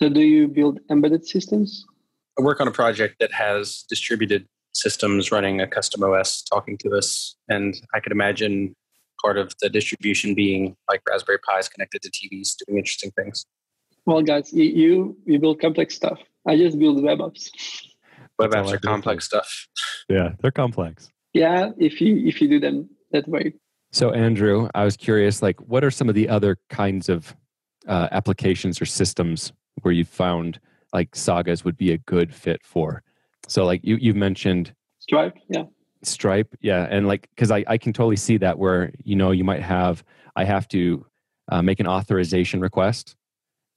So 0.00 0.08
do 0.08 0.20
you 0.20 0.46
build 0.46 0.78
embedded 0.90 1.26
systems? 1.26 1.84
I 2.38 2.42
work 2.42 2.60
on 2.60 2.68
a 2.68 2.70
project 2.70 3.16
that 3.18 3.32
has 3.32 3.84
distributed 3.88 4.46
systems 4.72 5.32
running 5.32 5.60
a 5.60 5.66
custom 5.66 6.04
OS 6.04 6.42
talking 6.42 6.78
to 6.78 6.90
us. 6.96 7.34
And 7.48 7.74
I 7.94 8.00
could 8.00 8.12
imagine 8.12 8.76
part 9.20 9.38
of 9.38 9.52
the 9.60 9.68
distribution 9.68 10.34
being 10.34 10.76
like 10.88 11.02
Raspberry 11.08 11.38
Pis 11.48 11.68
connected 11.68 12.02
to 12.02 12.10
TVs 12.10 12.54
doing 12.64 12.78
interesting 12.78 13.10
things. 13.10 13.44
Well, 14.06 14.22
guys, 14.22 14.52
you 14.52 15.16
you 15.26 15.38
build 15.38 15.60
complex 15.60 15.94
stuff. 15.94 16.18
I 16.46 16.56
just 16.56 16.78
build 16.78 17.02
web 17.02 17.18
apps. 17.18 17.50
Web 18.38 18.52
apps 18.52 18.72
are 18.72 18.78
complex 18.78 19.24
stuff. 19.24 19.66
Yeah, 20.08 20.30
they're 20.40 20.52
complex. 20.52 21.10
Yeah, 21.34 21.70
if 21.76 22.00
you 22.00 22.16
if 22.24 22.40
you 22.40 22.48
do 22.48 22.60
them 22.60 22.88
that 23.10 23.28
way. 23.28 23.52
So, 23.92 24.12
Andrew, 24.12 24.68
I 24.74 24.84
was 24.84 24.96
curious, 24.96 25.42
like, 25.42 25.60
what 25.60 25.82
are 25.82 25.90
some 25.90 26.08
of 26.08 26.14
the 26.14 26.28
other 26.28 26.58
kinds 26.68 27.08
of 27.08 27.34
uh, 27.86 28.08
applications 28.12 28.80
or 28.80 28.86
systems 28.86 29.52
where 29.82 29.92
you 29.92 30.04
found 30.04 30.60
like 30.92 31.14
sagas 31.14 31.64
would 31.64 31.76
be 31.76 31.92
a 31.92 31.98
good 31.98 32.34
fit 32.34 32.64
for? 32.64 33.02
So, 33.46 33.64
like 33.64 33.80
you 33.84 33.96
you 33.96 34.14
mentioned 34.14 34.74
Stripe, 34.98 35.36
yeah. 35.48 35.64
Stripe, 36.02 36.54
yeah, 36.60 36.86
and 36.90 37.06
like 37.06 37.28
because 37.34 37.50
I 37.50 37.64
I 37.66 37.78
can 37.78 37.92
totally 37.92 38.16
see 38.16 38.36
that 38.38 38.58
where 38.58 38.92
you 39.04 39.16
know 39.16 39.30
you 39.30 39.44
might 39.44 39.62
have 39.62 40.04
I 40.36 40.44
have 40.44 40.68
to 40.68 41.06
uh, 41.50 41.62
make 41.62 41.80
an 41.80 41.86
authorization 41.86 42.60
request 42.60 43.16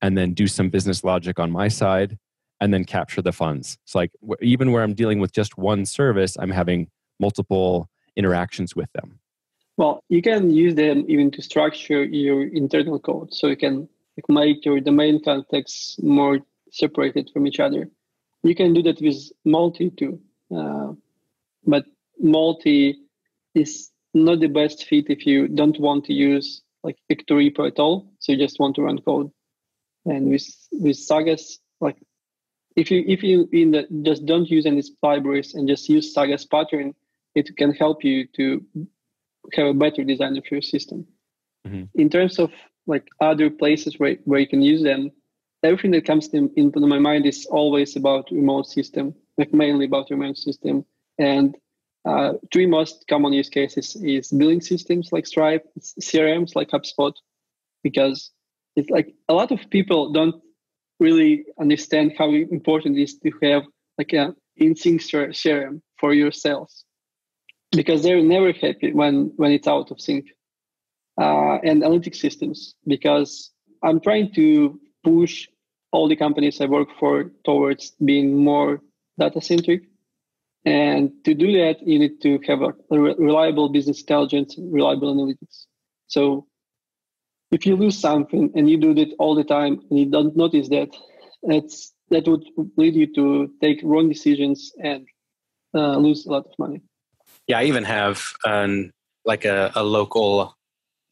and 0.02 0.18
then 0.18 0.34
do 0.34 0.48
some 0.48 0.70
business 0.70 1.04
logic 1.04 1.40
on 1.40 1.52
my 1.52 1.68
side 1.68 2.18
and 2.60 2.74
then 2.74 2.84
capture 2.84 3.22
the 3.22 3.32
funds. 3.32 3.78
It's 3.84 3.96
like 3.96 4.12
even 4.42 4.72
where 4.72 4.84
I'm 4.84 4.94
dealing 4.94 5.20
with 5.20 5.32
just 5.32 5.58
one 5.58 5.86
service, 5.86 6.38
I'm 6.40 6.52
having 6.52 6.90
multiple 7.20 7.90
interactions 8.16 8.76
with 8.76 8.92
them. 8.94 9.20
Well, 9.78 10.04
you 10.10 10.22
can 10.22 10.52
use 10.52 10.76
them 10.76 11.06
even 11.08 11.32
to 11.32 11.42
structure 11.42 12.04
your 12.04 12.44
internal 12.44 13.00
code. 13.00 13.34
So 13.34 13.48
you 13.48 13.58
can 13.58 13.90
make 14.30 14.66
your 14.66 14.80
domain 14.80 15.22
context 15.24 16.02
more 16.04 16.40
separated 16.72 17.30
from 17.34 17.48
each 17.48 17.60
other. 17.60 17.90
You 18.44 18.56
can 18.56 18.74
do 18.74 18.82
that 18.84 19.02
with 19.02 19.32
multi 19.46 19.90
too. 19.92 20.20
Uh, 20.56 20.94
but 21.66 21.86
multi 22.20 23.00
is 23.54 23.92
not 24.14 24.40
the 24.40 24.48
best 24.48 24.86
fit 24.86 25.06
if 25.10 25.26
you 25.26 25.48
don't 25.48 25.80
want 25.80 26.06
to 26.06 26.14
use 26.14 26.62
like 26.84 26.98
Ecto 27.12 27.36
repo 27.36 27.68
at 27.68 27.80
all. 27.80 28.12
So 28.20 28.32
you 28.32 28.38
just 28.38 28.60
want 28.60 28.76
to 28.76 28.84
run 28.84 29.00
code. 29.00 29.32
And 30.06 30.30
with 30.30 30.48
with 30.72 30.98
Sagas, 30.98 31.60
like 31.80 31.98
if 32.76 32.90
you 32.90 33.04
if 33.08 33.24
you 33.24 33.48
in 33.52 33.72
the, 33.72 33.88
just 34.04 34.26
don't 34.26 34.50
use 34.50 34.66
any 34.66 34.84
libraries 35.04 35.54
and 35.54 35.68
just 35.68 35.90
use 35.90 36.14
Sagas 36.14 36.46
pattern, 36.46 36.96
it 37.36 37.56
can 37.58 37.74
help 37.74 38.04
you 38.04 38.28
to 38.36 38.66
have 39.54 39.68
a 39.68 39.74
better 39.74 40.04
design 40.04 40.38
of 40.38 40.50
your 40.50 40.62
system. 40.62 41.06
Mm-hmm. 41.68 41.84
In 42.00 42.10
terms 42.10 42.40
of 42.40 42.52
like 42.88 43.08
other 43.20 43.50
places 43.50 44.00
where, 44.00 44.18
where 44.26 44.40
you 44.40 44.48
can 44.48 44.62
use 44.62 44.84
them, 44.84 45.12
everything 45.64 45.92
that 45.92 46.06
comes 46.06 46.28
in, 46.30 46.52
into 46.56 46.80
my 46.80 47.00
mind 47.00 47.26
is 47.26 47.46
always 47.46 47.96
about 47.96 48.30
remote 48.32 48.68
system, 48.68 49.14
like 49.38 49.54
mainly 49.54 49.86
about 49.86 50.10
remote 50.10 50.38
system. 50.38 50.86
And 51.18 51.56
uh, 52.06 52.34
three 52.52 52.66
most 52.66 53.06
common 53.08 53.34
use 53.34 53.50
cases 53.50 53.96
is 53.96 54.30
billing 54.30 54.62
systems 54.62 55.10
like 55.12 55.28
Stripe, 55.28 55.66
CRMs 55.80 56.56
like 56.56 56.70
HubSpot, 56.70 57.14
because 57.84 58.32
it's 58.76 58.90
like 58.90 59.14
a 59.30 59.34
lot 59.34 59.52
of 59.52 59.60
people 59.70 60.12
don't 60.12 60.42
really 61.00 61.46
understand 61.60 62.14
how 62.18 62.30
important 62.32 62.98
it 62.98 63.04
is 63.04 63.18
to 63.20 63.32
have 63.44 63.64
like 63.98 64.14
a 64.14 64.34
in-sync 64.58 65.02
CRM 65.02 65.82
for 66.00 66.14
your 66.14 66.32
sales 66.32 66.86
because 67.72 68.04
they're 68.04 68.22
never 68.22 68.52
happy 68.52 68.92
when 68.94 69.32
when 69.38 69.52
it's 69.52 69.68
out 69.68 69.92
of 69.92 70.00
sync 70.00 70.26
uh, 71.20 71.58
and 71.64 71.84
analytic 71.84 72.16
systems 72.16 72.76
because 72.88 73.52
i'm 73.84 74.00
trying 74.00 74.32
to 74.34 74.80
push 75.04 75.48
all 75.92 76.08
the 76.08 76.16
companies 76.16 76.62
i 76.62 76.66
work 76.66 76.90
for 77.00 77.32
towards 77.46 77.92
being 78.04 78.38
more 78.38 78.82
data 79.20 79.42
centric 79.42 79.84
and 80.66 81.12
to 81.26 81.34
do 81.34 81.52
that 81.54 81.82
you 81.86 81.98
need 81.98 82.22
to 82.22 82.40
have 82.48 82.62
a, 82.62 82.74
a 82.92 83.00
reliable 83.00 83.70
business 83.70 84.02
intelligence 84.02 84.56
reliable 84.58 85.14
analytics. 85.14 85.66
So 86.08 86.48
if 87.52 87.66
you 87.66 87.76
lose 87.76 87.98
something 87.98 88.52
and 88.56 88.70
you 88.70 88.78
do 88.78 88.94
that 88.94 89.14
all 89.18 89.36
the 89.36 89.44
time 89.44 89.82
and 89.90 90.00
you 90.00 90.06
don't 90.06 90.36
notice 90.36 90.70
that 90.70 90.90
it's 91.44 91.94
that 92.10 92.28
would 92.28 92.44
lead 92.78 92.94
you 92.94 93.12
to 93.16 93.52
take 93.62 93.80
wrong 93.84 94.10
decisions 94.10 94.72
and 94.84 95.08
uh, 95.74 95.96
lose 95.98 96.26
a 96.26 96.32
lot 96.32 96.46
of 96.46 96.52
money. 96.60 96.82
Yeah, 97.48 97.60
I 97.60 97.64
even 97.64 97.86
have 97.86 98.34
an 98.46 98.92
like 99.26 99.46
a, 99.46 99.72
a 99.76 99.84
local 99.84 100.56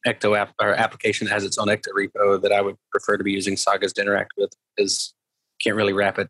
Ecto 0.06 0.36
app 0.36 0.54
or 0.60 0.74
application 0.74 1.26
has 1.26 1.44
its 1.44 1.58
own 1.58 1.68
Ecto 1.68 1.88
repo 1.96 2.40
that 2.40 2.52
I 2.52 2.60
would 2.60 2.76
prefer 2.90 3.16
to 3.16 3.24
be 3.24 3.32
using 3.32 3.56
Sagas 3.56 3.92
to 3.94 4.02
interact 4.02 4.32
with 4.36 4.52
because 4.76 5.14
can't 5.62 5.76
really 5.76 5.92
wrap 5.92 6.18
it 6.18 6.28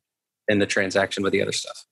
in 0.48 0.58
the 0.58 0.66
transaction 0.66 1.22
with 1.22 1.32
the 1.32 1.42
other 1.42 1.52
stuff. 1.52 1.86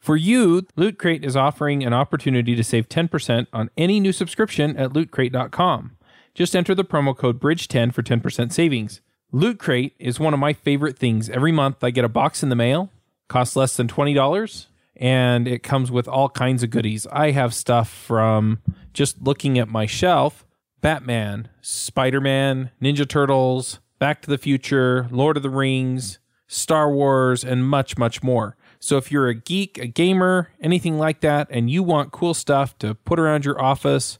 For 0.00 0.16
you, 0.16 0.66
Loot 0.74 0.98
Crate 0.98 1.24
is 1.24 1.36
offering 1.36 1.84
an 1.84 1.92
opportunity 1.92 2.56
to 2.56 2.64
save 2.64 2.88
10% 2.88 3.46
on 3.52 3.70
any 3.76 4.00
new 4.00 4.12
subscription 4.12 4.76
at 4.76 4.92
lootcrate.com. 4.92 5.96
Just 6.34 6.56
enter 6.56 6.74
the 6.74 6.84
promo 6.84 7.16
code 7.16 7.38
BRIDGE10 7.38 7.94
for 7.94 8.02
10% 8.02 8.52
savings. 8.52 9.00
Loot 9.30 9.60
Crate 9.60 9.94
is 10.00 10.18
one 10.18 10.34
of 10.34 10.40
my 10.40 10.52
favorite 10.52 10.98
things. 10.98 11.30
Every 11.30 11.52
month 11.52 11.84
I 11.84 11.90
get 11.90 12.04
a 12.04 12.08
box 12.08 12.42
in 12.42 12.48
the 12.48 12.56
mail, 12.56 12.90
costs 13.28 13.54
less 13.54 13.76
than 13.76 13.86
$20 13.86 14.66
and 14.96 15.48
it 15.48 15.62
comes 15.62 15.90
with 15.90 16.06
all 16.06 16.28
kinds 16.28 16.62
of 16.62 16.70
goodies. 16.70 17.06
I 17.10 17.30
have 17.30 17.54
stuff 17.54 17.88
from 17.88 18.60
just 18.92 19.22
looking 19.22 19.58
at 19.58 19.68
my 19.68 19.86
shelf 19.86 20.44
Batman, 20.82 21.48
Spider 21.62 22.20
Man, 22.20 22.70
Ninja 22.82 23.08
Turtles, 23.08 23.78
Back 23.98 24.20
to 24.22 24.28
the 24.30 24.36
Future, 24.36 25.06
Lord 25.12 25.36
of 25.36 25.44
the 25.44 25.48
Rings, 25.48 26.18
Star 26.48 26.90
Wars, 26.90 27.44
and 27.44 27.66
much, 27.66 27.96
much 27.96 28.22
more. 28.22 28.56
So 28.80 28.96
if 28.96 29.12
you're 29.12 29.28
a 29.28 29.34
geek, 29.34 29.78
a 29.78 29.86
gamer, 29.86 30.50
anything 30.60 30.98
like 30.98 31.20
that, 31.20 31.46
and 31.50 31.70
you 31.70 31.84
want 31.84 32.10
cool 32.10 32.34
stuff 32.34 32.76
to 32.78 32.96
put 32.96 33.20
around 33.20 33.44
your 33.44 33.62
office, 33.62 34.18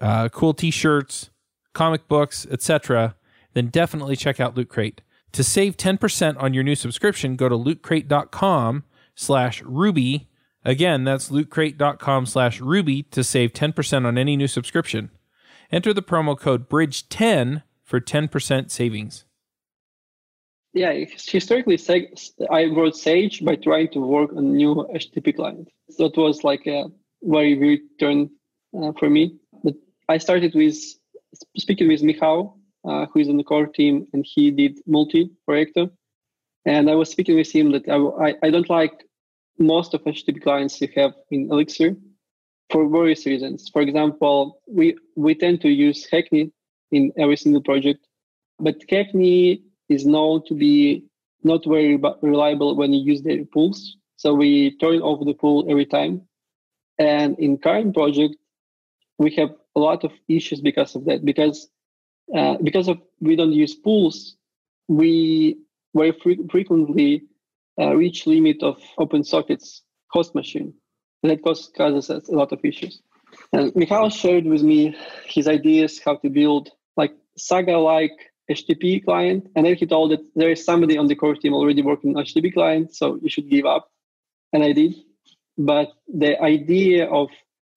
uh, 0.00 0.28
cool 0.28 0.54
t-shirts, 0.54 1.30
comic 1.72 2.06
books, 2.06 2.46
etc., 2.48 3.16
then 3.54 3.66
definitely 3.66 4.14
check 4.14 4.38
out 4.38 4.56
Loot 4.56 4.68
Crate. 4.68 5.02
To 5.32 5.42
save 5.42 5.76
10% 5.76 6.40
on 6.40 6.54
your 6.54 6.62
new 6.62 6.76
subscription, 6.76 7.34
go 7.34 7.48
to 7.48 7.56
lootcrate.com 7.56 8.84
slash 9.16 9.62
ruby. 9.62 10.28
Again, 10.64 11.02
that's 11.02 11.28
lootcrate.com 11.28 12.26
slash 12.26 12.60
ruby 12.60 13.02
to 13.02 13.24
save 13.24 13.52
10% 13.52 14.06
on 14.06 14.16
any 14.16 14.36
new 14.36 14.46
subscription. 14.46 15.10
Enter 15.70 15.92
the 15.92 16.02
promo 16.02 16.38
code 16.38 16.68
BRIDGE10 16.68 17.62
for 17.82 18.00
10% 18.00 18.70
savings. 18.70 19.24
Yeah, 20.72 21.04
historically, 21.08 21.78
I 22.50 22.64
wrote 22.64 22.96
Sage 22.96 23.44
by 23.44 23.54
trying 23.54 23.90
to 23.92 24.00
work 24.00 24.32
on 24.32 24.56
new 24.56 24.74
HTTP 24.92 25.36
client. 25.36 25.68
That 25.98 26.16
was 26.16 26.42
like 26.42 26.66
a 26.66 26.86
very 27.22 27.56
weird 27.56 27.80
turn 28.00 28.30
uh, 28.76 28.92
for 28.98 29.08
me. 29.08 29.38
But 29.62 29.74
I 30.08 30.18
started 30.18 30.54
with 30.54 30.76
speaking 31.56 31.88
with 31.88 32.02
Michał, 32.02 32.54
uh, 32.84 33.06
who 33.06 33.20
is 33.20 33.28
on 33.28 33.36
the 33.36 33.44
core 33.44 33.66
team, 33.66 34.06
and 34.12 34.26
he 34.28 34.50
did 34.50 34.80
multi 34.86 35.30
Ecto. 35.48 35.90
And 36.66 36.90
I 36.90 36.94
was 36.94 37.10
speaking 37.10 37.36
with 37.36 37.52
him 37.52 37.70
that 37.72 37.88
I, 37.88 38.30
I, 38.30 38.34
I 38.42 38.50
don't 38.50 38.68
like 38.68 39.04
most 39.58 39.94
of 39.94 40.02
HTTP 40.02 40.42
clients 40.42 40.80
you 40.80 40.88
have 40.96 41.12
in 41.30 41.50
Elixir 41.52 41.96
for 42.70 42.88
various 42.88 43.26
reasons. 43.26 43.68
For 43.68 43.82
example, 43.82 44.60
we, 44.66 44.96
we 45.16 45.34
tend 45.34 45.60
to 45.62 45.68
use 45.68 46.06
Hackney 46.10 46.52
in 46.90 47.12
every 47.16 47.36
single 47.36 47.62
project. 47.62 48.06
But 48.58 48.82
Hackney 48.88 49.62
is 49.88 50.06
known 50.06 50.44
to 50.46 50.54
be 50.54 51.04
not 51.42 51.64
very 51.64 52.00
reliable 52.22 52.74
when 52.76 52.92
you 52.92 53.02
use 53.02 53.22
their 53.22 53.44
pools. 53.44 53.96
So 54.16 54.32
we 54.32 54.76
turn 54.78 55.00
off 55.00 55.24
the 55.24 55.34
pool 55.34 55.66
every 55.68 55.86
time. 55.86 56.22
And 56.98 57.38
in 57.38 57.58
current 57.58 57.94
project, 57.94 58.36
we 59.18 59.30
have 59.34 59.50
a 59.76 59.80
lot 59.80 60.04
of 60.04 60.12
issues 60.28 60.60
because 60.60 60.94
of 60.94 61.04
that. 61.04 61.24
Because 61.24 61.68
uh, 62.34 62.56
because 62.62 62.88
of 62.88 62.98
we 63.20 63.36
don't 63.36 63.52
use 63.52 63.74
pools, 63.74 64.36
we 64.88 65.58
very 65.94 66.12
fre- 66.12 66.48
frequently 66.50 67.24
uh, 67.78 67.94
reach 67.94 68.26
limit 68.26 68.62
of 68.62 68.80
open 68.98 69.24
sockets 69.24 69.82
host 70.08 70.34
machine. 70.34 70.72
And 71.24 71.30
that 71.30 71.42
causes, 71.42 71.70
causes 71.74 72.10
a 72.28 72.36
lot 72.36 72.52
of 72.52 72.60
issues. 72.62 73.00
And 73.50 73.74
Michał 73.74 74.10
shared 74.10 74.44
with 74.44 74.62
me 74.62 74.94
his 75.24 75.48
ideas 75.48 75.98
how 76.04 76.16
to 76.16 76.28
build 76.28 76.68
like 76.98 77.14
Saga-like 77.38 78.12
HTTP 78.50 79.02
client. 79.02 79.50
And 79.56 79.64
then 79.64 79.74
he 79.74 79.86
told 79.86 80.10
that 80.10 80.20
there 80.36 80.50
is 80.50 80.62
somebody 80.62 80.98
on 80.98 81.06
the 81.06 81.14
core 81.14 81.34
team 81.34 81.54
already 81.54 81.80
working 81.80 82.14
on 82.14 82.24
HTTP 82.24 82.52
client, 82.52 82.94
so 82.94 83.18
you 83.22 83.30
should 83.30 83.48
give 83.48 83.64
up. 83.64 83.88
And 84.52 84.62
I 84.62 84.72
did. 84.72 84.96
But 85.56 85.92
the 86.12 86.38
idea 86.42 87.06
of 87.06 87.30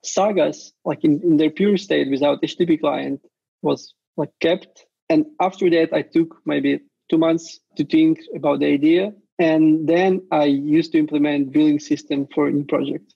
sagas, 0.04 0.74
like 0.84 1.06
in, 1.06 1.22
in 1.24 1.38
their 1.38 1.50
pure 1.50 1.78
state 1.78 2.12
without 2.12 2.42
HTTP 2.42 2.82
client, 2.82 3.22
was 3.62 3.94
like 4.18 4.32
kept. 4.42 4.86
And 5.10 5.26
after 5.40 5.70
that, 5.70 5.94
I 5.94 6.02
took 6.02 6.36
maybe 6.46 6.82
two 7.10 7.18
months 7.18 7.62
to 7.78 7.86
think 7.86 8.20
about 8.36 8.60
the 8.60 8.66
idea. 8.66 9.14
And 9.40 9.88
then 9.88 10.28
I 10.32 10.46
used 10.46 10.92
to 10.92 11.00
implement 11.00 11.54
billing 11.54 11.80
system 11.80 12.28
for 12.36 12.48
a 12.48 12.52
new 12.52 12.66
project. 12.66 13.14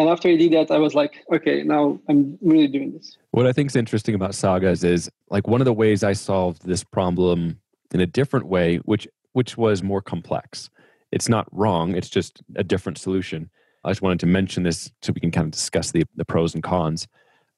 And 0.00 0.08
after 0.08 0.28
I 0.28 0.36
did 0.36 0.52
that, 0.52 0.70
I 0.70 0.78
was 0.78 0.94
like, 0.94 1.24
okay, 1.30 1.62
now 1.62 2.00
I'm 2.08 2.38
really 2.40 2.68
doing 2.68 2.92
this. 2.92 3.18
What 3.32 3.46
I 3.46 3.52
think 3.52 3.70
is 3.70 3.76
interesting 3.76 4.14
about 4.14 4.34
sagas 4.34 4.82
is 4.82 5.10
like 5.28 5.46
one 5.46 5.60
of 5.60 5.66
the 5.66 5.74
ways 5.74 6.02
I 6.02 6.14
solved 6.14 6.66
this 6.66 6.82
problem 6.82 7.60
in 7.92 8.00
a 8.00 8.06
different 8.06 8.46
way, 8.46 8.78
which 8.78 9.06
which 9.32 9.58
was 9.58 9.82
more 9.82 10.00
complex. 10.00 10.70
It's 11.12 11.28
not 11.28 11.46
wrong, 11.52 11.94
it's 11.94 12.08
just 12.08 12.42
a 12.56 12.64
different 12.64 12.96
solution. 12.98 13.50
I 13.84 13.90
just 13.90 14.00
wanted 14.00 14.20
to 14.20 14.26
mention 14.26 14.62
this 14.62 14.90
so 15.02 15.12
we 15.12 15.20
can 15.20 15.30
kind 15.30 15.44
of 15.44 15.50
discuss 15.52 15.92
the, 15.92 16.04
the 16.16 16.24
pros 16.24 16.54
and 16.54 16.62
cons. 16.62 17.06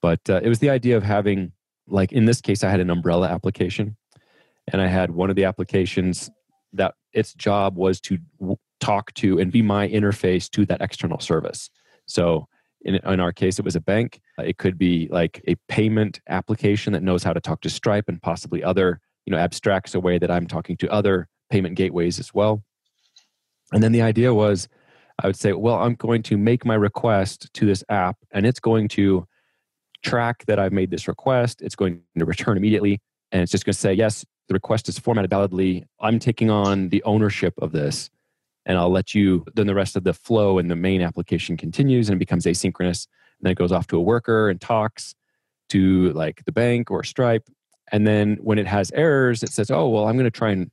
But 0.01 0.21
uh, 0.29 0.41
it 0.43 0.49
was 0.49 0.59
the 0.59 0.71
idea 0.71 0.97
of 0.97 1.03
having, 1.03 1.53
like 1.87 2.13
in 2.13 2.25
this 2.25 2.41
case, 2.41 2.65
I 2.65 2.71
had 2.71 2.81
an 2.81 2.91
umbrella 2.91 3.29
application, 3.29 3.97
and 4.69 4.83
I 4.83 4.89
had 4.89 5.13
one 5.13 5.31
of 5.31 5.37
the 5.37 5.45
applications 5.45 6.29
that 6.73 6.95
its 7.13 7.35
job 7.35 7.77
was 7.77 8.01
to 8.03 8.19
talk 8.81 9.15
to 9.15 9.39
and 9.39 9.53
be 9.53 9.63
my 9.63 9.89
interface 9.89 10.51
to 10.51 10.67
that 10.67 10.81
external 10.81 11.21
service. 11.21 11.71
So 12.13 12.47
in, 12.83 12.97
in 12.97 13.21
our 13.21 13.33
case, 13.33 13.59
it 13.59 13.65
was 13.65 13.77
a 13.77 13.81
bank. 13.81 14.21
Uh, 14.39 14.43
it 14.43 14.59
could 14.59 14.77
be 14.77 15.09
like 15.11 15.43
a 15.49 15.55
payment 15.69 16.21
application 16.29 16.93
that 16.93 17.03
knows 17.03 17.23
how 17.23 17.33
to 17.33 17.41
talk 17.41 17.61
to 17.63 17.71
Stripe 17.71 18.09
and 18.09 18.21
possibly 18.21 18.63
other, 18.63 19.01
you 19.27 19.31
know, 19.31 19.39
abstracts 19.39 19.95
a 19.95 20.01
way 20.01 20.19
that 20.19 20.31
I'm 20.31 20.47
talking 20.47 20.77
to 20.79 20.93
other 20.93 21.29
payment 21.51 21.77
gateways 21.77 22.19
as 22.19 22.35
well. 22.35 22.63
And 23.73 23.83
then 23.83 23.93
the 23.93 24.03
idea 24.03 24.35
was 24.35 24.69
I 25.23 25.27
would 25.27 25.37
say, 25.37 25.53
well, 25.53 25.77
I'm 25.77 25.95
going 25.95 26.23
to 26.25 26.37
make 26.37 26.65
my 26.65 26.75
request 26.75 27.53
to 27.55 27.67
this 27.67 27.85
app 27.89 28.17
and 28.33 28.47
it's 28.47 28.61
going 28.61 28.89
to 28.89 29.27
track 30.03 30.45
that 30.47 30.59
I've 30.59 30.73
made 30.73 30.91
this 30.91 31.07
request. 31.07 31.63
It's 31.63 31.77
going 31.77 32.01
to 32.19 32.25
return 32.25 32.57
immediately. 32.57 33.01
And 33.31 33.43
it's 33.43 33.53
just 33.53 33.65
going 33.65 33.75
to 33.75 33.79
say, 33.79 33.95
yes, 33.95 34.25
the 34.49 34.55
request 34.55 34.89
is 34.89 34.99
formatted 34.99 35.31
validly. 35.31 35.85
I'm 36.01 36.19
taking 36.19 36.51
on 36.51 36.89
the 36.89 37.03
ownership 37.05 37.55
of 37.59 37.73
this. 37.73 38.11
And 38.65 38.79
I'll 38.79 38.91
let 38.91 39.15
you, 39.15 39.45
then 39.55 39.67
the 39.67 39.75
rest 39.75 39.97
of 39.97 40.05
the 40.05 40.15
flow 40.15 40.59
and 40.59 40.71
the 40.71 40.77
main 40.77 41.03
application 41.03 41.57
continues 41.57 42.09
and 42.09 42.17
it 42.17 42.19
becomes 42.19 42.47
asynchronous. 42.47 43.07
And 43.39 43.47
then 43.47 43.53
it 43.53 43.59
goes 43.59 43.73
off 43.73 43.89
to 43.89 43.97
a 43.97 44.01
worker 44.01 44.49
and 44.49 44.61
talks 44.61 45.15
to 45.71 46.13
like 46.13 46.45
the 46.45 46.53
bank 46.53 46.91
or 46.91 47.03
Stripe. 47.03 47.49
And 47.91 48.07
then 48.07 48.39
when 48.41 48.59
it 48.59 48.67
has 48.67 48.93
errors, 48.93 49.43
it 49.43 49.51
says, 49.51 49.71
oh, 49.71 49.89
well, 49.89 50.07
I'm 50.07 50.17
going 50.17 50.25
to 50.25 50.31
try 50.31 50.53
and 50.53 50.71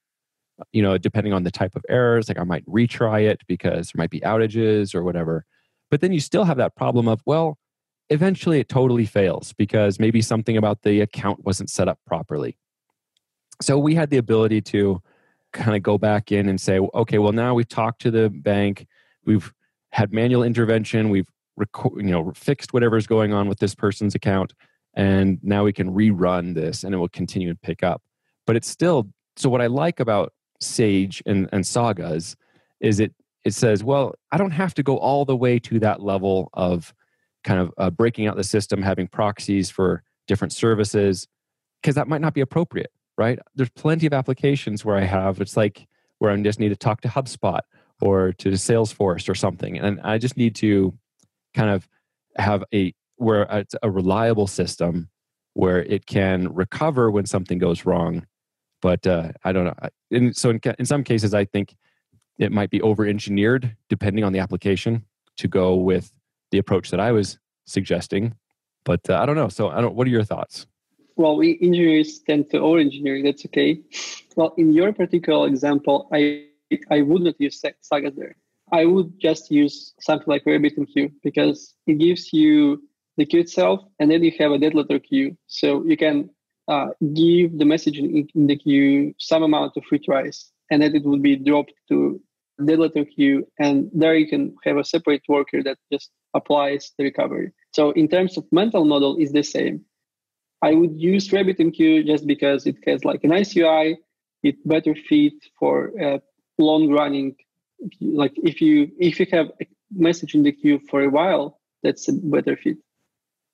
you 0.71 0.82
know, 0.82 0.97
depending 0.97 1.34
on 1.34 1.43
the 1.43 1.52
type 1.52 1.75
of 1.75 1.84
errors, 1.89 2.28
like 2.28 2.39
I 2.39 2.43
might 2.43 2.65
retry 2.65 3.28
it 3.30 3.41
because 3.47 3.91
there 3.91 4.02
might 4.02 4.10
be 4.10 4.19
outages 4.21 4.93
or 4.93 5.04
whatever. 5.04 5.45
But 5.89 6.02
then 6.02 6.13
you 6.13 6.19
still 6.19 6.43
have 6.43 6.58
that 6.58 6.75
problem 6.75 7.08
of, 7.08 7.21
well, 7.25 7.58
eventually 8.10 8.60
it 8.60 8.69
totally 8.69 9.06
fails 9.06 9.54
because 9.54 9.99
maybe 9.99 10.21
something 10.21 10.58
about 10.58 10.84
the 10.84 11.02
account 11.02 11.45
wasn't 11.45 11.69
set 11.69 11.88
up 11.88 11.99
properly. 12.06 12.58
So 13.62 13.78
we 13.78 13.95
had 13.95 14.10
the 14.10 14.17
ability 14.17 14.62
to 14.62 15.02
kind 15.53 15.75
of 15.75 15.83
go 15.83 15.97
back 15.97 16.31
in 16.31 16.49
and 16.49 16.59
say, 16.59 16.79
okay, 16.79 17.17
well, 17.17 17.31
now 17.31 17.53
we've 17.53 17.67
talked 17.67 18.01
to 18.01 18.12
the 18.12 18.29
bank, 18.29 18.88
we've 19.25 19.53
had 19.91 20.13
manual 20.13 20.43
intervention, 20.43 21.09
we've 21.09 21.27
you 21.97 22.03
know 22.03 22.31
fixed 22.33 22.71
whatever's 22.71 23.05
going 23.05 23.33
on 23.33 23.49
with 23.49 23.59
this 23.59 23.75
person's 23.75 24.15
account, 24.15 24.53
and 24.93 25.39
now 25.43 25.63
we 25.63 25.73
can 25.73 25.93
rerun 25.93 26.55
this 26.55 26.83
and 26.83 26.93
it 26.93 26.97
will 26.97 27.09
continue 27.09 27.49
to 27.49 27.59
pick 27.62 27.83
up. 27.83 28.01
But 28.47 28.55
it's 28.55 28.69
still 28.69 29.09
so. 29.35 29.49
What 29.49 29.62
I 29.62 29.67
like 29.67 29.99
about 29.99 30.33
Sage 30.62 31.21
and, 31.25 31.49
and 31.51 31.65
sagas 31.65 32.35
is 32.79 32.99
it 32.99 33.13
it 33.45 33.53
says, 33.53 33.83
well, 33.83 34.15
I 34.31 34.38
don't 34.38 34.51
have 34.51 34.73
to 34.75 34.83
go 34.83 34.97
all 34.97 35.25
the 35.25 35.35
way 35.35 35.59
to 35.59 35.79
that 35.79 36.01
level 36.01 36.49
of 36.53 36.93
kind 37.43 37.59
of 37.59 37.73
uh, 37.77 37.89
breaking 37.89 38.27
out 38.27 38.35
the 38.35 38.43
system, 38.43 38.81
having 38.81 39.07
proxies 39.07 39.69
for 39.69 40.03
different 40.27 40.53
services, 40.53 41.27
because 41.81 41.95
that 41.95 42.07
might 42.07 42.21
not 42.21 42.33
be 42.33 42.41
appropriate, 42.41 42.91
right? 43.19 43.38
There's 43.55 43.69
plenty 43.69 44.08
of 44.08 44.13
applications 44.13 44.84
where 44.84 44.95
I 44.95 45.03
have, 45.03 45.39
it's 45.39 45.55
like 45.55 45.88
where 46.17 46.32
I 46.32 46.41
just 46.41 46.60
need 46.60 46.69
to 46.69 46.75
talk 46.75 47.01
to 47.01 47.08
HubSpot 47.08 47.62
or 48.01 48.34
to 48.34 48.49
Salesforce 48.51 49.29
or 49.29 49.36
something. 49.36 49.77
And 49.77 49.99
I 50.01 50.17
just 50.17 50.38
need 50.38 50.55
to 50.55 50.97
kind 51.53 51.69
of 51.69 51.88
have 52.38 52.63
a, 52.73 52.93
where 53.17 53.43
it's 53.43 53.75
a 53.84 53.91
reliable 53.91 54.47
system 54.47 55.10
where 55.53 55.84
it 55.84 56.08
can 56.08 56.51
recover 56.53 57.12
when 57.12 57.25
something 57.25 57.60
goes 57.60 57.86
wrong 57.86 58.25
but 58.82 59.05
uh, 59.05 59.32
I 59.43 59.51
don't 59.51 59.65
know. 59.65 59.75
In, 60.12 60.34
so 60.34 60.49
in, 60.49 60.60
in 60.77 60.86
some 60.86 61.03
cases, 61.03 61.34
I 61.34 61.45
think 61.45 61.75
it 62.38 62.51
might 62.51 62.69
be 62.69 62.82
over 62.82 63.05
engineered 63.05 63.75
depending 63.89 64.23
on 64.23 64.34
the 64.34 64.39
application 64.39 65.05
to 65.38 65.47
go 65.47 65.75
with 65.75 66.13
the 66.51 66.58
approach 66.58 66.89
that 66.91 66.99
I 66.99 67.12
was 67.12 67.38
suggesting. 67.65 68.36
But 68.86 69.10
uh, 69.10 69.19
I 69.21 69.25
don't 69.25 69.36
know. 69.36 69.49
So 69.49 69.69
I 69.69 69.82
don't. 69.82 69.95
What 69.95 70.08
are 70.08 70.12
your 70.12 70.23
thoughts? 70.23 70.65
Well, 71.19 71.36
we 71.36 71.60
engineers 71.62 72.19
tend 72.19 72.49
to 72.51 72.60
over 72.60 72.79
engineer. 72.79 73.21
That's 73.21 73.45
okay. 73.47 73.82
Well, 74.38 74.53
in 74.55 74.71
your 74.71 74.93
particular 74.93 75.49
example, 75.49 76.08
I 76.13 76.45
I 76.89 77.01
would 77.01 77.23
not 77.23 77.36
use 77.39 77.62
Saga 77.82 78.10
there. 78.10 78.38
I 78.71 78.86
would 78.86 79.19
just 79.19 79.51
use 79.51 79.93
something 79.99 80.29
like 80.32 80.45
RabbitMQ 80.45 81.12
because 81.21 81.75
it 81.88 81.95
gives 81.99 82.32
you 82.32 82.82
the 83.17 83.25
queue 83.25 83.41
itself, 83.41 83.82
and 83.99 84.10
then 84.10 84.23
you 84.23 84.32
have 84.39 84.53
a 84.53 84.58
dead 84.58 84.75
letter 84.75 84.97
queue, 84.97 85.36
so 85.47 85.84
you 85.84 85.97
can 85.97 86.29
uh, 86.69 86.91
give 87.13 87.58
the 87.58 87.65
message 87.65 87.97
in, 87.99 88.25
in, 88.34 88.47
the 88.47 88.55
queue 88.55 89.13
some 89.19 89.43
amount 89.43 89.73
of 89.75 89.84
retries, 89.91 90.45
and 90.71 90.82
then 90.82 90.95
it 90.95 91.03
will 91.03 91.19
be 91.19 91.36
dropped 91.36 91.73
to 91.89 92.21
dead 92.65 92.79
letter 92.79 93.03
queue, 93.03 93.45
and 93.60 93.91
there 93.91 94.15
you 94.15 94.27
can 94.34 94.55
have 94.63 94.77
a 94.77 94.86
separate 94.86 95.23
worker 95.27 95.62
that 95.63 95.77
just 95.91 96.12
applies 96.34 96.93
the 96.97 97.03
recovery. 97.03 97.51
So 97.73 97.91
in 97.91 98.08
terms 98.08 98.38
of 98.38 98.45
mental 98.53 98.86
model, 98.86 99.17
is 99.17 99.34
the 99.34 99.43
same. 99.43 99.84
I 100.61 100.73
would 100.73 100.99
use 100.99 101.29
RabbitMQ 101.29 102.05
just 102.05 102.27
because 102.27 102.65
it 102.65 102.77
has 102.85 103.05
like 103.05 103.23
a 103.23 103.27
nice 103.27 103.55
UI. 103.55 103.97
It 104.43 104.55
better 104.67 104.95
fit 104.95 105.33
for 105.57 105.91
uh, 106.01 106.19
long 106.57 106.89
running. 106.89 107.35
Like 108.01 108.33
if 108.43 108.61
you 108.61 108.91
if 108.99 109.19
you 109.19 109.27
have 109.31 109.47
a 109.61 109.67
message 109.91 110.35
in 110.35 110.43
the 110.43 110.51
queue 110.51 110.79
for 110.89 111.01
a 111.01 111.09
while, 111.09 111.59
that's 111.83 112.07
a 112.07 112.13
better 112.13 112.57
fit. 112.57 112.77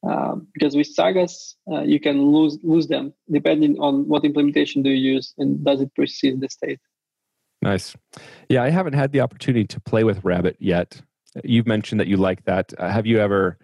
Um, 0.06 0.48
because 0.54 0.76
with 0.76 0.88
sagas 0.88 1.56
uh, 1.72 1.82
you 1.82 2.00
can 2.00 2.32
lose 2.32 2.60
lose 2.62 2.88
them 2.88 3.12
depending 3.32 3.80
on 3.80 4.08
what 4.08 4.24
implementation 4.24 4.84
do 4.84 4.92
you 4.92 5.14
use 5.14 5.34
and 5.40 5.64
does 5.66 5.82
it 5.82 5.96
persist 5.96 6.40
the 6.42 6.48
state 6.48 6.80
nice 7.64 7.96
yeah 8.48 8.62
i 8.62 8.70
haven't 8.70 8.94
had 8.94 9.14
the 9.14 9.22
opportunity 9.22 9.66
to 9.66 9.80
play 9.80 10.04
with 10.04 10.24
rabbit 10.24 10.58
yet 10.60 11.02
you've 11.44 11.66
mentioned 11.66 12.00
that 12.00 12.08
you 12.08 12.18
like 12.18 12.44
that 12.46 12.72
uh, 12.78 12.88
have 12.88 13.08
you 13.08 13.20
ever 13.20 13.58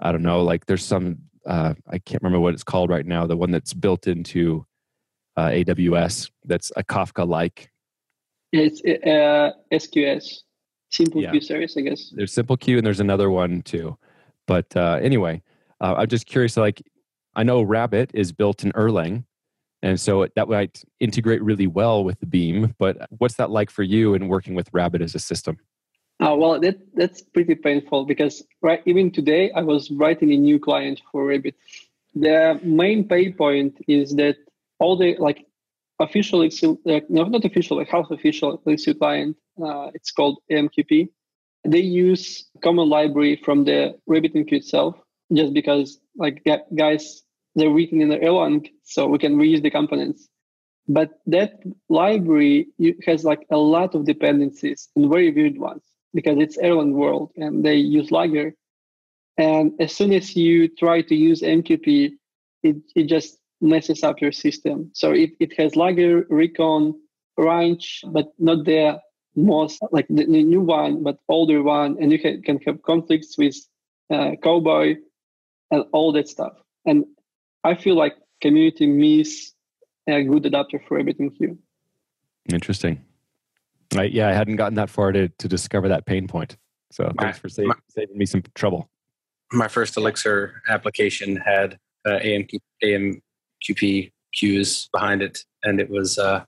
i 0.00 0.10
don't 0.10 0.22
know 0.22 0.42
like 0.42 0.64
there's 0.64 0.84
some 0.84 1.18
uh, 1.46 1.74
i 1.88 1.98
can't 1.98 2.22
remember 2.22 2.40
what 2.40 2.54
it's 2.54 2.64
called 2.64 2.90
right 2.90 3.06
now 3.06 3.26
the 3.26 3.36
one 3.36 3.50
that's 3.50 3.74
built 3.74 4.06
into 4.06 4.64
uh, 5.36 5.48
aws 5.48 6.30
that's 6.44 6.70
a 6.76 6.84
kafka 6.84 7.26
like 7.26 7.70
it's 8.52 8.80
uh, 8.84 9.50
sqs 9.72 10.42
simple 10.90 11.22
yeah. 11.22 11.30
queue 11.30 11.40
service 11.40 11.76
i 11.76 11.80
guess 11.80 12.12
there's 12.14 12.32
simple 12.32 12.56
queue 12.56 12.78
and 12.78 12.86
there's 12.86 13.00
another 13.00 13.30
one 13.30 13.62
too 13.62 13.96
but 14.46 14.74
uh, 14.76 14.98
anyway 15.02 15.42
uh, 15.80 15.94
I'm 15.98 16.08
just 16.08 16.26
curious, 16.26 16.56
like, 16.56 16.82
I 17.34 17.42
know 17.42 17.62
Rabbit 17.62 18.10
is 18.14 18.32
built 18.32 18.64
in 18.64 18.72
Erlang, 18.72 19.24
and 19.82 20.00
so 20.00 20.26
that 20.34 20.48
might 20.48 20.82
integrate 20.98 21.42
really 21.42 21.66
well 21.66 22.04
with 22.04 22.20
the 22.20 22.26
Beam. 22.26 22.74
But 22.78 23.08
what's 23.18 23.34
that 23.34 23.50
like 23.50 23.70
for 23.70 23.82
you 23.82 24.14
in 24.14 24.28
working 24.28 24.54
with 24.54 24.70
Rabbit 24.72 25.02
as 25.02 25.14
a 25.14 25.18
system? 25.18 25.58
Uh, 26.20 26.34
well, 26.36 26.60
that 26.60 26.78
that's 26.94 27.22
pretty 27.22 27.54
painful 27.54 28.04
because 28.04 28.42
right 28.62 28.82
even 28.86 29.10
today 29.10 29.50
I 29.52 29.62
was 29.62 29.90
writing 29.90 30.32
a 30.32 30.36
new 30.36 30.58
client 30.58 31.02
for 31.10 31.26
Rabbit. 31.26 31.56
The 32.14 32.60
main 32.62 33.08
pain 33.08 33.34
point 33.34 33.78
is 33.88 34.14
that 34.16 34.36
all 34.78 34.96
the 34.96 35.16
like 35.18 35.46
official 36.00 36.42
Excel, 36.42 36.78
like, 36.84 37.08
no, 37.10 37.24
not 37.24 37.44
official, 37.44 37.76
like 37.76 37.88
half 37.88 38.10
official 38.10 38.62
Elixir 38.66 38.94
client, 38.94 39.36
uh, 39.62 39.90
it's 39.94 40.10
called 40.10 40.38
AMQP. 40.50 41.08
They 41.66 41.80
use 41.80 42.46
common 42.62 42.88
library 42.88 43.40
from 43.44 43.64
the 43.64 43.98
RabbitMQ 44.08 44.52
itself, 44.52 44.96
just 45.32 45.52
because 45.54 45.98
like 46.16 46.44
guys 46.76 47.22
they're 47.56 47.70
written 47.70 48.00
in 48.00 48.08
the 48.08 48.18
Erlang, 48.18 48.68
so 48.84 49.06
we 49.06 49.18
can 49.18 49.36
reuse 49.36 49.62
the 49.62 49.70
components. 49.70 50.28
but 50.88 51.20
that 51.26 51.62
library 51.88 52.68
has 53.06 53.24
like 53.24 53.46
a 53.50 53.56
lot 53.56 53.94
of 53.94 54.04
dependencies 54.04 54.88
and 54.96 55.08
very 55.10 55.30
weird 55.30 55.58
ones 55.58 55.82
because 56.14 56.38
it's 56.38 56.56
Erlang 56.56 56.92
world 56.92 57.32
and 57.36 57.64
they 57.64 57.76
use 57.76 58.10
Lager. 58.10 58.54
And 59.36 59.72
as 59.80 59.94
soon 59.94 60.12
as 60.12 60.36
you 60.36 60.68
try 60.68 61.02
to 61.02 61.14
use 61.14 61.42
MQP, 61.42 62.12
it, 62.62 62.76
it 62.94 63.04
just 63.04 63.38
messes 63.60 64.02
up 64.02 64.20
your 64.20 64.32
system. 64.32 64.90
So 64.94 65.12
it, 65.12 65.30
it 65.40 65.52
has 65.58 65.76
Lager, 65.76 66.26
Recon, 66.30 66.94
Ranch, 67.36 68.04
but 68.08 68.32
not 68.38 68.64
the 68.64 69.00
most 69.34 69.82
like 69.90 70.06
the, 70.08 70.24
the 70.24 70.44
new 70.44 70.60
one, 70.60 71.02
but 71.02 71.18
older 71.28 71.62
one. 71.62 71.96
And 72.00 72.12
you 72.12 72.18
can, 72.18 72.42
can 72.42 72.58
have 72.66 72.82
conflicts 72.82 73.36
with 73.36 73.56
uh, 74.10 74.32
Cowboy 74.42 74.96
and 75.70 75.84
all 75.92 76.12
that 76.12 76.28
stuff. 76.28 76.52
And 76.86 77.04
I 77.64 77.74
feel 77.74 77.96
like 77.96 78.14
community 78.40 78.86
miss 78.86 79.52
a 80.08 80.22
good 80.22 80.46
adapter 80.46 80.80
for 80.86 81.00
RabbitMQ. 81.00 81.56
Interesting. 82.52 83.02
I, 84.00 84.04
yeah, 84.04 84.28
I 84.28 84.32
hadn't 84.32 84.56
gotten 84.56 84.74
that 84.74 84.90
far 84.90 85.12
to, 85.12 85.28
to 85.28 85.48
discover 85.48 85.88
that 85.88 86.06
pain 86.06 86.26
point. 86.26 86.56
So 86.92 87.10
my, 87.16 87.24
thanks 87.24 87.38
for 87.38 87.48
save, 87.48 87.66
my, 87.66 87.74
saving 87.88 88.16
me 88.16 88.26
some 88.26 88.42
trouble. 88.54 88.88
My 89.52 89.68
first 89.68 89.96
Elixir 89.96 90.62
application 90.68 91.36
had 91.36 91.78
uh, 92.06 92.18
AMQ, 92.20 92.58
AMQP 92.82 94.12
queues 94.32 94.88
behind 94.92 95.22
it, 95.22 95.40
and 95.62 95.80
it 95.80 95.90
was 95.90 96.18
uh, 96.18 96.44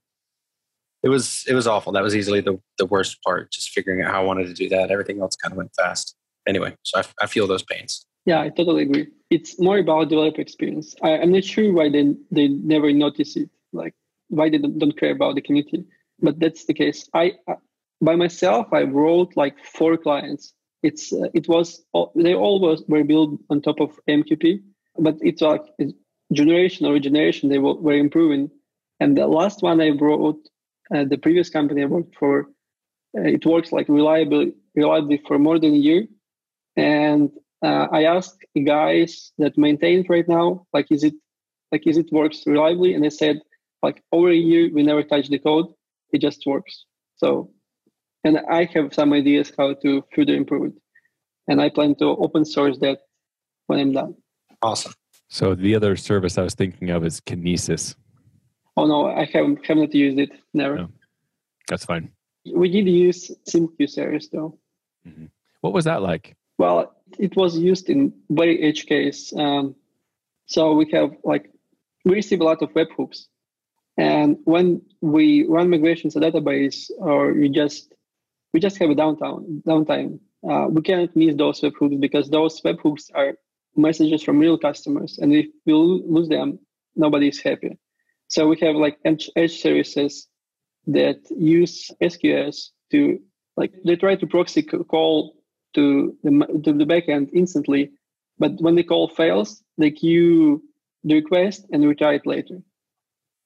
it 1.02 1.08
was 1.08 1.44
it 1.48 1.54
was 1.54 1.66
awful. 1.66 1.92
That 1.92 2.02
was 2.02 2.14
easily 2.14 2.40
the 2.40 2.60
the 2.78 2.86
worst 2.86 3.22
part. 3.22 3.50
Just 3.50 3.70
figuring 3.70 4.02
out 4.02 4.12
how 4.12 4.22
I 4.22 4.24
wanted 4.24 4.46
to 4.46 4.54
do 4.54 4.68
that. 4.70 4.90
Everything 4.90 5.20
else 5.20 5.36
kind 5.36 5.52
of 5.52 5.56
went 5.56 5.74
fast. 5.74 6.16
Anyway, 6.46 6.76
so 6.82 7.00
I, 7.00 7.24
I 7.24 7.26
feel 7.26 7.46
those 7.46 7.62
pains. 7.62 8.06
Yeah, 8.24 8.40
I 8.40 8.48
totally 8.48 8.82
agree. 8.82 9.08
It's 9.30 9.60
more 9.60 9.78
about 9.78 10.08
developer 10.08 10.40
experience. 10.40 10.94
I, 11.02 11.10
am 11.10 11.32
not 11.32 11.44
sure 11.44 11.72
why 11.72 11.88
they 11.88 12.14
they 12.30 12.48
never 12.48 12.92
notice 12.92 13.36
it, 13.36 13.50
like 13.72 13.94
why 14.28 14.50
they 14.50 14.58
don't, 14.58 14.78
don't 14.78 14.98
care 14.98 15.12
about 15.12 15.36
the 15.36 15.40
community. 15.40 15.84
But 16.20 16.38
that's 16.40 16.64
the 16.64 16.74
case. 16.74 17.08
I, 17.14 17.34
I 17.48 17.54
by 18.00 18.16
myself, 18.16 18.66
I 18.72 18.82
wrote 18.82 19.32
like 19.36 19.56
four 19.64 19.96
clients. 19.96 20.52
It's 20.82 21.12
uh, 21.12 21.28
it 21.34 21.48
was 21.48 21.82
they 22.14 22.34
all 22.34 22.60
was, 22.60 22.84
were 22.88 23.04
built 23.04 23.40
on 23.50 23.62
top 23.62 23.80
of 23.80 23.98
MQP, 24.08 24.60
but 24.98 25.16
it's 25.20 25.42
like 25.42 25.62
generation 26.32 26.86
or 26.86 26.98
generation 26.98 27.48
they 27.48 27.58
were, 27.58 27.74
were 27.74 27.94
improving. 27.94 28.50
And 29.00 29.16
the 29.16 29.26
last 29.26 29.62
one 29.62 29.80
I 29.80 29.90
wrote, 29.90 30.38
uh, 30.94 31.04
the 31.04 31.18
previous 31.18 31.50
company 31.50 31.82
I 31.82 31.86
worked 31.86 32.14
for, 32.16 32.48
uh, 33.16 33.22
it 33.22 33.44
works 33.46 33.72
like 33.72 33.88
reliably 33.88 34.52
reliably 34.74 35.22
for 35.26 35.38
more 35.38 35.58
than 35.58 35.72
a 35.72 35.78
year. 35.78 36.06
And 36.76 37.30
uh, 37.64 37.86
I 37.90 38.04
asked 38.04 38.44
guys 38.66 39.32
that 39.38 39.56
maintain 39.56 40.00
it 40.00 40.10
right 40.10 40.28
now, 40.28 40.66
like, 40.72 40.92
is 40.92 41.02
it 41.02 41.14
like 41.72 41.86
is 41.86 41.96
it 41.96 42.12
works 42.12 42.46
reliably? 42.46 42.94
And 42.94 43.02
they 43.02 43.10
said, 43.10 43.40
like 43.82 44.02
over 44.12 44.30
a 44.30 44.34
year 44.34 44.70
we 44.72 44.82
never 44.82 45.02
touch 45.02 45.28
the 45.28 45.38
code, 45.38 45.66
it 46.12 46.20
just 46.20 46.42
works. 46.46 46.84
So, 47.16 47.50
and 48.24 48.38
I 48.50 48.68
have 48.74 48.94
some 48.94 49.12
ideas 49.12 49.52
how 49.56 49.74
to 49.74 50.04
further 50.14 50.34
improve 50.34 50.72
it, 50.72 50.72
and 51.48 51.60
I 51.60 51.70
plan 51.70 51.94
to 51.96 52.06
open 52.06 52.44
source 52.44 52.78
that 52.78 52.98
when 53.66 53.80
I'm 53.80 53.92
done. 53.92 54.14
Awesome. 54.62 54.92
So 55.28 55.54
the 55.54 55.74
other 55.74 55.96
service 55.96 56.38
I 56.38 56.42
was 56.42 56.54
thinking 56.54 56.90
of 56.90 57.04
is 57.04 57.20
Kinesis. 57.20 57.94
Oh 58.76 58.86
no, 58.86 59.06
I 59.06 59.24
haven't 59.32 59.64
haven't 59.66 59.94
used 59.94 60.18
it. 60.18 60.30
Never. 60.54 60.76
No. 60.76 60.88
That's 61.68 61.84
fine. 61.84 62.12
We 62.54 62.70
did 62.70 62.86
use 62.88 63.30
SymQ 63.48 63.88
service 63.88 64.28
though. 64.28 64.58
Mm-hmm. 65.06 65.26
What 65.62 65.72
was 65.72 65.84
that 65.86 66.02
like? 66.02 66.36
Well, 66.58 66.94
it 67.18 67.36
was 67.36 67.58
used 67.58 67.90
in 67.90 68.12
very 68.30 68.62
edge 68.62 68.86
case. 68.86 69.32
Um, 69.36 69.74
so 70.46 70.74
we 70.74 70.88
have 70.92 71.10
like 71.24 71.50
we 72.04 72.14
receive 72.14 72.40
a 72.40 72.44
lot 72.44 72.62
of 72.62 72.70
webhooks, 72.70 73.26
and 73.96 74.38
when 74.44 74.82
we 75.00 75.46
run 75.46 75.70
migrations 75.70 76.14
to 76.14 76.20
database, 76.20 76.90
or 76.98 77.32
we 77.32 77.48
just 77.48 77.92
we 78.52 78.60
just 78.60 78.78
have 78.78 78.90
a 78.90 78.94
downtime 78.94 79.62
downtime. 79.62 80.20
Uh, 80.48 80.68
we 80.68 80.82
cannot 80.82 81.16
miss 81.16 81.34
those 81.34 81.60
webhooks 81.60 81.98
because 82.00 82.30
those 82.30 82.60
webhooks 82.60 83.10
are 83.14 83.34
messages 83.74 84.22
from 84.22 84.38
real 84.38 84.58
customers, 84.58 85.18
and 85.18 85.34
if 85.34 85.46
we 85.64 85.72
lose 85.72 86.28
them, 86.28 86.58
nobody 86.94 87.28
is 87.28 87.40
happy. 87.40 87.78
So 88.28 88.48
we 88.48 88.58
have 88.60 88.76
like 88.76 88.98
edge 89.04 89.60
services 89.60 90.28
that 90.86 91.18
use 91.30 91.90
SQS 92.02 92.70
to 92.90 93.20
like 93.56 93.72
they 93.84 93.96
try 93.96 94.16
to 94.16 94.26
proxy 94.26 94.62
call 94.62 95.36
to 95.74 96.16
the, 96.22 96.30
to 96.64 96.72
the 96.72 96.84
backend 96.84 97.30
instantly. 97.32 97.92
But 98.38 98.60
when 98.60 98.74
the 98.74 98.82
call 98.82 99.08
fails, 99.08 99.62
they 99.78 99.90
queue 99.90 100.62
the 101.04 101.14
request 101.14 101.66
and 101.72 101.82
retry 101.84 102.16
it 102.16 102.26
later. 102.26 102.60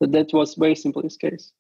So 0.01 0.09
that 0.09 0.33
was 0.33 0.55
very 0.55 0.75
simple 0.75 1.03
use 1.03 1.17
case. 1.17 1.53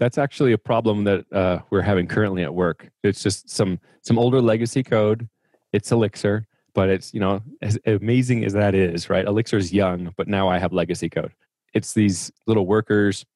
That's 0.00 0.16
actually 0.16 0.52
a 0.52 0.58
problem 0.58 1.04
that 1.04 1.30
uh, 1.30 1.58
we're 1.70 1.82
having 1.82 2.06
currently 2.06 2.42
at 2.42 2.54
work. 2.54 2.88
It's 3.02 3.22
just 3.22 3.50
some 3.50 3.78
some 4.00 4.18
older 4.18 4.40
legacy 4.40 4.82
code. 4.82 5.28
It's 5.72 5.92
Elixir, 5.92 6.46
but 6.74 6.88
it's 6.88 7.12
you 7.12 7.20
know 7.20 7.42
as 7.60 7.78
amazing 7.84 8.44
as 8.44 8.54
that 8.54 8.74
is, 8.74 9.10
right? 9.10 9.26
Elixir 9.26 9.58
is 9.58 9.72
young, 9.72 10.14
but 10.16 10.26
now 10.26 10.48
I 10.48 10.58
have 10.58 10.72
legacy 10.72 11.10
code. 11.10 11.32
It's 11.74 11.92
these 11.92 12.32
little 12.46 12.66
workers, 12.66 13.26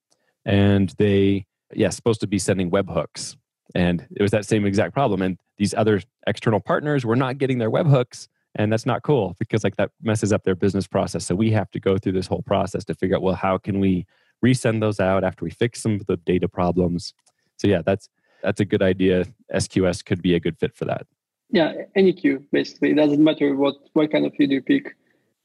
and 0.47 0.95
they 0.97 1.45
yeah 1.75 1.91
supposed 1.91 2.21
to 2.23 2.27
be 2.27 2.39
sending 2.39 2.71
webhooks, 2.71 3.37
and 3.75 4.07
it 4.17 4.23
was 4.23 4.31
that 4.31 4.47
same 4.47 4.65
exact 4.65 4.95
problem. 4.95 5.21
And 5.21 5.39
these 5.59 5.75
other 5.75 6.01
external 6.27 6.61
partners 6.61 7.05
were 7.05 7.17
not 7.17 7.37
getting 7.37 7.59
their 7.59 7.71
webhooks. 7.71 8.29
And 8.55 8.73
that's 8.73 8.87
not 8.87 9.03
cool 9.03 9.37
because 9.39 9.63
like 9.63 9.77
that 9.77 9.91
messes 10.03 10.33
up 10.33 10.43
their 10.43 10.57
business 10.57 10.87
process. 10.87 11.25
So 11.27 11.35
we 11.35 11.51
have 11.53 11.71
to 11.73 11.79
go 11.79 11.99
through 11.99 12.13
this 12.13 12.27
whole 12.27 12.43
process 12.43 12.85
to 12.87 12.95
figure 12.95 13.15
out, 13.15 13.23
well, 13.23 13.35
how 13.35 13.59
can 13.59 13.79
we 13.79 14.07
resend 14.45 14.81
those 14.81 15.01
out 15.01 15.25
after 15.25 15.45
we 15.45 15.51
fix 15.51 15.83
some 15.83 15.95
of 15.95 16.07
the 16.07 16.17
data 16.17 16.49
problems? 16.49 17.15
So 17.57 17.69
yeah, 17.69 17.83
that's 17.85 18.09
that's 18.43 18.61
a 18.61 18.65
good 18.65 18.83
idea. 18.83 19.27
SQS 19.53 20.05
could 20.05 20.23
be 20.23 20.35
a 20.35 20.41
good 20.41 20.59
fit 20.59 20.77
for 20.77 20.85
that. 20.85 21.07
Yeah, 21.51 21.73
any 21.97 22.13
queue 22.13 22.45
basically. 22.53 22.91
It 22.91 22.97
doesn't 22.97 23.23
matter 23.23 23.57
what 23.57 23.77
what 23.95 24.13
kind 24.13 24.27
of 24.27 24.33
queue 24.35 24.47
you 24.49 24.63
pick. 24.63 24.97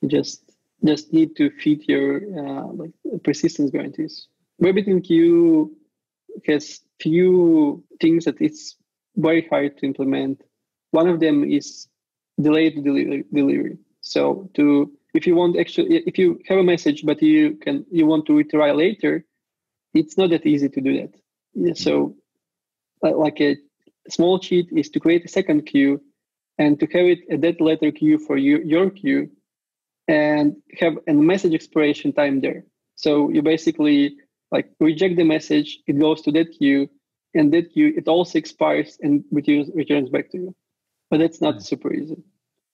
You 0.01 0.10
just 0.10 0.51
just 0.84 1.13
need 1.13 1.36
to 1.38 1.49
feed 1.49 1.84
your 1.88 2.21
uh, 2.38 2.67
like 2.73 2.91
persistence 3.23 3.71
guarantees. 3.71 4.27
RabbitMQ 4.62 5.69
has 6.47 6.82
few 6.99 7.84
things 8.01 8.25
that 8.25 8.39
it's 8.41 8.75
very 9.15 9.47
hard 9.49 9.77
to 9.77 9.86
implement. 9.86 10.41
One 10.91 11.08
of 11.08 11.19
them 11.19 11.43
is 11.43 11.88
delayed 12.41 12.84
delivery. 12.84 13.77
So 14.01 14.49
to 14.56 14.91
if 15.13 15.28
you 15.28 15.36
want 15.36 15.58
actually 15.58 15.97
if 16.08 16.17
you 16.17 16.39
have 16.47 16.58
a 16.58 16.63
message 16.63 17.06
but 17.06 17.21
you 17.21 17.56
can 17.56 17.86
you 17.91 18.06
want 18.06 18.26
to 18.28 18.34
retry 18.34 18.76
later, 18.76 19.26
it's 19.93 20.17
not 20.17 20.30
that 20.32 20.45
easy 20.45 20.69
to 20.69 20.82
do 20.82 20.93
that. 21.02 21.78
So 21.78 22.15
uh, 23.04 23.15
like 23.15 23.39
a 23.41 23.58
small 24.10 24.39
cheat 24.39 24.67
is 24.71 24.89
to 24.89 24.99
create 24.99 25.26
a 25.26 25.28
second 25.28 25.65
queue 25.65 26.02
and 26.58 26.80
to 26.80 26.86
have 26.88 27.06
it 27.06 27.19
a 27.30 27.38
dead 27.38 27.62
letter 27.62 27.91
queue 27.91 28.17
for 28.17 28.38
you, 28.38 28.60
your 28.63 28.89
queue 28.89 29.30
and 30.08 30.56
have 30.80 30.97
a 31.08 31.13
message 31.13 31.54
expiration 31.54 32.12
time 32.13 32.41
there. 32.41 32.65
So 32.95 33.30
you 33.30 33.41
basically 33.41 34.17
like 34.52 34.69
reject 34.80 35.15
the 35.15 35.23
message, 35.23 35.80
it 35.88 35.99
goes 35.99 36.21
to 36.23 36.32
that 36.34 36.52
queue, 36.58 36.89
and 37.34 37.54
that 37.54 37.73
queue 37.73 37.93
it 37.95 38.08
also 38.08 38.38
expires 38.38 38.97
and 39.02 39.23
returns 39.32 39.69
returns 39.73 40.10
back 40.10 40.30
to 40.32 40.38
you. 40.38 40.56
But 41.10 41.19
that's 41.19 41.41
not 41.41 41.56
mm-hmm. 41.56 41.63
super 41.63 41.93
easy. 41.93 42.23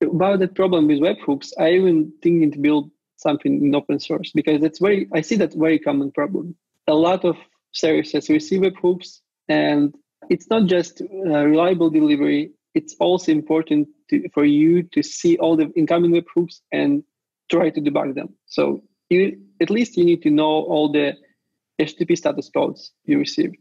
About 0.02 0.40
that 0.40 0.56
problem 0.56 0.88
with 0.88 1.00
webhooks, 1.00 1.52
I 1.60 1.72
even 1.72 2.14
thinking 2.22 2.52
to 2.52 2.60
build 2.60 2.92
something 3.18 3.62
in 3.62 3.76
open 3.76 4.00
source 4.00 4.32
because 4.34 4.64
it's 4.64 4.80
very 4.80 5.08
I 5.14 5.22
see 5.22 5.36
that 5.38 5.54
very 5.54 5.80
common 5.80 6.12
problem. 6.12 6.56
A 6.88 6.94
lot 6.94 7.26
of 7.26 7.36
services 7.74 8.30
receive 8.30 8.62
webhooks, 8.62 9.20
and 9.50 9.94
it's 10.30 10.50
not 10.50 10.68
just 10.68 11.02
uh, 11.02 11.46
reliable 11.46 11.90
delivery. 11.90 12.52
It's 12.76 12.96
also 13.00 13.32
important 13.32 13.90
to, 14.10 14.30
for 14.34 14.46
you 14.46 14.84
to 14.84 15.04
see 15.04 15.38
all 15.38 15.58
the 15.58 15.72
incoming 15.76 16.12
webhooks 16.12 16.62
and 16.72 17.04
try 17.52 17.70
to 17.70 17.82
debug 17.82 18.16
them. 18.16 18.30
So 18.46 18.82
you 19.10 19.40
at 19.62 19.70
least 19.70 19.98
you 19.98 20.06
need 20.06 20.22
to 20.24 20.30
know 20.30 20.64
all 20.64 20.92
the 20.92 21.16
HTTP 21.80 22.18
status 22.18 22.50
codes 22.50 22.92
you 23.06 23.18
received 23.20 23.56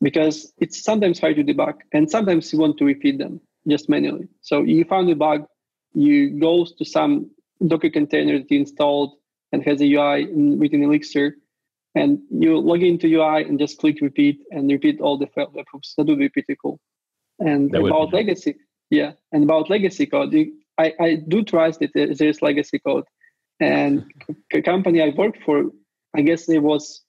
because 0.00 0.52
it's 0.58 0.82
sometimes 0.82 1.18
hard 1.18 1.36
to 1.36 1.44
debug 1.44 1.74
and 1.92 2.10
sometimes 2.10 2.52
you 2.52 2.58
want 2.58 2.78
to 2.78 2.84
repeat 2.84 3.18
them 3.18 3.40
just 3.68 3.88
manually. 3.88 4.28
So 4.40 4.62
you 4.62 4.84
found 4.84 5.10
a 5.10 5.16
bug, 5.16 5.46
you 5.94 6.38
go 6.38 6.64
to 6.64 6.84
some 6.84 7.30
Docker 7.66 7.90
container 7.90 8.38
that 8.38 8.50
you 8.50 8.60
installed 8.60 9.14
and 9.52 9.64
has 9.64 9.80
a 9.80 9.92
UI 9.92 10.22
in, 10.22 10.58
within 10.58 10.82
Elixir, 10.82 11.36
and 11.94 12.20
you 12.30 12.58
log 12.58 12.82
into 12.82 13.12
UI 13.12 13.44
and 13.44 13.58
just 13.58 13.78
click 13.78 14.00
repeat 14.00 14.40
and 14.50 14.70
repeat 14.70 15.00
all 15.00 15.18
the 15.18 15.26
failed 15.26 15.54
webhooks. 15.54 15.94
That 15.96 16.06
would 16.06 16.18
be 16.18 16.28
pretty 16.28 16.56
cool. 16.62 16.78
And 17.38 17.70
that 17.72 17.84
about 17.84 18.12
legacy, 18.12 18.56
yeah, 18.90 19.12
and 19.32 19.44
about 19.44 19.70
legacy 19.70 20.06
code, 20.06 20.34
I, 20.78 20.94
I 21.00 21.14
do 21.16 21.42
trust 21.42 21.80
that 21.80 21.90
there 21.94 22.28
is 22.28 22.42
legacy 22.42 22.78
code. 22.78 23.04
And 23.60 24.04
the 24.50 24.62
company 24.62 25.02
I 25.02 25.08
worked 25.16 25.42
for, 25.42 25.64
I 26.14 26.22
guess 26.22 26.48
it 26.48 26.62
was 26.62 27.02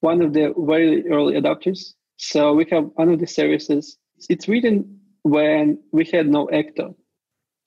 one 0.00 0.20
of 0.20 0.32
the 0.32 0.54
very 0.56 1.08
early 1.08 1.34
adopters. 1.34 1.94
So 2.18 2.54
we 2.54 2.66
have 2.70 2.90
one 2.94 3.08
of 3.08 3.20
the 3.20 3.26
services. 3.26 3.96
It's 4.28 4.48
written 4.48 5.00
when 5.22 5.78
we 5.92 6.04
had 6.04 6.28
no 6.28 6.46
Ecto. 6.46 6.94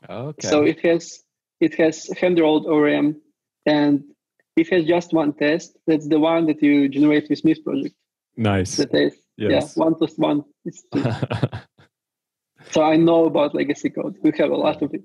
Okay. 0.08 0.47
So 0.47 0.64
it 0.64 0.80
has 0.82 1.24
it 1.60 1.76
has 1.76 2.08
hand-rolled 2.20 2.66
ORM, 2.68 3.20
and 3.66 4.04
it 4.60 4.70
has 4.70 4.86
just 4.86 5.14
one 5.14 5.34
test, 5.34 5.78
that's 5.88 6.08
the 6.08 6.20
one 6.20 6.45
that 6.47 6.62
you 6.62 6.89
generate 6.89 7.30
with 7.30 7.39
Smith 7.39 7.64
project. 7.64 7.95
Nice. 8.36 8.76
The 8.76 8.86
test. 8.86 9.18
Yes. 9.38 9.74
Yeah, 9.76 9.84
one 9.84 9.95
plus 9.95 10.18
one 10.18 10.43
is 10.66 10.84
two. 10.93 11.04
so 12.72 12.84
I 12.84 12.97
know 12.97 13.26
about 13.26 13.56
legacy 13.56 13.89
code. 13.89 14.18
We 14.22 14.32
have 14.38 14.52
a 14.52 14.56
lot 14.56 14.82
of 14.82 14.93
it. 14.93 15.02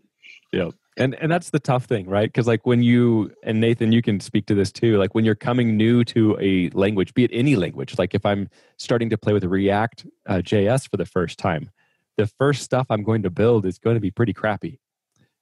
Yeah. 0.53 0.70
And 0.97 1.16
and 1.16 1.30
that's 1.30 1.51
the 1.51 1.59
tough 1.59 1.86
thing, 1.86 2.09
right? 2.09 2.28
Because 2.28 2.47
like 2.47 2.64
when 2.66 2.82
you 2.82 3.32
and 3.42 3.61
Nathan, 3.61 3.90
you 3.90 4.03
can 4.03 4.20
speak 4.20 4.47
to 4.47 4.55
this 4.55 4.70
too. 4.70 4.97
Like 4.97 5.14
when 5.14 5.24
you're 5.24 5.34
coming 5.34 5.76
new 5.76 6.05
to 6.05 6.36
a 6.40 6.70
language, 6.70 7.14
be 7.14 7.24
it 7.24 7.30
any 7.32 7.57
language, 7.57 7.99
like 7.99 8.14
if 8.14 8.24
I'm 8.24 8.49
starting 8.76 9.11
to 9.11 9.18
play 9.18 9.32
with 9.32 9.45
React 9.45 10.07
uh, 10.28 10.34
JS 10.34 10.88
for 10.88 10.97
the 10.97 11.07
first 11.07 11.38
time, 11.38 11.70
the 12.16 12.26
first 12.38 12.62
stuff 12.62 12.86
I'm 12.90 13.03
going 13.03 13.22
to 13.22 13.30
build 13.30 13.66
is 13.66 13.78
going 13.78 13.95
to 13.95 14.01
be 14.01 14.12
pretty 14.12 14.32
crappy, 14.32 14.78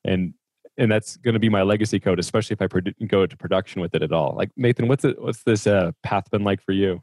and 0.04 0.34
and 0.78 0.90
that's 0.90 1.16
going 1.18 1.34
to 1.34 1.40
be 1.40 1.48
my 1.48 1.62
legacy 1.62 2.00
code, 2.00 2.18
especially 2.18 2.54
if 2.54 2.62
I 2.62 2.66
produ- 2.66 2.94
go 3.06 3.26
to 3.26 3.36
production 3.36 3.82
with 3.82 3.94
it 3.94 4.02
at 4.02 4.12
all. 4.12 4.34
Like 4.36 4.50
Nathan, 4.56 4.88
what's 4.88 5.04
it? 5.04 5.20
What's 5.20 5.42
this 5.42 5.66
uh, 5.66 5.92
path 6.02 6.30
been 6.30 6.44
like 6.44 6.62
for 6.62 6.72
you? 6.72 7.02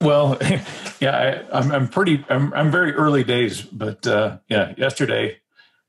Well, 0.00 0.38
yeah, 1.00 1.44
I, 1.52 1.58
I'm, 1.58 1.72
I'm 1.72 1.88
pretty, 1.88 2.24
I'm, 2.28 2.54
I'm 2.54 2.70
very 2.70 2.94
early 2.94 3.24
days, 3.24 3.60
but 3.60 4.06
uh, 4.06 4.38
yeah, 4.48 4.72
yesterday 4.78 5.38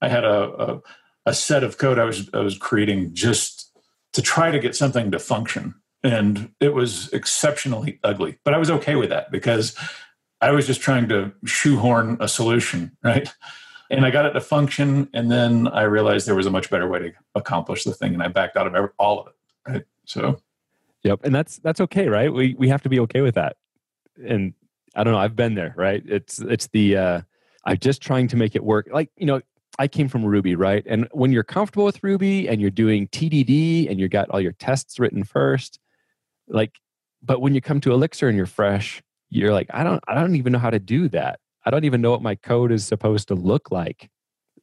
I 0.02 0.10
had 0.10 0.26
a, 0.26 0.74
a, 0.74 0.82
a 1.28 1.34
set 1.34 1.64
of 1.64 1.78
code 1.78 2.00
I 2.00 2.06
was 2.06 2.30
I 2.34 2.40
was 2.40 2.58
creating 2.58 3.14
just 3.14 3.72
to 4.14 4.22
try 4.22 4.52
to 4.52 4.60
get 4.60 4.76
something 4.76 5.12
to 5.12 5.20
function, 5.20 5.76
and 6.04 6.52
it 6.60 6.74
was 6.74 7.12
exceptionally 7.14 8.00
ugly. 8.04 8.40
But 8.44 8.54
I 8.54 8.58
was 8.58 8.72
okay 8.72 8.96
with 8.96 9.10
that 9.10 9.32
because 9.32 9.78
I 10.42 10.52
was 10.52 10.66
just 10.66 10.82
trying 10.82 11.08
to 11.10 11.32
shoehorn 11.46 12.18
a 12.20 12.28
solution, 12.28 12.98
right? 13.04 13.34
And 13.92 14.06
I 14.06 14.12
got 14.12 14.26
it 14.26 14.32
to 14.32 14.42
function, 14.42 15.10
and 15.14 15.30
then 15.30 15.68
I 15.68 15.84
realized 15.84 16.26
there 16.26 16.36
was 16.36 16.46
a 16.46 16.52
much 16.52 16.70
better 16.70 16.88
way 16.88 17.00
to 17.00 17.12
accomplish 17.36 17.84
the 17.84 17.94
thing, 17.94 18.14
and 18.14 18.24
I 18.24 18.30
backed 18.30 18.58
out 18.58 18.66
of 18.66 18.74
every, 18.74 18.90
all 18.98 19.20
of 19.20 19.28
it, 19.28 19.34
right? 19.70 19.84
So, 20.06 20.42
yep, 21.04 21.20
and 21.24 21.36
that's 21.36 21.58
that's 21.58 21.82
okay, 21.82 22.08
right? 22.08 22.32
We 22.32 22.56
we 22.58 22.70
have 22.70 22.82
to 22.84 22.90
be 22.90 23.00
okay 23.02 23.22
with 23.22 23.36
that 23.36 23.58
and 24.24 24.54
I 24.96 25.04
don't 25.04 25.14
know, 25.14 25.20
I've 25.20 25.36
been 25.36 25.56
there, 25.56 25.74
right? 25.78 26.04
It's 26.06 26.40
it's 26.40 26.68
the 26.68 26.98
uh 26.98 27.22
I'm 27.66 27.78
just 27.78 28.02
trying 28.02 28.28
to 28.30 28.36
make 28.36 28.56
it 28.56 28.64
work. 28.64 28.90
Like, 28.92 29.10
you 29.18 29.26
know, 29.26 29.42
I 29.80 29.88
came 29.88 30.10
from 30.10 30.26
Ruby, 30.26 30.56
right? 30.56 30.84
And 30.88 31.08
when 31.12 31.32
you're 31.32 31.44
comfortable 31.44 31.86
with 31.86 32.04
Ruby 32.04 32.50
and 32.50 32.60
you're 32.60 32.72
doing 32.72 33.08
TDD 33.08 33.90
and 33.90 34.00
you 34.00 34.10
got 34.10 34.30
all 34.30 34.42
your 34.42 34.52
tests 34.54 35.00
written 35.00 35.24
first, 35.24 35.80
like 36.48 36.78
but 37.24 37.40
when 37.42 37.54
you 37.54 37.62
come 37.62 37.80
to 37.82 37.94
Elixir 37.94 38.28
and 38.28 38.38
you're 38.38 38.48
fresh, 38.48 39.02
you're 39.30 39.54
like, 39.54 39.68
I 39.74 39.84
don't 39.84 40.04
I 40.08 40.16
don't 40.16 40.36
even 40.36 40.54
know 40.54 40.60
how 40.60 40.72
to 40.72 40.80
do 40.80 41.08
that. 41.10 41.40
I 41.66 41.70
don't 41.70 41.86
even 41.86 42.02
know 42.02 42.12
what 42.12 42.22
my 42.22 42.36
code 42.36 42.72
is 42.72 42.86
supposed 42.86 43.28
to 43.30 43.36
look 43.36 43.72
like. 43.72 44.10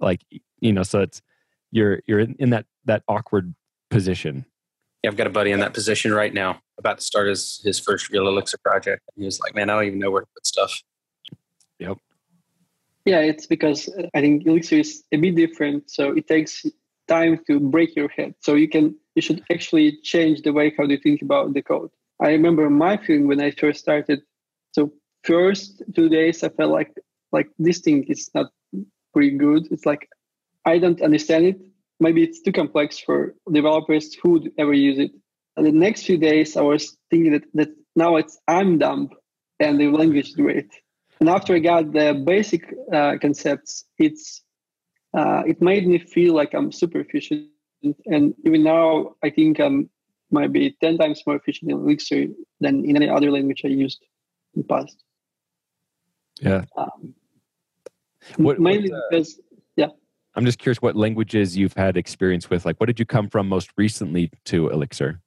Like, 0.01 0.25
you 0.61 0.73
know, 0.73 0.83
so 0.83 1.01
it's 1.01 1.23
you're 1.71 2.01
you're 2.07 2.21
in, 2.21 2.35
in 2.39 2.51
that 2.51 2.67
that 2.85 3.03
awkward 3.09 3.55
position. 3.91 4.45
Yeah, 5.03 5.11
I've 5.11 5.17
got 5.17 5.27
a 5.27 5.31
buddy 5.31 5.53
in 5.53 5.61
that 5.61 5.75
position 5.75 6.13
right 6.13 6.35
now 6.35 6.61
about 6.79 6.99
to 6.99 7.05
start 7.05 7.29
his 7.29 7.61
his 7.65 7.79
first 7.79 8.11
real 8.11 8.27
Elixir 8.29 8.59
project. 8.59 9.03
And 9.15 9.23
He 9.23 9.25
was 9.27 9.41
like, 9.41 9.55
"Man, 9.55 9.71
I 9.71 9.75
don't 9.75 9.85
even 9.85 9.99
know 9.99 10.11
where 10.11 10.23
to 10.23 10.29
put 10.35 10.47
stuff." 10.47 10.83
Yep. 11.79 11.99
Yeah, 13.05 13.21
it's 13.21 13.47
because 13.47 13.89
uh, 13.89 14.09
I 14.15 14.21
think 14.21 14.47
Elixir 14.47 14.79
is 14.81 15.05
a 15.13 15.17
bit 15.17 15.37
different, 15.37 15.91
so 15.91 16.13
it 16.13 16.27
takes 16.27 16.67
time 17.07 17.41
to 17.47 17.59
break 17.59 17.97
your 17.97 18.09
head. 18.09 18.35
So 18.41 18.55
you 18.55 18.69
can 18.69 18.97
you 19.15 19.23
should 19.23 19.43
actually 19.51 19.99
change 20.03 20.43
the 20.43 20.53
way 20.53 20.75
how 20.77 20.85
you 20.85 20.99
think 20.99 21.23
about 21.23 21.55
the 21.55 21.63
code. 21.63 21.91
I 22.21 22.31
remember 22.31 22.69
my 22.69 22.97
feeling 22.97 23.29
when 23.29 23.41
I 23.41 23.53
first 23.53 23.81
started. 23.81 24.23
So 24.73 24.93
first 25.25 25.83
two 25.95 26.09
days, 26.09 26.43
I 26.43 26.49
felt 26.49 26.73
like 26.73 26.93
like 27.33 27.49
this 27.59 27.81
thing 27.81 28.05
is 28.05 28.31
not 28.35 28.51
pretty 29.13 29.37
good. 29.37 29.69
It's 29.71 29.87
like 29.87 30.09
I 30.65 30.79
don't 30.79 31.01
understand 31.03 31.47
it. 31.47 31.61
Maybe 32.01 32.23
it's 32.23 32.41
too 32.41 32.53
complex 32.53 32.99
for 32.99 33.35
developers 33.53 34.15
who 34.15 34.31
would 34.31 34.53
ever 34.59 34.73
use 34.73 34.99
it. 34.99 35.11
And 35.57 35.67
the 35.67 35.73
next 35.73 36.05
few 36.05 36.17
days, 36.17 36.57
I 36.57 36.61
was 36.61 36.97
thinking 37.11 37.33
that, 37.33 37.45
that 37.55 37.71
now 37.97 38.17
it's 38.17 38.39
I'm 38.47 38.79
dumb 38.79 39.11
and 39.59 39.81
the 39.81 39.89
language 39.89 40.33
do 40.35 40.49
it. 40.49 40.71
And 41.21 41.29
after 41.29 41.55
I 41.57 41.59
got 41.59 41.93
the 41.93 42.23
basic 42.25 42.73
uh, 42.93 43.17
concepts, 43.21 43.85
it's 43.99 44.43
uh, 45.17 45.43
it 45.47 45.61
made 45.61 45.87
me 45.87 45.99
feel 45.99 46.35
like 46.35 46.55
I'm 46.55 46.71
super 46.71 47.01
efficient. 47.01 47.49
And 48.07 48.35
even 48.45 48.63
now, 48.63 49.15
I 49.23 49.31
think 49.31 49.59
I'm 49.59 49.91
might 50.31 50.53
be 50.53 50.77
10 50.83 50.99
times 50.99 51.23
more 51.27 51.37
efficient 51.37 51.71
in 51.71 51.79
Elixir 51.79 52.27
than 52.61 52.85
in 52.85 52.97
any 52.97 53.09
other 53.09 53.31
language 53.31 53.63
I 53.65 53.69
used 53.69 54.05
in 54.55 54.63
the 54.63 54.69
past. 54.69 55.03
Yeah. 56.41 56.65
Um, 56.77 57.15
What- 58.37 58.61
mainly 58.61 58.91
what, 58.91 58.99
uh, 58.99 59.03
because, 59.11 59.41
yeah. 59.77 59.89
I'm 60.35 60.45
just 60.45 60.59
curious 60.59 60.83
what 60.83 60.97
languages 60.97 61.57
you've 61.57 61.73
had 61.75 61.97
experience 61.97 62.51
with. 62.51 62.65
Like, 62.67 62.79
what 62.81 62.87
did 62.87 62.99
you 62.99 63.07
come 63.07 63.29
from 63.29 63.49
most 63.49 63.71
recently 63.77 64.31
to 64.47 64.69
Elixir? 64.71 65.21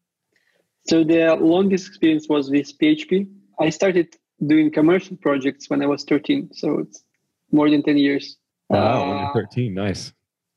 So 0.88 1.04
the 1.04 1.36
longest 1.36 1.88
experience 1.88 2.28
was 2.28 2.50
with 2.50 2.78
PHP. 2.78 3.28
I 3.60 3.70
started 3.70 4.16
doing 4.48 4.72
commercial 4.72 5.16
projects 5.18 5.70
when 5.70 5.82
I 5.82 5.86
was 5.86 6.04
13, 6.04 6.50
so 6.54 6.80
it's 6.80 7.04
more 7.52 7.70
than 7.70 7.84
10 7.84 7.98
years. 7.98 8.38
Wow, 8.70 9.08
when 9.08 9.18
Uh, 9.18 9.22
you're 9.22 9.34
13, 9.34 9.74
nice. 9.74 10.14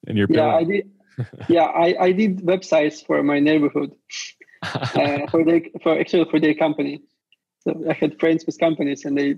And 0.06 0.16
you're 0.18 0.28
yeah, 0.30 0.54
I 0.56 0.64
did. 0.64 0.90
Yeah, 1.48 1.64
I, 1.66 1.94
I 2.06 2.12
did 2.12 2.38
websites 2.38 3.04
for 3.06 3.22
my 3.22 3.38
neighborhood, 3.38 3.94
uh, 4.62 5.26
for 5.30 5.44
their 5.44 5.60
for 5.82 5.96
actually 5.98 6.28
for 6.28 6.40
their 6.40 6.54
company. 6.54 7.02
So 7.60 7.84
I 7.88 7.92
had 7.92 8.18
friends 8.18 8.44
with 8.46 8.58
companies, 8.58 9.04
and 9.04 9.16
they 9.16 9.36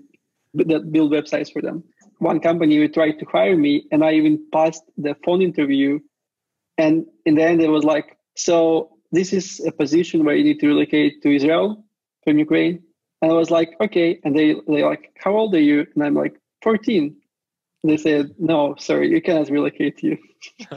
that 0.56 0.92
build 0.92 1.12
websites 1.12 1.52
for 1.52 1.62
them. 1.62 1.84
One 2.18 2.40
company 2.40 2.88
tried 2.88 3.18
to 3.18 3.26
hire 3.26 3.56
me, 3.56 3.86
and 3.92 4.04
I 4.04 4.12
even 4.12 4.46
passed 4.52 4.84
the 4.96 5.16
phone 5.24 5.42
interview. 5.42 5.98
And 6.78 7.06
in 7.24 7.34
the 7.34 7.42
end, 7.42 7.60
it 7.60 7.68
was 7.68 7.84
like, 7.84 8.16
so 8.36 8.98
this 9.12 9.32
is 9.32 9.60
a 9.66 9.72
position 9.72 10.24
where 10.24 10.34
you 10.34 10.44
need 10.44 10.60
to 10.60 10.68
relocate 10.68 11.22
to 11.22 11.34
Israel 11.34 11.84
from 12.24 12.38
Ukraine. 12.38 12.82
And 13.22 13.32
I 13.32 13.34
was 13.34 13.50
like, 13.50 13.74
okay. 13.80 14.20
And 14.24 14.36
they 14.36 14.54
they 14.66 14.84
like, 14.84 15.12
how 15.18 15.36
old 15.36 15.54
are 15.54 15.60
you? 15.60 15.86
And 15.94 16.04
I'm 16.04 16.14
like, 16.14 16.38
14. 16.62 17.16
And 17.82 17.92
they 17.92 17.96
said, 17.96 18.34
no, 18.38 18.74
sorry, 18.78 19.10
you 19.10 19.22
cannot 19.22 19.48
relocate 19.48 19.96
to 19.98 20.06
you. 20.08 20.18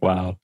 wow. 0.00 0.36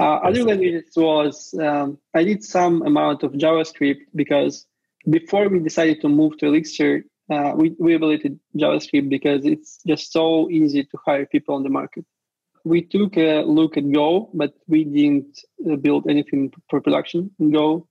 Uh, 0.00 0.14
other 0.26 0.42
languages 0.42 0.90
was 0.96 1.54
um, 1.60 1.98
I 2.14 2.24
did 2.24 2.42
some 2.44 2.82
amount 2.82 3.22
of 3.22 3.32
JavaScript 3.32 4.00
because 4.14 4.66
before 5.08 5.48
we 5.48 5.58
decided 5.58 6.00
to 6.00 6.08
move 6.08 6.38
to 6.38 6.46
Elixir, 6.46 7.04
uh, 7.30 7.52
we, 7.56 7.74
we 7.78 7.94
evaluated 7.94 8.38
JavaScript 8.56 9.08
because 9.08 9.44
it's 9.44 9.80
just 9.86 10.12
so 10.12 10.50
easy 10.50 10.84
to 10.84 10.98
hire 11.04 11.26
people 11.26 11.54
on 11.54 11.62
the 11.62 11.70
market. 11.70 12.04
We 12.64 12.82
took 12.82 13.16
a 13.16 13.42
look 13.42 13.76
at 13.76 13.90
Go, 13.90 14.30
but 14.34 14.54
we 14.68 14.84
didn't 14.84 15.38
uh, 15.68 15.76
build 15.76 16.06
anything 16.08 16.52
for 16.68 16.80
production 16.80 17.30
in 17.38 17.50
Go. 17.52 17.88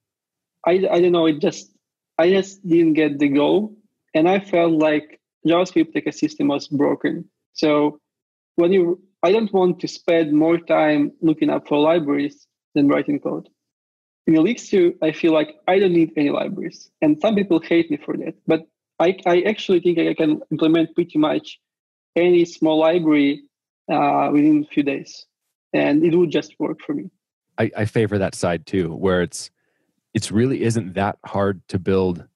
I, 0.66 0.86
I 0.90 1.00
don't 1.00 1.12
know, 1.12 1.26
it 1.26 1.40
just 1.40 1.72
I 2.18 2.30
just 2.30 2.66
didn't 2.66 2.94
get 2.94 3.18
the 3.18 3.28
Go, 3.28 3.74
and 4.14 4.28
I 4.28 4.38
felt 4.38 4.72
like 4.72 5.20
JavaScript 5.46 5.94
ecosystem 5.94 6.48
was 6.48 6.68
broken. 6.68 7.28
So 7.52 8.00
when 8.56 8.72
you 8.72 9.02
I 9.22 9.32
don't 9.32 9.52
want 9.52 9.80
to 9.80 9.88
spend 9.88 10.32
more 10.32 10.58
time 10.58 11.12
looking 11.20 11.48
up 11.50 11.68
for 11.68 11.78
libraries 11.78 12.46
than 12.74 12.88
writing 12.88 13.20
code. 13.20 13.48
In 14.26 14.36
Elixir, 14.36 14.92
I 15.02 15.12
feel 15.12 15.32
like 15.32 15.56
I 15.66 15.78
don't 15.78 15.92
need 15.92 16.12
any 16.16 16.30
libraries. 16.30 16.90
And 17.00 17.20
some 17.20 17.34
people 17.34 17.60
hate 17.60 17.90
me 17.90 17.96
for 17.96 18.16
that. 18.18 18.34
But 18.46 18.66
I, 19.00 19.16
I 19.26 19.42
actually 19.42 19.80
think 19.80 19.98
I 19.98 20.14
can 20.14 20.40
implement 20.50 20.94
pretty 20.94 21.18
much 21.18 21.58
any 22.14 22.44
small 22.44 22.78
library 22.78 23.42
uh, 23.90 24.30
within 24.32 24.64
a 24.64 24.72
few 24.72 24.82
days. 24.82 25.26
And 25.72 26.04
it 26.04 26.14
would 26.14 26.30
just 26.30 26.54
work 26.58 26.78
for 26.86 26.94
me. 26.94 27.10
I, 27.58 27.70
I 27.76 27.84
favor 27.84 28.18
that 28.18 28.34
side 28.34 28.66
too, 28.66 28.94
where 28.94 29.22
it's 29.22 29.50
it's 30.14 30.30
really 30.30 30.62
isn't 30.62 30.94
that 30.94 31.18
hard 31.24 31.66
to 31.68 31.78
build 31.78 32.26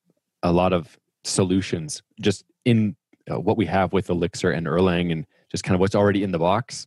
a 0.43 0.51
lot 0.51 0.73
of 0.73 0.99
solutions 1.25 2.03
just 2.21 2.45
in 2.65 2.97
uh, 3.31 3.39
what 3.39 3.57
we 3.57 3.67
have 3.67 3.93
with 3.93 4.09
Elixir 4.09 4.51
and 4.51 4.67
Erlang 4.67 5.13
and 5.13 5.27
just 5.51 5.65
kind 5.65 5.75
of 5.75 5.81
what's 5.81 5.95
already 5.95 6.23
in 6.23 6.33
the 6.33 6.39
box. 6.39 6.87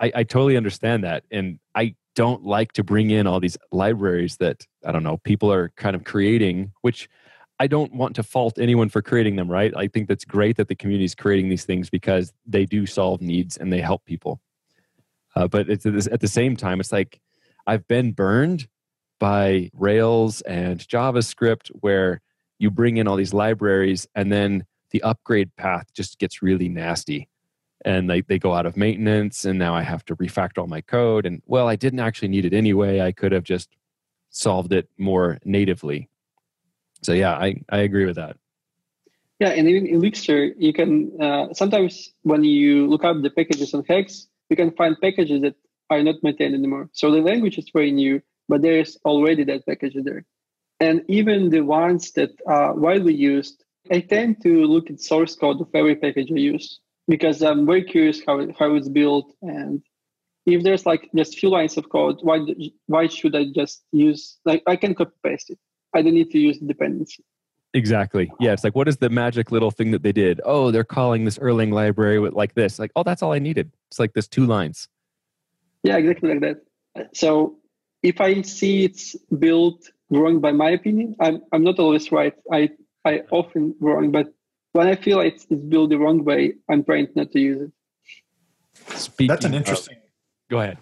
I, 0.00 0.12
I 0.16 0.22
totally 0.24 0.56
understand 0.56 1.04
that, 1.04 1.24
and 1.30 1.58
I 1.74 1.94
don't 2.18 2.42
like 2.42 2.72
to 2.72 2.82
bring 2.82 3.10
in 3.10 3.28
all 3.28 3.38
these 3.38 3.56
libraries 3.70 4.38
that 4.38 4.66
I 4.84 4.90
don't 4.90 5.04
know 5.04 5.18
people 5.18 5.52
are 5.52 5.68
kind 5.76 5.94
of 5.94 6.02
creating, 6.02 6.72
which 6.82 7.08
I 7.60 7.68
don't 7.68 7.94
want 7.94 8.16
to 8.16 8.24
fault 8.24 8.58
anyone 8.58 8.88
for 8.88 9.00
creating 9.00 9.36
them. 9.36 9.48
Right? 9.48 9.72
I 9.76 9.86
think 9.86 10.08
that's 10.08 10.24
great 10.24 10.56
that 10.56 10.66
the 10.66 10.74
community 10.74 11.04
is 11.04 11.14
creating 11.14 11.48
these 11.48 11.64
things 11.64 11.88
because 11.90 12.32
they 12.44 12.66
do 12.66 12.86
solve 12.86 13.22
needs 13.22 13.56
and 13.56 13.72
they 13.72 13.80
help 13.80 14.04
people. 14.04 14.40
Uh, 15.36 15.46
but 15.46 15.70
at 15.70 16.20
the 16.20 16.28
same 16.28 16.56
time, 16.56 16.80
it's 16.80 16.90
like 16.90 17.20
I've 17.68 17.86
been 17.86 18.10
burned 18.10 18.66
by 19.20 19.70
Rails 19.72 20.40
and 20.40 20.80
JavaScript 20.80 21.68
where 21.68 22.20
you 22.58 22.68
bring 22.68 22.96
in 22.96 23.06
all 23.06 23.14
these 23.14 23.32
libraries 23.32 24.08
and 24.16 24.32
then 24.32 24.64
the 24.90 25.02
upgrade 25.04 25.54
path 25.54 25.86
just 25.94 26.18
gets 26.18 26.42
really 26.42 26.68
nasty. 26.68 27.28
And 27.84 28.10
they, 28.10 28.22
they 28.22 28.38
go 28.38 28.54
out 28.54 28.66
of 28.66 28.76
maintenance 28.76 29.44
and 29.44 29.58
now 29.58 29.74
I 29.74 29.82
have 29.82 30.04
to 30.06 30.16
refactor 30.16 30.58
all 30.58 30.66
my 30.66 30.80
code. 30.80 31.26
And 31.26 31.42
well, 31.46 31.68
I 31.68 31.76
didn't 31.76 32.00
actually 32.00 32.28
need 32.28 32.44
it 32.44 32.52
anyway. 32.52 33.00
I 33.00 33.12
could 33.12 33.32
have 33.32 33.44
just 33.44 33.68
solved 34.30 34.72
it 34.72 34.88
more 34.98 35.38
natively. 35.44 36.08
So 37.02 37.12
yeah, 37.12 37.34
I, 37.34 37.62
I 37.70 37.78
agree 37.78 38.04
with 38.04 38.16
that. 38.16 38.36
Yeah, 39.38 39.50
and 39.50 39.68
even 39.68 39.86
Elixir, 39.86 40.52
you 40.58 40.72
can 40.72 41.12
uh, 41.22 41.54
sometimes 41.54 42.12
when 42.22 42.42
you 42.42 42.88
look 42.88 43.04
up 43.04 43.22
the 43.22 43.30
packages 43.30 43.72
on 43.72 43.84
Hex, 43.88 44.26
you 44.50 44.56
can 44.56 44.72
find 44.72 45.00
packages 45.00 45.42
that 45.42 45.54
are 45.90 46.02
not 46.02 46.16
maintained 46.22 46.54
anymore. 46.54 46.90
So 46.92 47.12
the 47.12 47.20
language 47.20 47.56
is 47.56 47.70
very 47.72 47.92
new, 47.92 48.20
but 48.48 48.62
there's 48.62 48.98
already 49.04 49.44
that 49.44 49.64
package 49.64 49.94
there. 50.02 50.24
And 50.80 51.02
even 51.08 51.50
the 51.50 51.60
ones 51.60 52.12
that 52.12 52.30
are 52.46 52.74
widely 52.74 53.14
used, 53.14 53.64
I 53.90 54.00
tend 54.00 54.42
to 54.42 54.64
look 54.66 54.90
at 54.90 55.00
source 55.00 55.36
code 55.36 55.60
of 55.60 55.68
every 55.72 55.96
package 55.96 56.30
I 56.32 56.36
use 56.36 56.80
because 57.08 57.42
I'm 57.42 57.66
very 57.66 57.82
curious 57.82 58.22
how 58.26 58.38
it, 58.38 58.50
how 58.58 58.74
it's 58.74 58.88
built 58.88 59.34
and 59.42 59.82
if 60.48 60.62
there's 60.62 60.86
like 60.86 61.08
just 61.14 61.38
few 61.38 61.50
lines 61.50 61.76
of 61.76 61.88
code, 61.90 62.18
why 62.22 62.40
why 62.86 63.06
should 63.06 63.34
I 63.36 63.46
just 63.54 63.84
use 63.92 64.38
like 64.44 64.62
I 64.66 64.76
can 64.76 64.94
copy 64.94 65.12
paste 65.22 65.50
it? 65.50 65.58
I 65.94 66.02
don't 66.02 66.14
need 66.14 66.30
to 66.30 66.38
use 66.38 66.58
the 66.58 66.66
dependency. 66.66 67.24
Exactly. 67.74 68.32
Yeah, 68.40 68.52
it's 68.52 68.64
like 68.64 68.74
what 68.74 68.88
is 68.88 68.96
the 68.96 69.10
magic 69.10 69.50
little 69.50 69.70
thing 69.70 69.90
that 69.90 70.02
they 70.02 70.12
did? 70.12 70.40
Oh, 70.44 70.70
they're 70.70 70.84
calling 70.84 71.24
this 71.24 71.38
Erlang 71.38 71.72
library 71.72 72.18
with 72.18 72.32
like 72.32 72.54
this. 72.54 72.78
Like, 72.78 72.92
oh, 72.96 73.02
that's 73.02 73.22
all 73.22 73.32
I 73.32 73.38
needed. 73.38 73.70
It's 73.90 73.98
like 73.98 74.14
this 74.14 74.26
two 74.26 74.46
lines. 74.46 74.88
Yeah, 75.82 75.96
exactly 75.96 76.34
like 76.34 76.40
that. 76.40 77.14
So 77.14 77.58
if 78.02 78.20
I 78.20 78.42
see 78.42 78.84
it's 78.84 79.16
built 79.38 79.90
wrong 80.10 80.40
by 80.40 80.52
my 80.52 80.70
opinion, 80.70 81.14
I'm 81.20 81.42
I'm 81.52 81.62
not 81.62 81.78
always 81.78 82.10
right. 82.10 82.34
I 82.50 82.70
I 83.04 83.22
often 83.30 83.74
wrong, 83.80 84.12
but 84.12 84.28
when 84.72 84.86
I 84.86 84.94
feel 84.96 85.20
it's, 85.20 85.46
it's 85.50 85.62
built 85.62 85.90
the 85.90 85.98
wrong 85.98 86.24
way, 86.24 86.54
I'm 86.70 86.84
trying 86.84 87.08
not 87.14 87.32
to 87.32 87.40
use 87.40 87.62
it. 87.62 87.72
Speaking 88.96 89.28
That's 89.28 89.44
an 89.44 89.54
interesting. 89.54 89.96
Of, 89.96 90.02
go 90.50 90.60
ahead. 90.60 90.78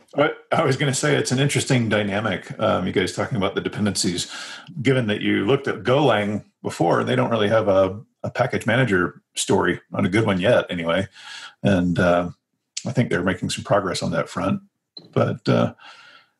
I 0.52 0.64
was 0.64 0.76
going 0.76 0.92
to 0.92 0.98
say 0.98 1.16
it's 1.16 1.32
an 1.32 1.38
interesting 1.38 1.88
dynamic. 1.88 2.58
Um, 2.60 2.86
you 2.86 2.92
guys 2.92 3.14
talking 3.14 3.36
about 3.36 3.54
the 3.54 3.60
dependencies, 3.60 4.30
given 4.82 5.06
that 5.08 5.20
you 5.20 5.44
looked 5.44 5.68
at 5.68 5.82
Golang 5.82 6.44
before, 6.62 7.04
they 7.04 7.16
don't 7.16 7.30
really 7.30 7.48
have 7.48 7.68
a, 7.68 8.00
a 8.22 8.30
package 8.30 8.66
manager 8.66 9.22
story 9.34 9.80
on 9.92 10.06
a 10.06 10.08
good 10.08 10.26
one 10.26 10.40
yet, 10.40 10.66
anyway. 10.70 11.08
And 11.62 11.98
uh, 11.98 12.30
I 12.86 12.92
think 12.92 13.10
they're 13.10 13.22
making 13.22 13.50
some 13.50 13.64
progress 13.64 14.02
on 14.02 14.10
that 14.12 14.28
front. 14.28 14.60
But 15.12 15.48
uh, 15.48 15.74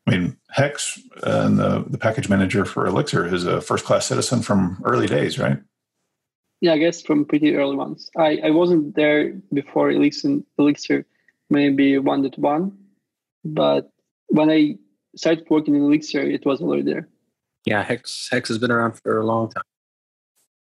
I 0.07 0.11
mean, 0.11 0.36
Hex 0.51 1.01
and 1.22 1.59
the, 1.59 1.84
the 1.88 1.99
package 1.99 2.28
manager 2.28 2.64
for 2.64 2.86
Elixir 2.86 3.26
is 3.26 3.44
a 3.44 3.61
first 3.61 3.84
class 3.84 4.07
citizen 4.07 4.40
from 4.42 4.80
early 4.84 5.07
days, 5.07 5.38
right? 5.38 5.59
Yeah, 6.61 6.73
I 6.73 6.79
guess 6.79 7.03
from 7.03 7.25
pretty 7.25 7.55
early 7.55 7.77
ones. 7.77 8.11
I, 8.17 8.39
I 8.45 8.51
wasn't 8.51 8.95
there 8.95 9.35
before 9.53 9.91
Elixir, 9.91 10.39
Elixir 10.59 11.05
maybe 11.51 11.99
one 11.99 12.29
to 12.29 12.41
one, 12.41 12.77
but 13.45 13.91
when 14.29 14.51
I 14.51 14.79
started 15.17 15.47
working 15.51 15.75
in 15.75 15.83
Elixir, 15.83 16.23
it 16.23 16.45
was 16.45 16.61
already 16.61 16.83
there. 16.83 17.09
Yeah, 17.65 17.83
Hex 17.83 18.29
Hex 18.31 18.49
has 18.49 18.59
been 18.59 18.71
around 18.71 18.93
for 19.01 19.19
a 19.19 19.27
long 19.27 19.51
time. 19.51 19.65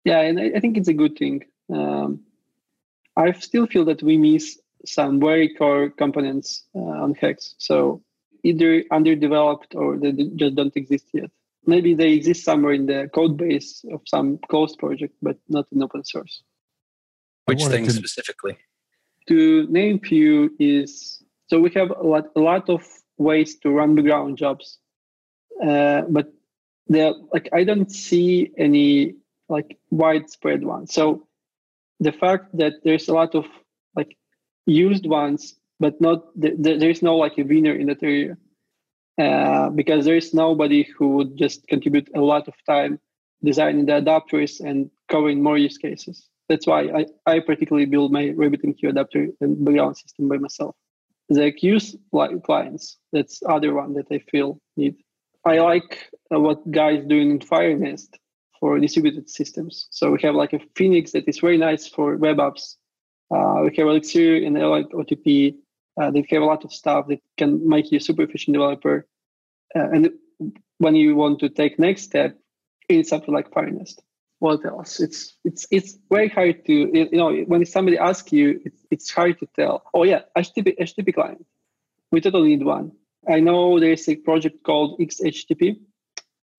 Yeah, 0.04 0.22
and 0.22 0.39
I, 0.39 0.52
I 0.56 0.60
think 0.60 0.78
it's 0.78 0.88
a 0.88 0.94
good 0.94 1.18
thing. 1.18 1.46
Um, 1.74 2.22
I 3.16 3.32
still 3.34 3.68
feel 3.68 3.86
that 3.86 4.02
we 4.02 4.18
miss 4.18 4.60
some 4.86 5.20
very 5.20 5.54
core 5.54 5.89
components 5.89 6.64
uh, 6.76 6.80
on 6.80 7.14
Hex. 7.16 7.56
So 7.58 8.02
either 8.44 8.84
underdeveloped 8.92 9.76
or 9.76 9.98
they 9.98 10.12
just 10.12 10.56
don't 10.56 10.76
exist 10.76 11.08
yet. 11.14 11.30
Maybe 11.66 11.93
they 11.93 12.14
exist 12.14 12.43
somewhere 12.43 12.74
in 12.74 12.86
the 12.88 13.09
code 13.14 13.38
base 13.38 13.84
of 13.91 14.01
some 14.05 14.39
closed 14.49 14.80
project, 14.80 15.14
but 15.22 15.38
not 15.47 15.68
in 15.72 15.84
open 15.84 16.03
source. 16.03 16.43
Which 17.45 17.64
things 17.66 17.88
to, 17.88 17.93
specifically? 17.93 18.57
To 19.28 19.68
name 19.68 19.99
few 19.99 20.55
is 20.59 21.22
so 21.47 21.59
we 21.59 21.70
have 21.72 21.91
a 21.91 22.03
lot, 22.03 22.26
a 22.36 22.39
lot 22.39 22.70
of 22.70 22.84
ways 23.18 23.57
to 23.57 23.70
run 23.70 23.93
background 23.95 24.38
jobs, 24.38 24.80
uh, 25.64 26.01
but 26.09 26.34
there 26.88 27.14
like 27.34 27.49
I 27.53 27.64
don't 27.64 27.91
see 27.91 28.51
any 28.57 29.16
like 29.49 29.78
widespread 29.91 30.64
ones. 30.64 30.93
So 30.93 31.28
the 31.99 32.12
fact 32.12 32.57
that 32.57 32.74
there's 32.84 33.07
a 33.07 33.14
lot 33.14 33.36
of 33.36 33.45
like 33.95 34.18
used 34.66 35.05
ones 35.05 35.55
but 35.82 35.99
not 35.99 36.24
there 36.36 36.89
is 36.89 37.01
no 37.01 37.18
like 37.18 37.38
a 37.38 37.43
winner 37.43 37.74
in 37.74 37.88
that 37.88 38.03
area 38.03 38.38
uh, 39.22 39.69
because 39.69 40.05
there 40.05 40.15
is 40.15 40.34
nobody 40.34 40.82
who 40.97 41.09
would 41.15 41.38
just 41.38 41.67
contribute 41.67 42.09
a 42.15 42.22
lot 42.22 42.47
of 42.47 42.55
time 42.65 42.99
designing 43.43 43.86
the 43.86 43.93
adapters 43.93 44.59
and 44.59 44.89
covering 45.09 45.43
more 45.43 45.57
use 45.57 45.78
cases. 45.78 46.28
That's 46.49 46.65
why 46.65 46.82
I, 46.99 47.05
I 47.26 47.39
particularly 47.39 47.86
build 47.86 48.11
my 48.11 48.26
RabbitMQ 48.41 48.89
adapter 48.89 49.28
and 49.39 49.63
background 49.63 49.97
system 49.97 50.28
by 50.28 50.38
myself. 50.38 50.76
The 51.30 51.51
Q's 51.51 51.95
clients, 52.43 52.97
that's 53.13 53.41
other 53.47 53.74
one 53.74 53.93
that 53.93 54.07
I 54.11 54.19
feel 54.32 54.59
need. 54.76 54.95
I 55.45 55.59
like 55.59 56.09
uh, 56.34 56.39
what 56.39 56.69
guys 56.72 57.05
doing 57.05 57.32
in 57.32 57.39
FireNest 57.39 58.09
for 58.59 58.80
distributed 58.80 59.30
systems. 59.30 59.88
So 59.91 60.11
we 60.11 60.19
have 60.24 60.36
like 60.36 60.53
a 60.53 60.59
Phoenix 60.76 61.11
that 61.11 61.28
is 61.28 61.39
very 61.39 61.57
nice 61.57 61.88
for 61.88 62.17
web 62.17 62.38
apps. 62.38 62.76
Uh, 63.34 63.61
we 63.63 63.76
have 63.78 63.88
Elixir 63.88 64.38
and 64.45 64.55
like 64.55 64.89
OTP 64.89 65.55
uh, 66.00 66.12
they 66.12 66.26
have 66.30 66.42
a 66.42 66.46
lot 66.46 66.64
of 66.64 66.74
stuff 66.74 67.08
that 67.08 67.20
can 67.38 67.68
make 67.68 67.92
you 67.92 67.98
a 67.98 68.02
super 68.02 68.24
efficient 68.24 68.54
developer. 68.54 69.08
Uh, 69.76 69.89
and 69.92 70.10
when 70.78 70.96
you 70.96 71.16
want 71.16 71.39
to 71.39 71.50
take 71.50 71.80
next 71.80 72.04
step, 72.04 72.38
it's 72.89 73.10
something 73.10 73.34
like 73.34 73.52
FireNest. 73.52 74.00
What 74.39 74.66
else? 74.66 75.00
It's 75.00 75.38
it's 75.46 75.68
it's 75.70 75.98
very 76.10 76.28
hard 76.28 76.66
to 76.66 76.74
you 76.74 77.10
know 77.12 77.32
when 77.46 77.64
somebody 77.66 77.98
asks 77.98 78.34
you, 78.34 78.60
it's, 78.66 78.82
it's 78.89 79.12
hard 79.12 79.39
to 79.39 79.48
tell. 79.56 79.84
Oh 79.94 80.04
yeah, 80.04 80.22
HTTP 80.36 80.80
HTTP 80.80 81.14
client. 81.14 81.46
We 82.12 82.22
totally 82.22 82.56
need 82.56 82.66
one. 82.66 82.94
I 83.30 83.39
know 83.39 83.80
there's 83.80 84.10
a 84.10 84.16
project 84.16 84.64
called 84.64 85.00
XHTTP. 85.00 85.80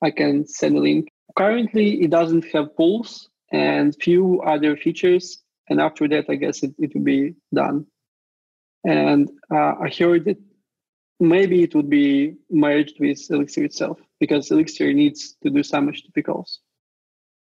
I 0.01 0.11
can 0.13 0.47
send 0.47 0.77
a 0.77 0.81
link. 0.81 1.09
Currently, 1.37 2.03
it 2.03 2.11
doesn't 2.11 2.45
have 2.53 2.77
pools 2.77 3.29
and 3.51 3.95
few 4.01 4.41
other 4.43 4.77
features. 4.77 5.43
And 5.69 5.81
after 5.81 6.07
that, 6.09 6.27
I 6.29 6.37
guess 6.37 6.63
it, 6.63 6.75
it 6.79 6.95
will 6.95 7.03
be 7.03 7.35
done. 7.55 7.87
And 8.85 9.31
uh, 9.53 9.75
I 9.81 9.91
heard 9.97 10.25
that 10.25 10.39
maybe 11.21 11.63
it 11.63 11.75
would 11.75 11.89
be 11.89 12.35
merged 12.51 12.99
with 12.99 13.19
Elixir 13.31 13.65
itself 13.65 13.99
because 14.19 14.51
Elixir 14.51 14.93
needs 14.93 15.37
to 15.43 15.51
do 15.51 15.63
some 15.63 15.89
HTTP 15.89 16.25
calls. 16.25 16.61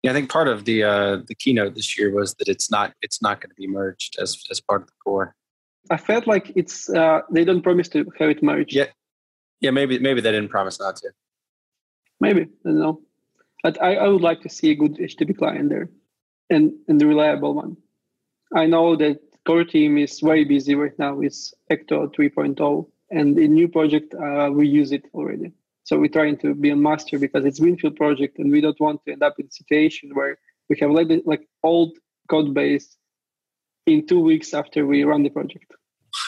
Yeah, 0.04 0.12
I 0.12 0.14
think 0.14 0.30
part 0.30 0.48
of 0.48 0.66
the 0.66 0.84
uh, 0.84 1.18
the 1.28 1.36
keynote 1.36 1.76
this 1.76 1.98
year 1.98 2.14
was 2.14 2.36
that 2.36 2.48
it's 2.48 2.70
not 2.70 2.94
it's 3.02 3.22
not 3.22 3.42
going 3.42 3.50
to 3.50 3.56
be 3.56 3.68
merged 3.68 4.18
as 4.20 4.44
as 4.52 4.62
part 4.62 4.82
of 4.82 4.88
the 4.88 4.94
core. 5.04 5.36
I 5.90 5.98
felt 5.98 6.28
like 6.28 6.52
it's 6.56 6.90
uh, 6.90 7.22
they 7.32 7.44
don't 7.44 7.62
promise 7.62 7.90
to 7.90 8.06
have 8.20 8.30
it 8.30 8.44
merged. 8.44 8.74
Yeah, 8.74 8.88
yeah, 9.60 9.72
maybe 9.72 9.98
maybe 10.00 10.22
they 10.22 10.32
didn't 10.32 10.50
promise 10.50 10.80
not 10.80 10.98
to. 10.98 11.12
Maybe 12.20 12.42
I 12.42 12.48
don't 12.64 12.80
know, 12.80 13.02
but 13.64 13.82
I, 13.82 13.96
I 13.96 14.08
would 14.08 14.22
like 14.22 14.42
to 14.42 14.50
see 14.50 14.72
a 14.72 14.76
good 14.76 14.98
HTTP 14.98 15.38
client 15.38 15.70
there, 15.70 15.90
and 16.50 16.74
and 16.88 17.02
the 17.02 17.08
reliable 17.08 17.54
one. 17.56 17.78
I 18.56 18.66
know 18.66 18.96
that 18.96 19.20
core 19.48 19.64
team 19.64 19.98
is 19.98 20.20
very 20.20 20.43
busy 20.43 20.76
right 20.76 20.98
now 21.00 21.16
with 21.16 21.34
Ecto 21.72 22.14
3.0, 22.14 22.86
and 23.12 23.39
in 23.39 23.54
new 23.54 23.70
project 23.70 24.14
uh, 24.14 24.50
we 24.52 24.68
use 24.68 24.91
it 24.91 25.06
already. 25.14 25.54
So 25.86 25.98
we're 25.98 26.18
trying 26.20 26.38
to 26.39 26.54
be 26.54 26.70
a 26.72 26.76
master 26.76 27.18
because 27.18 27.45
it's 27.45 27.60
greenfield 27.60 27.95
project, 27.95 28.39
and 28.39 28.52
we 28.52 28.60
don't 28.60 28.80
want 28.80 29.06
to 29.06 29.14
end 29.14 29.24
up 29.24 29.36
in 29.39 29.45
a 29.45 29.52
situation 29.52 30.12
where 30.14 30.38
we 30.70 30.78
have 30.82 30.91
like, 30.91 31.08
like 31.26 31.48
old 31.64 31.98
code 32.30 32.54
base 32.54 32.98
in 33.86 34.06
two 34.06 34.20
weeks 34.20 34.54
after 34.54 34.86
we 34.86 35.06
run 35.06 35.24
the 35.24 35.30
project. 35.30 35.72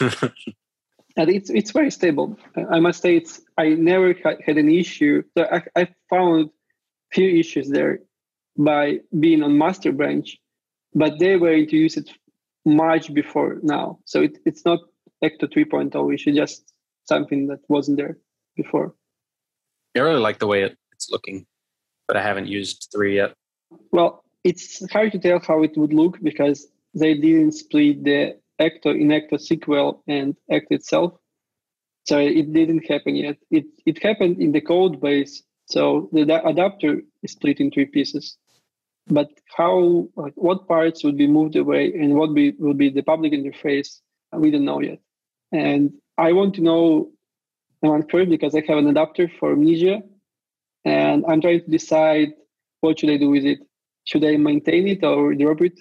and 0.00 1.28
it's 1.36 1.50
it's 1.50 1.72
very 1.72 1.90
stable. 1.90 2.38
I 2.76 2.80
must 2.80 3.02
say, 3.02 3.16
it's 3.16 3.42
I 3.58 3.66
never 3.90 4.14
had 4.46 4.56
an 4.56 4.70
issue. 4.70 5.22
So 5.36 5.44
I, 5.56 5.58
I 5.80 5.88
found 6.08 6.48
few 7.12 7.28
issues 7.28 7.68
there 7.68 8.00
by 8.56 9.00
being 9.24 9.42
on 9.42 9.58
master 9.58 9.92
branch, 9.92 10.38
but 10.94 11.18
they 11.18 11.36
were 11.36 11.66
to 11.66 11.76
use 11.76 11.98
it 11.98 12.08
much 12.64 13.12
before 13.14 13.58
now. 13.62 13.98
So 14.04 14.22
it, 14.22 14.38
it's 14.44 14.64
not 14.64 14.80
Ecto 15.24 15.52
3.0. 15.52 16.14
It's 16.14 16.24
just 16.24 16.72
something 17.04 17.46
that 17.48 17.60
wasn't 17.68 17.96
there 17.98 18.18
before. 18.56 18.94
I 19.96 20.00
really 20.00 20.20
like 20.20 20.38
the 20.38 20.46
way 20.46 20.62
it, 20.62 20.76
it's 20.92 21.10
looking, 21.10 21.46
but 22.06 22.16
I 22.16 22.22
haven't 22.22 22.46
used 22.46 22.88
3 22.94 23.16
yet. 23.16 23.34
Well, 23.92 24.24
it's 24.44 24.88
hard 24.90 25.12
to 25.12 25.18
tell 25.18 25.40
how 25.40 25.62
it 25.62 25.76
would 25.76 25.92
look 25.92 26.20
because 26.22 26.66
they 26.94 27.14
didn't 27.14 27.52
split 27.52 28.04
the 28.04 28.38
Ecto 28.60 28.98
in 28.98 29.08
Ecto 29.08 29.34
SQL 29.34 30.00
and 30.06 30.36
Ecto 30.50 30.72
itself. 30.72 31.14
So 32.04 32.18
it 32.18 32.52
didn't 32.52 32.90
happen 32.90 33.14
yet. 33.16 33.36
It, 33.50 33.66
it 33.86 34.02
happened 34.02 34.40
in 34.40 34.52
the 34.52 34.60
code 34.60 35.00
base. 35.00 35.42
So 35.66 36.08
the 36.12 36.22
adapter 36.46 37.02
is 37.22 37.32
split 37.32 37.60
in 37.60 37.70
three 37.70 37.86
pieces 37.86 38.36
but 39.06 39.30
how 39.56 40.08
like 40.16 40.32
what 40.36 40.68
parts 40.68 41.04
would 41.04 41.16
be 41.16 41.26
moved 41.26 41.56
away 41.56 41.92
and 41.92 42.14
what 42.14 42.34
be, 42.34 42.52
will 42.58 42.74
be 42.74 42.90
the 42.90 43.02
public 43.02 43.32
interface 43.32 44.00
uh, 44.34 44.38
we 44.38 44.50
don't 44.50 44.64
know 44.64 44.80
yet. 44.80 44.98
And 45.52 45.92
i 46.18 46.32
want 46.32 46.54
to 46.54 46.62
know 46.62 47.10
one 47.80 48.06
first 48.08 48.30
because 48.30 48.54
i 48.54 48.62
have 48.66 48.78
an 48.78 48.88
adapter 48.88 49.28
for 49.38 49.56
Mnesia 49.56 50.02
and 50.84 51.24
i'm 51.28 51.40
trying 51.40 51.62
to 51.62 51.70
decide 51.70 52.30
what 52.80 52.98
should 52.98 53.10
i 53.10 53.16
do 53.16 53.30
with 53.30 53.44
it. 53.44 53.60
Should 54.04 54.24
i 54.24 54.36
maintain 54.36 54.86
it 54.88 55.04
or 55.04 55.34
drop 55.34 55.60
it? 55.62 55.78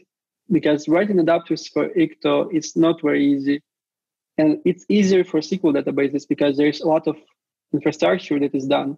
Because 0.52 0.88
writing 0.88 1.18
adapters 1.18 1.72
for 1.72 1.90
Ecto 1.90 2.52
is 2.54 2.76
not 2.76 3.02
very 3.02 3.24
easy. 3.34 3.62
And 4.38 4.60
it's 4.66 4.86
easier 4.90 5.24
for 5.24 5.40
sql 5.40 5.76
databases 5.76 6.28
because 6.28 6.58
there's 6.58 6.82
a 6.82 6.88
lot 6.88 7.08
of 7.08 7.18
infrastructure 7.74 8.40
that 8.40 8.56
is 8.56 8.66
done 8.66 8.98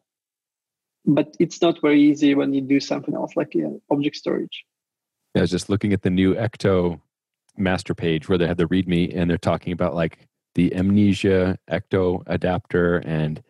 but 1.05 1.35
it's 1.39 1.61
not 1.61 1.81
very 1.81 2.01
easy 2.01 2.35
when 2.35 2.53
you 2.53 2.61
do 2.61 2.79
something 2.79 3.15
else 3.15 3.35
like 3.35 3.53
yeah, 3.53 3.69
object 3.89 4.15
storage. 4.15 4.65
Yeah, 5.33 5.41
I 5.41 5.43
was 5.43 5.51
just 5.51 5.69
looking 5.69 5.93
at 5.93 6.01
the 6.01 6.09
new 6.09 6.35
Ecto 6.35 6.99
master 7.57 7.93
page 7.93 8.29
where 8.29 8.37
they 8.37 8.47
had 8.47 8.57
the 8.57 8.67
README 8.67 9.15
and 9.15 9.29
they're 9.29 9.37
talking 9.37 9.73
about 9.73 9.95
like 9.95 10.27
the 10.55 10.69
Mnesia 10.71 11.57
Ecto 11.69 12.23
adapter, 12.27 12.97
and 12.99 13.41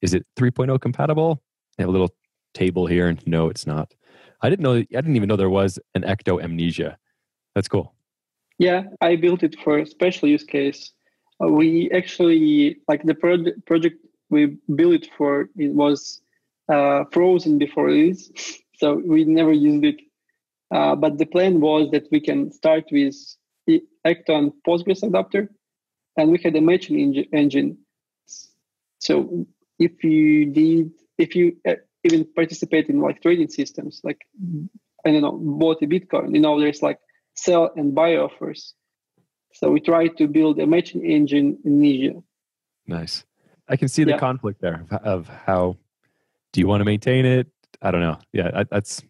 is 0.00 0.14
it 0.14 0.26
3.0 0.36 0.80
compatible? 0.80 1.42
I 1.78 1.82
have 1.82 1.88
a 1.88 1.92
little 1.92 2.14
table 2.54 2.86
here, 2.86 3.08
and 3.08 3.24
no, 3.26 3.48
it's 3.48 3.66
not. 3.66 3.94
I 4.40 4.48
didn't 4.48 4.62
know. 4.62 4.74
I 4.74 4.84
didn't 4.84 5.16
even 5.16 5.28
know 5.28 5.36
there 5.36 5.50
was 5.50 5.78
an 5.94 6.02
Ecto 6.02 6.40
Mnesia. 6.42 6.96
That's 7.54 7.68
cool. 7.68 7.94
Yeah, 8.58 8.84
I 9.00 9.16
built 9.16 9.42
it 9.42 9.56
for 9.62 9.78
a 9.78 9.86
special 9.86 10.28
use 10.28 10.44
case. 10.44 10.92
Uh, 11.42 11.48
we 11.48 11.90
actually 11.90 12.78
like 12.88 13.02
the 13.02 13.14
pro- 13.14 13.52
project 13.66 13.96
we 14.30 14.56
built 14.74 14.94
it 14.94 15.10
for. 15.16 15.50
It 15.56 15.74
was 15.74 16.22
uh, 16.68 17.04
frozen 17.12 17.58
before 17.58 17.86
release, 17.86 18.30
so 18.78 18.94
we 18.94 19.24
never 19.24 19.52
used 19.52 19.84
it. 19.84 19.96
Uh, 20.74 20.96
but 20.96 21.18
the 21.18 21.26
plan 21.26 21.60
was 21.60 21.90
that 21.92 22.06
we 22.10 22.20
can 22.20 22.52
start 22.52 22.84
with 22.90 23.14
the 23.66 23.82
Ecton 24.04 24.52
Postgres 24.66 25.02
adapter, 25.02 25.50
and 26.16 26.30
we 26.30 26.38
had 26.42 26.56
a 26.56 26.60
matching 26.60 27.14
engine. 27.32 27.78
So 28.98 29.46
if 29.78 30.02
you 30.02 30.46
did, 30.46 30.90
if 31.18 31.36
you 31.36 31.56
uh, 31.68 31.74
even 32.04 32.24
participate 32.34 32.88
in 32.88 33.00
like 33.00 33.22
trading 33.22 33.48
systems, 33.48 34.00
like 34.02 34.26
I 35.04 35.12
don't 35.12 35.22
know, 35.22 35.32
bought 35.32 35.82
a 35.82 35.86
Bitcoin, 35.86 36.34
you 36.34 36.40
know, 36.40 36.60
there's 36.60 36.82
like 36.82 36.98
sell 37.34 37.70
and 37.76 37.94
buy 37.94 38.16
offers. 38.16 38.74
So 39.52 39.70
we 39.70 39.80
try 39.80 40.08
to 40.08 40.26
build 40.26 40.58
a 40.58 40.66
matching 40.66 41.04
engine 41.04 41.58
in 41.64 41.80
Mnesia. 41.80 42.22
Nice. 42.86 43.24
I 43.68 43.76
can 43.76 43.88
see 43.88 44.04
the 44.04 44.12
yeah. 44.12 44.18
conflict 44.18 44.60
there 44.60 44.84
of 45.02 45.28
how 45.28 45.76
do 46.52 46.60
you 46.60 46.66
want 46.66 46.80
to 46.80 46.84
maintain 46.84 47.24
it? 47.26 47.48
I 47.82 47.90
don't 47.90 48.00
know. 48.00 48.18
Yeah, 48.32 48.64
that's 48.70 49.02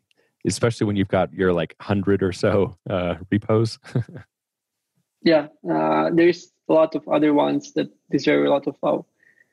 especially 0.46 0.86
when 0.86 0.96
you've 0.96 1.08
got 1.08 1.32
your 1.32 1.52
like 1.52 1.74
hundred 1.80 2.22
or 2.22 2.32
so 2.32 2.76
uh, 2.88 3.16
repos. 3.30 3.78
yeah, 5.22 5.48
uh, 5.70 6.10
there's 6.12 6.52
a 6.68 6.72
lot 6.72 6.94
of 6.94 7.06
other 7.08 7.34
ones 7.34 7.72
that 7.74 7.88
deserve 8.10 8.46
a 8.46 8.50
lot 8.50 8.66
of 8.66 8.76
love, 8.82 9.04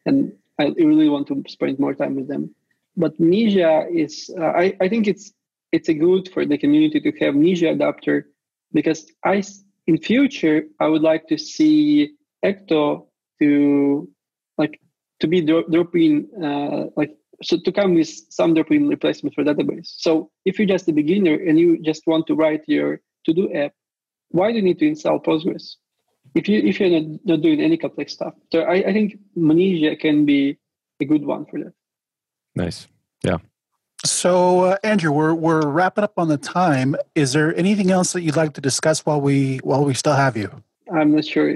and 0.05 0.33
I 0.59 0.73
really 0.77 1.09
want 1.09 1.27
to 1.27 1.43
spend 1.47 1.79
more 1.79 1.93
time 1.93 2.15
with 2.15 2.27
them. 2.27 2.53
But 2.95 3.19
Mnesia 3.19 3.87
is, 3.91 4.29
uh, 4.39 4.43
I, 4.43 4.75
I 4.79 4.87
think 4.87 5.07
it's 5.07 5.33
it's 5.71 5.89
a 5.89 5.93
good 5.93 6.29
for 6.31 6.45
the 6.45 6.57
community 6.57 7.01
to 7.01 7.11
have 7.25 7.33
Mnesia 7.33 7.71
adapter 7.71 8.27
because 8.71 9.11
I 9.25 9.43
in 9.87 9.97
future 9.97 10.63
I 10.79 10.87
would 10.87 11.01
like 11.01 11.27
to 11.27 11.37
see 11.37 12.11
Ecto 12.45 13.07
to 13.39 14.09
like 14.57 14.79
to 15.19 15.27
be 15.27 15.41
dropping 15.41 16.29
uh, 16.41 16.85
like 16.95 17.15
so 17.43 17.57
to 17.57 17.71
come 17.71 17.95
with 17.95 18.09
some 18.29 18.53
drop-in 18.53 18.87
replacement 18.87 19.35
for 19.35 19.43
database. 19.43 19.93
So 19.97 20.31
if 20.45 20.57
you're 20.57 20.67
just 20.67 20.87
a 20.87 20.93
beginner 20.93 21.35
and 21.35 21.59
you 21.59 21.79
just 21.81 22.07
want 22.07 22.27
to 22.27 22.35
write 22.35 22.63
your 22.67 23.01
to-do 23.25 23.53
app, 23.53 23.73
why 24.29 24.51
do 24.51 24.57
you 24.57 24.63
need 24.63 24.79
to 24.79 24.87
install 24.87 25.19
Postgres? 25.19 25.75
If 26.35 26.47
you 26.47 26.59
if 26.59 26.79
you're 26.79 26.89
not, 26.89 27.19
not 27.25 27.41
doing 27.41 27.61
any 27.61 27.77
complex 27.77 28.13
stuff, 28.13 28.33
so 28.51 28.61
I, 28.61 28.75
I 28.89 28.93
think 28.93 29.19
Mnesia 29.37 29.99
can 29.99 30.25
be 30.25 30.57
a 30.99 31.05
good 31.05 31.25
one 31.25 31.45
for 31.45 31.59
that. 31.59 31.73
Nice, 32.55 32.87
yeah. 33.23 33.37
So, 34.05 34.65
uh, 34.65 34.77
Andrew, 34.83 35.11
we're 35.11 35.33
we're 35.33 35.67
wrapping 35.67 36.03
up 36.03 36.13
on 36.17 36.27
the 36.27 36.37
time. 36.37 36.95
Is 37.15 37.33
there 37.33 37.55
anything 37.55 37.91
else 37.91 38.13
that 38.13 38.21
you'd 38.21 38.35
like 38.35 38.53
to 38.53 38.61
discuss 38.61 39.05
while 39.05 39.21
we 39.21 39.57
while 39.59 39.85
we 39.85 39.93
still 39.93 40.15
have 40.15 40.35
you? 40.35 40.63
I'm 40.93 41.15
not 41.15 41.25
sure. 41.25 41.49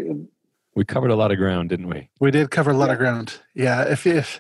We 0.78 0.86
covered 0.86 1.09
a 1.09 1.15
lot 1.15 1.32
of 1.32 1.39
ground, 1.39 1.69
didn't 1.69 1.88
we? 1.88 2.07
We 2.19 2.30
did 2.30 2.51
cover 2.51 2.69
a 2.69 2.78
lot 2.78 2.89
yeah. 2.89 2.91
of 2.91 2.99
ground. 2.99 3.39
Yeah. 3.55 3.82
If 3.82 4.05
if 4.05 4.39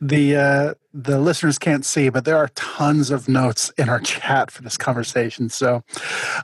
the 0.00 0.34
uh, 0.34 0.74
the 0.94 1.20
listeners 1.20 1.58
can't 1.58 1.84
see, 1.84 2.08
but 2.08 2.24
there 2.24 2.38
are 2.38 2.48
tons 2.54 3.10
of 3.10 3.28
notes 3.28 3.70
in 3.76 3.90
our 3.90 4.00
chat 4.12 4.50
for 4.50 4.62
this 4.62 4.78
conversation. 4.78 5.50
So, 5.50 5.84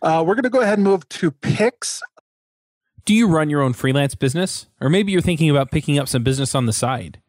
uh, 0.03 0.23
we're 0.27 0.35
going 0.35 0.43
to 0.43 0.51
go 0.51 0.61
ahead 0.61 0.77
and 0.77 0.85
move 0.85 1.09
to 1.09 1.31
picks. 1.31 2.03
Do 3.07 3.15
you 3.15 3.29
run 3.29 3.49
your 3.49 3.63
own 3.63 3.73
freelance 3.73 4.15
business, 4.15 4.67
or 4.79 4.91
maybe 4.91 5.11
you're 5.11 5.23
thinking 5.23 5.49
about 5.49 5.71
picking 5.71 5.99
up 5.99 6.07
some 6.07 6.23
business 6.23 6.55
on 6.55 6.67
the 6.67 6.73
side? 6.75 7.23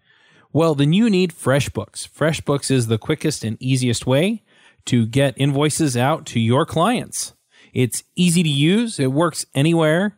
Well, 0.52 0.76
then 0.76 0.92
you 0.92 1.10
need 1.10 1.32
FreshBooks. 1.32 2.10
FreshBooks 2.10 2.70
is 2.70 2.88
the 2.88 2.98
quickest 2.98 3.46
and 3.46 3.56
easiest 3.62 4.06
way 4.06 4.44
to 4.84 5.06
get 5.06 5.34
invoices 5.38 5.96
out 5.96 6.26
to 6.26 6.42
your 6.42 6.66
clients. 6.66 7.36
It's 7.74 8.04
easy 8.18 8.44
to 8.44 8.50
use, 8.50 9.00
it 9.00 9.14
works 9.14 9.46
anywhere, 9.56 10.18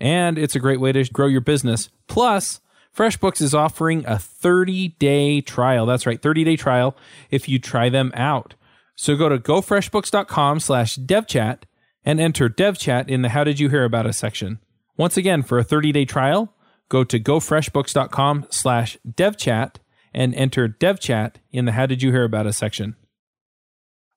And 0.00 0.38
it's 0.38 0.54
a 0.54 0.60
great 0.60 0.80
way 0.80 0.92
to 0.92 1.04
grow 1.04 1.26
your 1.26 1.40
business. 1.40 1.90
Plus, 2.06 2.60
FreshBooks 2.96 3.40
is 3.40 3.54
offering 3.54 4.04
a 4.06 4.18
30 4.18 4.88
day 4.98 5.40
trial. 5.40 5.86
That's 5.86 6.06
right, 6.06 6.20
30 6.20 6.44
day 6.44 6.56
trial 6.56 6.96
if 7.30 7.48
you 7.48 7.58
try 7.58 7.88
them 7.88 8.12
out. 8.14 8.54
So 8.96 9.16
go 9.16 9.28
to 9.28 9.38
gofreshbooks.com 9.38 10.60
slash 10.60 10.96
devchat 10.96 11.62
and 12.04 12.20
enter 12.20 12.48
devchat 12.48 13.08
in 13.08 13.22
the 13.22 13.28
how 13.28 13.44
did 13.44 13.60
you 13.60 13.68
hear 13.68 13.84
about 13.84 14.06
us 14.06 14.18
section. 14.18 14.58
Once 14.96 15.16
again, 15.16 15.42
for 15.42 15.58
a 15.58 15.64
30 15.64 15.92
day 15.92 16.04
trial, 16.04 16.52
go 16.88 17.04
to 17.04 17.20
gofreshbooks.com 17.20 18.46
slash 18.50 18.98
devchat 19.08 19.76
and 20.12 20.34
enter 20.34 20.68
devchat 20.68 21.34
in 21.52 21.64
the 21.64 21.72
how 21.72 21.86
did 21.86 22.02
you 22.02 22.10
hear 22.10 22.24
about 22.24 22.46
us 22.46 22.56
section. 22.56 22.96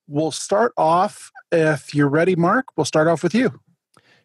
We'll 0.07 0.31
start 0.31 0.73
off, 0.75 1.31
if 1.51 1.93
you're 1.93 2.09
ready, 2.09 2.35
Mark, 2.35 2.65
we'll 2.75 2.85
start 2.85 3.07
off 3.07 3.21
with 3.21 3.35
you. 3.35 3.59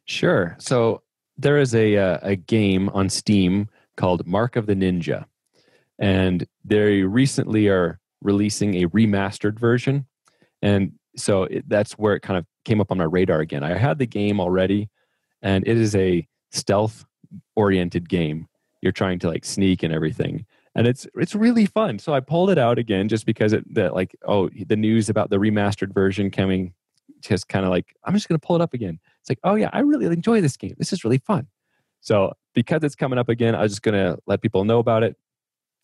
Sure. 0.04 0.56
So 0.58 1.02
there 1.38 1.58
is 1.58 1.74
a, 1.74 1.96
uh, 1.96 2.18
a 2.22 2.36
game 2.36 2.88
on 2.90 3.08
Steam 3.08 3.68
called 3.96 4.26
Mark 4.26 4.56
of 4.56 4.66
the 4.66 4.74
Ninja. 4.74 5.24
And 5.98 6.46
they 6.64 7.02
recently 7.02 7.68
are 7.68 7.98
releasing 8.20 8.82
a 8.82 8.88
remastered 8.88 9.58
version. 9.58 10.06
And 10.62 10.92
so 11.16 11.44
it, 11.44 11.68
that's 11.68 11.92
where 11.92 12.14
it 12.14 12.20
kind 12.20 12.38
of 12.38 12.46
came 12.64 12.80
up 12.80 12.90
on 12.90 12.98
my 12.98 13.04
radar 13.04 13.40
again. 13.40 13.62
I 13.62 13.76
had 13.76 13.98
the 13.98 14.06
game 14.06 14.40
already, 14.40 14.90
and 15.42 15.66
it 15.66 15.76
is 15.76 15.94
a 15.94 16.26
stealth 16.50 17.04
oriented 17.54 18.08
game. 18.08 18.48
You're 18.82 18.92
trying 18.92 19.18
to 19.20 19.28
like 19.28 19.44
sneak 19.44 19.82
and 19.82 19.92
everything. 19.92 20.44
And 20.74 20.86
it's 20.86 21.06
it's 21.14 21.34
really 21.34 21.64
fun. 21.64 21.98
So 21.98 22.12
I 22.12 22.20
pulled 22.20 22.50
it 22.50 22.58
out 22.58 22.78
again 22.78 23.08
just 23.08 23.24
because 23.24 23.54
it 23.54 23.74
that 23.74 23.94
like 23.94 24.14
oh 24.26 24.50
the 24.50 24.76
news 24.76 25.08
about 25.08 25.30
the 25.30 25.38
remastered 25.38 25.94
version 25.94 26.30
coming 26.30 26.74
just 27.22 27.48
kind 27.48 27.64
of 27.64 27.70
like 27.70 27.96
I'm 28.04 28.12
just 28.12 28.28
gonna 28.28 28.38
pull 28.38 28.56
it 28.56 28.62
up 28.62 28.74
again. 28.74 28.98
It's 29.26 29.30
like, 29.30 29.40
oh 29.42 29.56
yeah, 29.56 29.70
I 29.72 29.80
really 29.80 30.06
enjoy 30.06 30.40
this 30.40 30.56
game. 30.56 30.76
This 30.78 30.92
is 30.92 31.02
really 31.02 31.18
fun. 31.18 31.48
So 32.00 32.34
because 32.54 32.84
it's 32.84 32.94
coming 32.94 33.18
up 33.18 33.28
again, 33.28 33.56
I 33.56 33.62
was 33.62 33.72
just 33.72 33.82
gonna 33.82 34.18
let 34.26 34.40
people 34.40 34.64
know 34.64 34.78
about 34.78 35.02
it. 35.02 35.16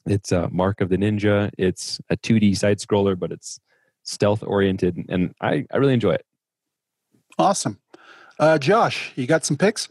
It's 0.07 0.31
a 0.31 0.49
Mark 0.51 0.81
of 0.81 0.91
the 0.91 0.97
Ninja. 0.97 1.51
It's 1.59 2.01
a 2.09 2.17
2D 2.17 2.57
side 2.57 2.79
scroller, 2.79 3.19
but 3.19 3.33
it's 3.33 3.59
stealth 4.05 4.45
oriented, 4.45 5.05
and 5.09 5.35
I 5.41 5.67
I 5.73 5.79
really 5.79 5.95
enjoy 5.95 6.13
it. 6.13 6.25
Awesome, 7.37 7.81
uh, 8.39 8.59
Josh, 8.59 9.13
you 9.17 9.27
got 9.27 9.45
some 9.45 9.57
picks? 9.57 9.89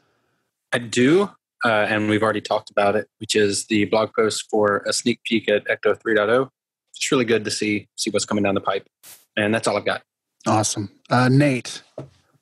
I 0.72 0.78
do, 0.78 1.24
uh, 1.66 1.88
and 1.89 2.10
we've 2.10 2.24
already 2.24 2.39
talked 2.39 2.70
about 2.70 2.95
it, 2.95 3.10
which 3.18 3.36
is 3.36 3.66
the 3.66 3.84
blog 3.86 4.12
post 4.16 4.49
for 4.49 4.84
a 4.88 4.93
sneak 4.93 5.22
peek 5.26 5.49
at 5.49 5.66
Ecto 5.66 6.02
3.0. 6.02 6.47
It's 6.95 7.12
really 7.12 7.26
good 7.26 7.43
to 7.43 7.52
see 7.52 7.89
see 7.97 8.12
what's 8.12 8.26
coming 8.26 8.45
down 8.45 8.56
the 8.56 8.62
pipe, 8.62 8.88
and 9.36 9.54
that's 9.54 9.68
all 9.68 9.76
I've 9.76 9.86
got. 9.86 10.04
Awesome, 10.47 10.89
uh, 11.10 11.28
Nate. 11.28 11.84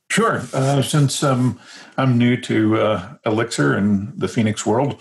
Sure. 0.10 0.42
Uh, 0.54 0.82
since 0.82 1.24
um, 1.24 1.60
I'm 1.98 2.18
new 2.18 2.36
to 2.42 2.78
uh, 2.78 3.14
Elixir 3.26 3.76
and 3.76 4.12
the 4.20 4.28
Phoenix 4.28 4.66
world, 4.66 5.00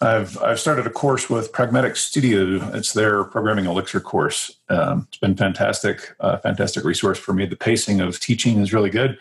I've 0.00 0.40
I've 0.42 0.60
started 0.60 0.86
a 0.86 0.90
course 0.90 1.30
with 1.30 1.52
Pragmatic 1.52 1.96
Studio. 1.96 2.60
It's 2.74 2.92
their 2.92 3.24
programming 3.24 3.66
Elixir 3.66 4.00
course. 4.00 4.56
Um, 4.68 5.06
it's 5.08 5.18
been 5.18 5.36
fantastic, 5.36 6.14
uh, 6.20 6.38
fantastic 6.38 6.84
resource 6.84 7.18
for 7.18 7.32
me. 7.32 7.46
The 7.46 7.56
pacing 7.56 8.00
of 8.00 8.18
teaching 8.18 8.58
is 8.58 8.72
really 8.72 8.90
good, 8.90 9.18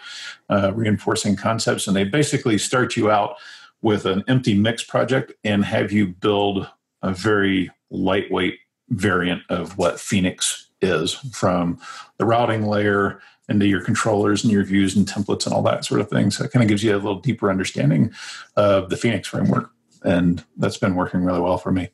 uh, 0.49 0.73
reinforcing 0.73 1.35
concepts, 1.35 1.87
and 1.87 1.95
they 1.95 2.03
basically 2.05 2.57
start 2.57 2.95
you 2.95 3.09
out 3.09 3.35
with 3.81 4.05
an 4.05 4.23
empty 4.27 4.53
mix 4.53 4.83
project 4.83 5.33
and 5.43 5.63
have 5.63 5.91
you 5.91 6.07
build 6.07 6.67
a 7.01 7.13
very 7.13 7.69
lightweight 7.89 8.59
variant 8.89 9.43
of 9.49 9.77
what 9.77 9.99
Phoenix 9.99 10.69
is 10.81 11.13
from 11.13 11.79
the 12.17 12.25
routing 12.25 12.65
layer 12.65 13.21
into 13.49 13.67
your 13.67 13.81
controllers 13.81 14.43
and 14.43 14.51
your 14.51 14.63
views 14.63 14.95
and 14.95 15.07
templates 15.07 15.45
and 15.45 15.53
all 15.53 15.61
that 15.63 15.85
sort 15.85 16.01
of 16.01 16.09
thing. 16.09 16.31
So 16.31 16.43
it 16.43 16.51
kind 16.51 16.63
of 16.63 16.69
gives 16.69 16.83
you 16.83 16.93
a 16.93 16.97
little 16.97 17.19
deeper 17.19 17.49
understanding 17.49 18.11
of 18.55 18.89
the 18.89 18.97
Phoenix 18.97 19.27
framework. 19.27 19.71
And 20.03 20.43
that's 20.57 20.77
been 20.77 20.95
working 20.95 21.21
really 21.21 21.39
well 21.39 21.57
for 21.57 21.71
me. 21.71 21.89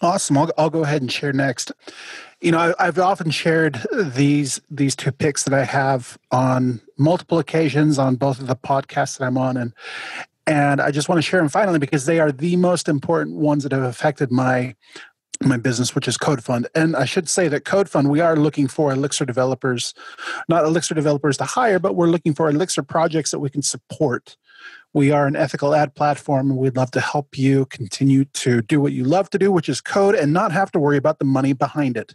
Awesome. 0.00 0.36
I'll, 0.36 0.50
I'll 0.58 0.70
go 0.70 0.84
ahead 0.84 1.00
and 1.00 1.10
share 1.10 1.32
next. 1.32 1.72
You 2.40 2.52
know, 2.52 2.74
I, 2.78 2.84
have 2.84 2.98
often 2.98 3.30
shared 3.30 3.80
these 3.92 4.60
these 4.70 4.94
two 4.94 5.10
picks 5.10 5.44
that 5.44 5.54
I 5.54 5.64
have 5.64 6.18
on 6.30 6.82
multiple 6.98 7.38
occasions 7.38 7.98
on 7.98 8.16
both 8.16 8.40
of 8.40 8.46
the 8.46 8.56
podcasts 8.56 9.18
that 9.18 9.24
I'm 9.24 9.38
on, 9.38 9.56
and 9.56 9.72
and 10.46 10.80
I 10.82 10.90
just 10.90 11.08
want 11.08 11.18
to 11.18 11.22
share 11.22 11.40
them 11.40 11.48
finally 11.48 11.78
because 11.78 12.04
they 12.04 12.20
are 12.20 12.30
the 12.30 12.56
most 12.56 12.88
important 12.90 13.36
ones 13.36 13.62
that 13.62 13.72
have 13.72 13.82
affected 13.82 14.30
my 14.30 14.74
my 15.42 15.56
business, 15.56 15.94
which 15.94 16.08
is 16.08 16.16
CodeFund. 16.16 16.66
And 16.74 16.96
I 16.96 17.04
should 17.04 17.28
say 17.28 17.48
that 17.48 17.64
CodeFund, 17.64 18.08
we 18.08 18.20
are 18.20 18.36
looking 18.36 18.68
for 18.68 18.92
Elixir 18.92 19.24
developers, 19.24 19.94
not 20.48 20.64
Elixir 20.64 20.94
developers 20.94 21.36
to 21.38 21.44
hire, 21.44 21.78
but 21.78 21.94
we're 21.94 22.08
looking 22.08 22.34
for 22.34 22.48
Elixir 22.48 22.82
projects 22.82 23.30
that 23.30 23.40
we 23.40 23.50
can 23.50 23.62
support. 23.62 24.36
We 24.92 25.10
are 25.10 25.26
an 25.26 25.36
ethical 25.36 25.74
ad 25.74 25.94
platform, 25.94 26.50
and 26.50 26.58
we'd 26.58 26.76
love 26.76 26.90
to 26.92 27.00
help 27.00 27.36
you 27.36 27.66
continue 27.66 28.24
to 28.24 28.62
do 28.62 28.80
what 28.80 28.92
you 28.92 29.04
love 29.04 29.28
to 29.30 29.38
do, 29.38 29.52
which 29.52 29.68
is 29.68 29.80
code, 29.80 30.14
and 30.14 30.32
not 30.32 30.52
have 30.52 30.72
to 30.72 30.78
worry 30.78 30.96
about 30.96 31.18
the 31.18 31.24
money 31.24 31.52
behind 31.52 31.96
it. 31.96 32.14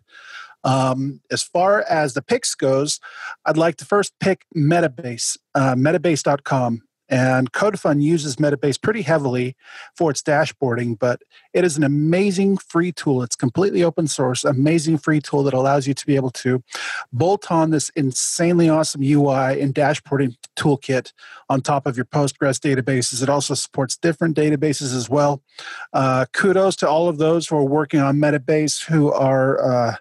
Um, 0.63 1.21
as 1.31 1.43
far 1.43 1.83
as 1.89 2.13
the 2.13 2.21
picks 2.21 2.55
goes, 2.55 2.99
I'd 3.45 3.57
like 3.57 3.77
to 3.77 3.85
first 3.85 4.13
pick 4.19 4.45
Metabase, 4.55 5.37
uh, 5.55 5.75
metabase.com. 5.75 6.81
And 7.11 7.51
CodeFund 7.51 8.01
uses 8.01 8.37
Metabase 8.37 8.81
pretty 8.81 9.01
heavily 9.01 9.57
for 9.97 10.11
its 10.11 10.23
dashboarding, 10.23 10.97
but 10.97 11.21
it 11.53 11.65
is 11.65 11.75
an 11.75 11.83
amazing 11.83 12.57
free 12.57 12.93
tool. 12.93 13.21
It's 13.21 13.35
completely 13.35 13.83
open 13.83 14.07
source, 14.07 14.45
amazing 14.45 14.97
free 14.97 15.19
tool 15.19 15.43
that 15.43 15.53
allows 15.53 15.87
you 15.87 15.93
to 15.93 16.05
be 16.05 16.15
able 16.15 16.29
to 16.31 16.63
bolt 17.11 17.51
on 17.51 17.71
this 17.71 17.89
insanely 17.89 18.69
awesome 18.69 19.03
UI 19.03 19.59
and 19.59 19.75
dashboarding 19.75 20.37
toolkit 20.55 21.11
on 21.49 21.59
top 21.59 21.85
of 21.85 21.97
your 21.97 22.05
Postgres 22.05 22.59
databases. 22.59 23.21
It 23.21 23.27
also 23.27 23.55
supports 23.55 23.97
different 23.97 24.37
databases 24.37 24.95
as 24.95 25.09
well. 25.09 25.43
Uh, 25.91 26.25
kudos 26.31 26.77
to 26.77 26.89
all 26.89 27.09
of 27.09 27.17
those 27.17 27.45
who 27.45 27.57
are 27.57 27.63
working 27.63 27.99
on 27.99 28.17
Metabase 28.17 28.85
who 28.85 29.11
are. 29.11 29.89
Uh, 29.89 29.95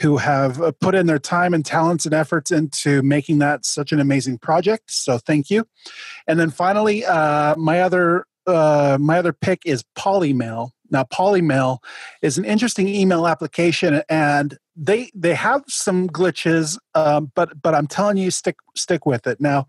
who 0.00 0.16
have 0.16 0.60
uh, 0.60 0.72
put 0.80 0.94
in 0.94 1.06
their 1.06 1.18
time 1.18 1.54
and 1.54 1.64
talents 1.64 2.06
and 2.06 2.14
efforts 2.14 2.50
into 2.50 3.02
making 3.02 3.38
that 3.38 3.64
such 3.64 3.92
an 3.92 4.00
amazing 4.00 4.38
project. 4.38 4.90
So 4.90 5.18
thank 5.18 5.50
you. 5.50 5.66
And 6.26 6.38
then 6.38 6.50
finally, 6.50 7.04
uh, 7.04 7.56
my 7.56 7.80
other 7.80 8.24
uh, 8.46 8.96
my 8.98 9.18
other 9.18 9.32
pick 9.32 9.60
is 9.66 9.84
Polymail. 9.96 10.70
Now, 10.90 11.04
Polymail 11.04 11.78
is 12.22 12.38
an 12.38 12.46
interesting 12.46 12.88
email 12.88 13.26
application, 13.26 14.02
and 14.08 14.56
they 14.74 15.10
they 15.14 15.34
have 15.34 15.64
some 15.68 16.08
glitches, 16.08 16.78
um, 16.94 17.30
but 17.34 17.60
but 17.60 17.74
I'm 17.74 17.86
telling 17.86 18.16
you, 18.16 18.30
stick 18.30 18.56
stick 18.74 19.04
with 19.04 19.26
it. 19.26 19.40
Now, 19.40 19.66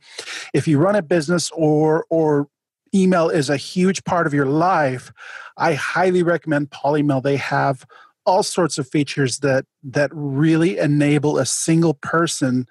if 0.53 0.67
you 0.67 0.77
run 0.77 0.95
a 0.95 1.01
business 1.01 1.51
or 1.51 2.05
or 2.09 2.47
email 2.95 3.29
is 3.29 3.49
a 3.49 3.57
huge 3.57 4.03
part 4.05 4.27
of 4.27 4.33
your 4.33 4.45
life, 4.45 5.11
I 5.57 5.73
highly 5.73 6.23
recommend 6.23 6.69
Polymail. 6.69 7.21
They 7.21 7.37
have 7.37 7.85
all 8.29 8.43
sorts 8.43 8.77
of 8.77 8.87
features 8.87 9.39
that 9.39 9.65
that 9.83 10.11
really 10.13 10.77
enable 10.77 11.37
a 11.37 11.45
single 11.45 11.95
person 11.95 12.67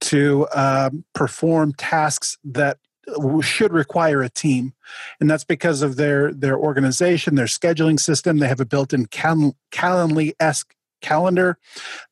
to 0.00 0.48
um, 0.54 1.04
perform 1.14 1.72
tasks 1.74 2.38
that 2.44 2.78
should 3.40 3.72
require 3.72 4.22
a 4.22 4.28
team. 4.28 4.74
And 5.20 5.30
that's 5.30 5.44
because 5.44 5.82
of 5.82 5.96
their 5.96 6.32
their 6.32 6.56
organization 6.56 7.34
their 7.34 7.46
scheduling 7.46 8.00
system. 8.00 8.38
They 8.38 8.48
have 8.48 8.60
a 8.60 8.66
built-in 8.66 9.06
Cal- 9.06 9.56
calendly-esque 9.70 10.74
calendar. 11.02 11.58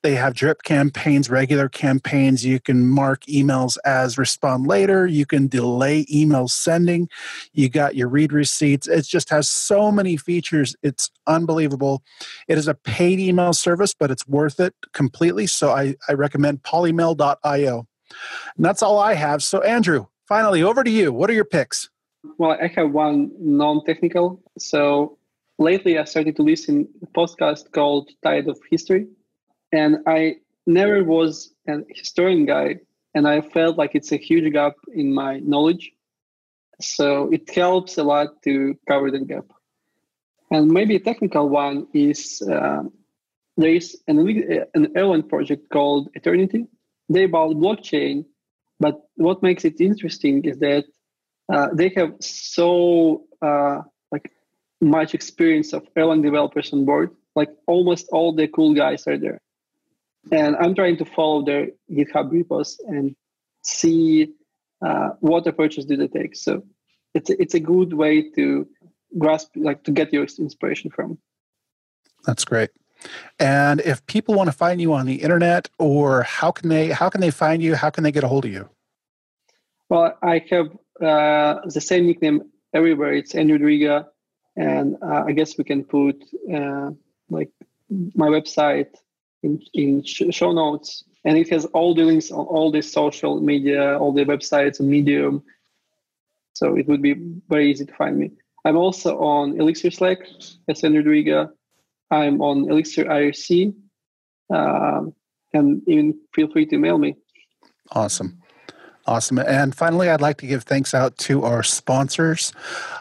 They 0.02 0.14
have 0.16 0.34
drip 0.34 0.62
campaigns, 0.62 1.30
regular 1.30 1.68
campaigns. 1.68 2.44
You 2.44 2.60
can 2.60 2.86
mark 2.86 3.24
emails 3.24 3.78
as 3.84 4.18
respond 4.18 4.66
later. 4.66 5.06
You 5.06 5.24
can 5.24 5.48
delay 5.48 6.04
email 6.12 6.48
sending. 6.48 7.08
You 7.52 7.70
got 7.70 7.96
your 7.96 8.08
read 8.08 8.32
receipts. 8.32 8.86
It 8.86 9.06
just 9.06 9.30
has 9.30 9.48
so 9.48 9.90
many 9.90 10.16
features. 10.18 10.76
It's 10.82 11.10
unbelievable. 11.26 12.02
It 12.48 12.58
is 12.58 12.68
a 12.68 12.74
paid 12.74 13.18
email 13.18 13.54
service, 13.54 13.94
but 13.94 14.10
it's 14.10 14.28
worth 14.28 14.60
it 14.60 14.74
completely. 14.92 15.46
So 15.46 15.70
I, 15.70 15.94
I 16.08 16.12
recommend 16.12 16.62
polymail.io. 16.62 17.86
And 18.56 18.64
that's 18.64 18.82
all 18.82 18.98
I 18.98 19.14
have. 19.14 19.42
So, 19.42 19.60
Andrew, 19.62 20.06
finally, 20.26 20.62
over 20.62 20.84
to 20.84 20.90
you. 20.90 21.12
What 21.12 21.30
are 21.30 21.34
your 21.34 21.44
picks? 21.44 21.88
Well, 22.38 22.56
I 22.60 22.66
have 22.76 22.90
one 22.90 23.30
non 23.38 23.84
technical. 23.84 24.42
So, 24.58 25.18
lately 25.60 25.98
I 25.98 26.04
started 26.04 26.34
to 26.36 26.42
listen 26.42 26.86
to 26.86 27.06
a 27.06 27.06
podcast 27.06 27.70
called 27.72 28.10
Tide 28.24 28.48
of 28.48 28.58
History. 28.70 29.06
And 29.72 29.98
I 30.06 30.36
never 30.66 31.04
was 31.04 31.54
a 31.68 31.78
historian 31.90 32.46
guy, 32.46 32.80
and 33.14 33.28
I 33.28 33.40
felt 33.40 33.76
like 33.76 33.94
it's 33.94 34.10
a 34.10 34.16
huge 34.16 34.52
gap 34.52 34.74
in 34.92 35.14
my 35.14 35.38
knowledge. 35.40 35.92
So 36.80 37.30
it 37.30 37.48
helps 37.54 37.98
a 37.98 38.02
lot 38.02 38.42
to 38.44 38.74
cover 38.88 39.10
that 39.10 39.28
gap. 39.28 39.44
And 40.50 40.68
maybe 40.68 40.96
a 40.96 41.00
technical 41.00 41.48
one 41.48 41.86
is 41.94 42.42
uh, 42.42 42.82
there 43.56 43.74
is 43.74 44.00
an, 44.08 44.18
an 44.74 44.86
Erlang 44.96 45.28
project 45.28 45.68
called 45.70 46.08
Aeternity. 46.16 46.66
They 47.08 47.24
about 47.24 47.56
blockchain, 47.56 48.24
but 48.80 49.02
what 49.16 49.42
makes 49.42 49.64
it 49.64 49.80
interesting 49.80 50.44
is 50.44 50.58
that 50.58 50.84
uh, 51.52 51.68
they 51.74 51.92
have 51.96 52.14
so 52.20 53.24
uh, 53.42 53.82
much 54.80 55.14
experience 55.14 55.72
of 55.72 55.82
Erlang 55.94 56.22
developers 56.22 56.72
on 56.72 56.84
board. 56.84 57.10
Like 57.36 57.50
almost 57.66 58.08
all 58.10 58.32
the 58.32 58.48
cool 58.48 58.74
guys 58.74 59.06
are 59.06 59.18
there. 59.18 59.40
And 60.32 60.56
I'm 60.56 60.74
trying 60.74 60.96
to 60.98 61.04
follow 61.04 61.44
their 61.44 61.68
GitHub 61.90 62.30
repos 62.30 62.78
and 62.86 63.14
see 63.62 64.32
uh, 64.84 65.10
what 65.20 65.46
approaches 65.46 65.84
do 65.84 65.96
they 65.96 66.08
take. 66.08 66.36
So 66.36 66.62
it's 67.14 67.30
a, 67.30 67.40
it's 67.40 67.54
a 67.54 67.60
good 67.60 67.92
way 67.94 68.30
to 68.32 68.66
grasp, 69.18 69.50
like 69.56 69.84
to 69.84 69.90
get 69.90 70.12
your 70.12 70.24
inspiration 70.38 70.90
from. 70.90 71.18
That's 72.26 72.44
great. 72.44 72.70
And 73.38 73.80
if 73.80 74.04
people 74.06 74.34
want 74.34 74.48
to 74.48 74.52
find 74.52 74.80
you 74.80 74.92
on 74.92 75.06
the 75.06 75.22
internet, 75.22 75.70
or 75.78 76.22
how 76.22 76.50
can 76.50 76.68
they 76.68 76.88
how 76.88 77.08
can 77.08 77.22
they 77.22 77.30
find 77.30 77.62
you? 77.62 77.74
How 77.74 77.88
can 77.88 78.04
they 78.04 78.12
get 78.12 78.24
a 78.24 78.28
hold 78.28 78.44
of 78.44 78.52
you? 78.52 78.68
Well, 79.88 80.18
I 80.22 80.44
have 80.50 80.66
uh, 81.02 81.60
the 81.64 81.80
same 81.80 82.06
nickname 82.06 82.42
everywhere. 82.74 83.14
It's 83.14 83.34
Andrew 83.34 83.58
Dryga 83.58 84.06
and 84.60 84.96
uh, 85.02 85.24
I 85.26 85.32
guess 85.32 85.56
we 85.56 85.64
can 85.64 85.84
put 85.84 86.16
uh, 86.52 86.90
like 87.30 87.50
my 88.14 88.28
website 88.28 88.92
in 89.42 89.52
in 89.72 90.02
show 90.04 90.52
notes, 90.52 91.04
and 91.24 91.38
it 91.38 91.48
has 91.48 91.64
all 91.76 91.94
the 91.94 92.04
links 92.04 92.30
on 92.30 92.44
all 92.44 92.70
the 92.70 92.82
social 92.82 93.40
media, 93.40 93.98
all 93.98 94.12
the 94.12 94.24
websites 94.24 94.78
and 94.80 94.88
Medium. 94.88 95.42
So 96.52 96.76
it 96.76 96.86
would 96.88 97.00
be 97.00 97.14
very 97.48 97.70
easy 97.70 97.86
to 97.86 97.94
find 97.94 98.18
me. 98.18 98.32
I'm 98.66 98.76
also 98.76 99.18
on 99.18 99.58
Elixir 99.58 99.90
Slack 99.90 100.18
as 100.68 100.84
Andrew 100.84 101.02
Dryga. 101.02 101.50
I'm 102.10 102.42
on 102.42 102.70
Elixir 102.70 103.04
IRC, 103.04 103.72
um, 104.50 105.14
and 105.54 105.82
even 105.88 106.20
feel 106.34 106.48
free 106.52 106.66
to 106.66 106.76
mail 106.76 106.98
me. 106.98 107.16
Awesome. 107.92 108.39
Awesome. 109.10 109.40
And 109.40 109.74
finally, 109.74 110.08
I'd 110.08 110.20
like 110.20 110.36
to 110.36 110.46
give 110.46 110.62
thanks 110.62 110.94
out 110.94 111.18
to 111.18 111.42
our 111.42 111.64
sponsors. 111.64 112.52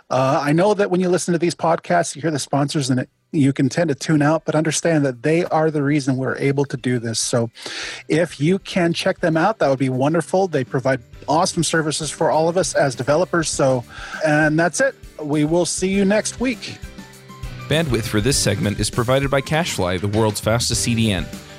Uh, 0.09 0.41
I 0.43 0.53
know 0.53 0.73
that 0.73 0.89
when 0.89 1.01
you 1.01 1.07
listen 1.07 1.33
to 1.33 1.37
these 1.37 1.53
podcasts, 1.53 2.15
you 2.15 2.23
hear 2.23 2.31
the 2.31 2.39
sponsors 2.39 2.89
and 2.89 3.01
it, 3.01 3.09
you 3.31 3.53
can 3.53 3.69
tend 3.69 3.89
to 3.89 3.95
tune 3.95 4.23
out, 4.23 4.43
but 4.43 4.55
understand 4.55 5.05
that 5.05 5.21
they 5.21 5.45
are 5.45 5.69
the 5.69 5.83
reason 5.83 6.17
we're 6.17 6.35
able 6.37 6.65
to 6.65 6.77
do 6.77 6.97
this. 6.97 7.19
So 7.19 7.51
if 8.07 8.39
you 8.39 8.57
can 8.57 8.91
check 8.91 9.19
them 9.19 9.37
out, 9.37 9.59
that 9.59 9.69
would 9.69 9.77
be 9.77 9.89
wonderful. 9.89 10.47
They 10.47 10.63
provide 10.63 10.99
awesome 11.27 11.63
services 11.63 12.09
for 12.09 12.31
all 12.31 12.49
of 12.49 12.57
us 12.57 12.73
as 12.73 12.95
developers. 12.95 13.47
So, 13.47 13.83
and 14.25 14.57
that's 14.57 14.81
it. 14.81 14.95
We 15.21 15.45
will 15.45 15.67
see 15.67 15.89
you 15.89 16.05
next 16.05 16.39
week. 16.39 16.79
Bandwidth 17.67 18.07
for 18.07 18.19
this 18.19 18.35
segment 18.35 18.79
is 18.79 18.89
provided 18.89 19.29
by 19.29 19.41
CacheFly, 19.41 20.01
the 20.01 20.07
world's 20.07 20.39
fastest 20.39 20.87
CDN. 20.87 21.27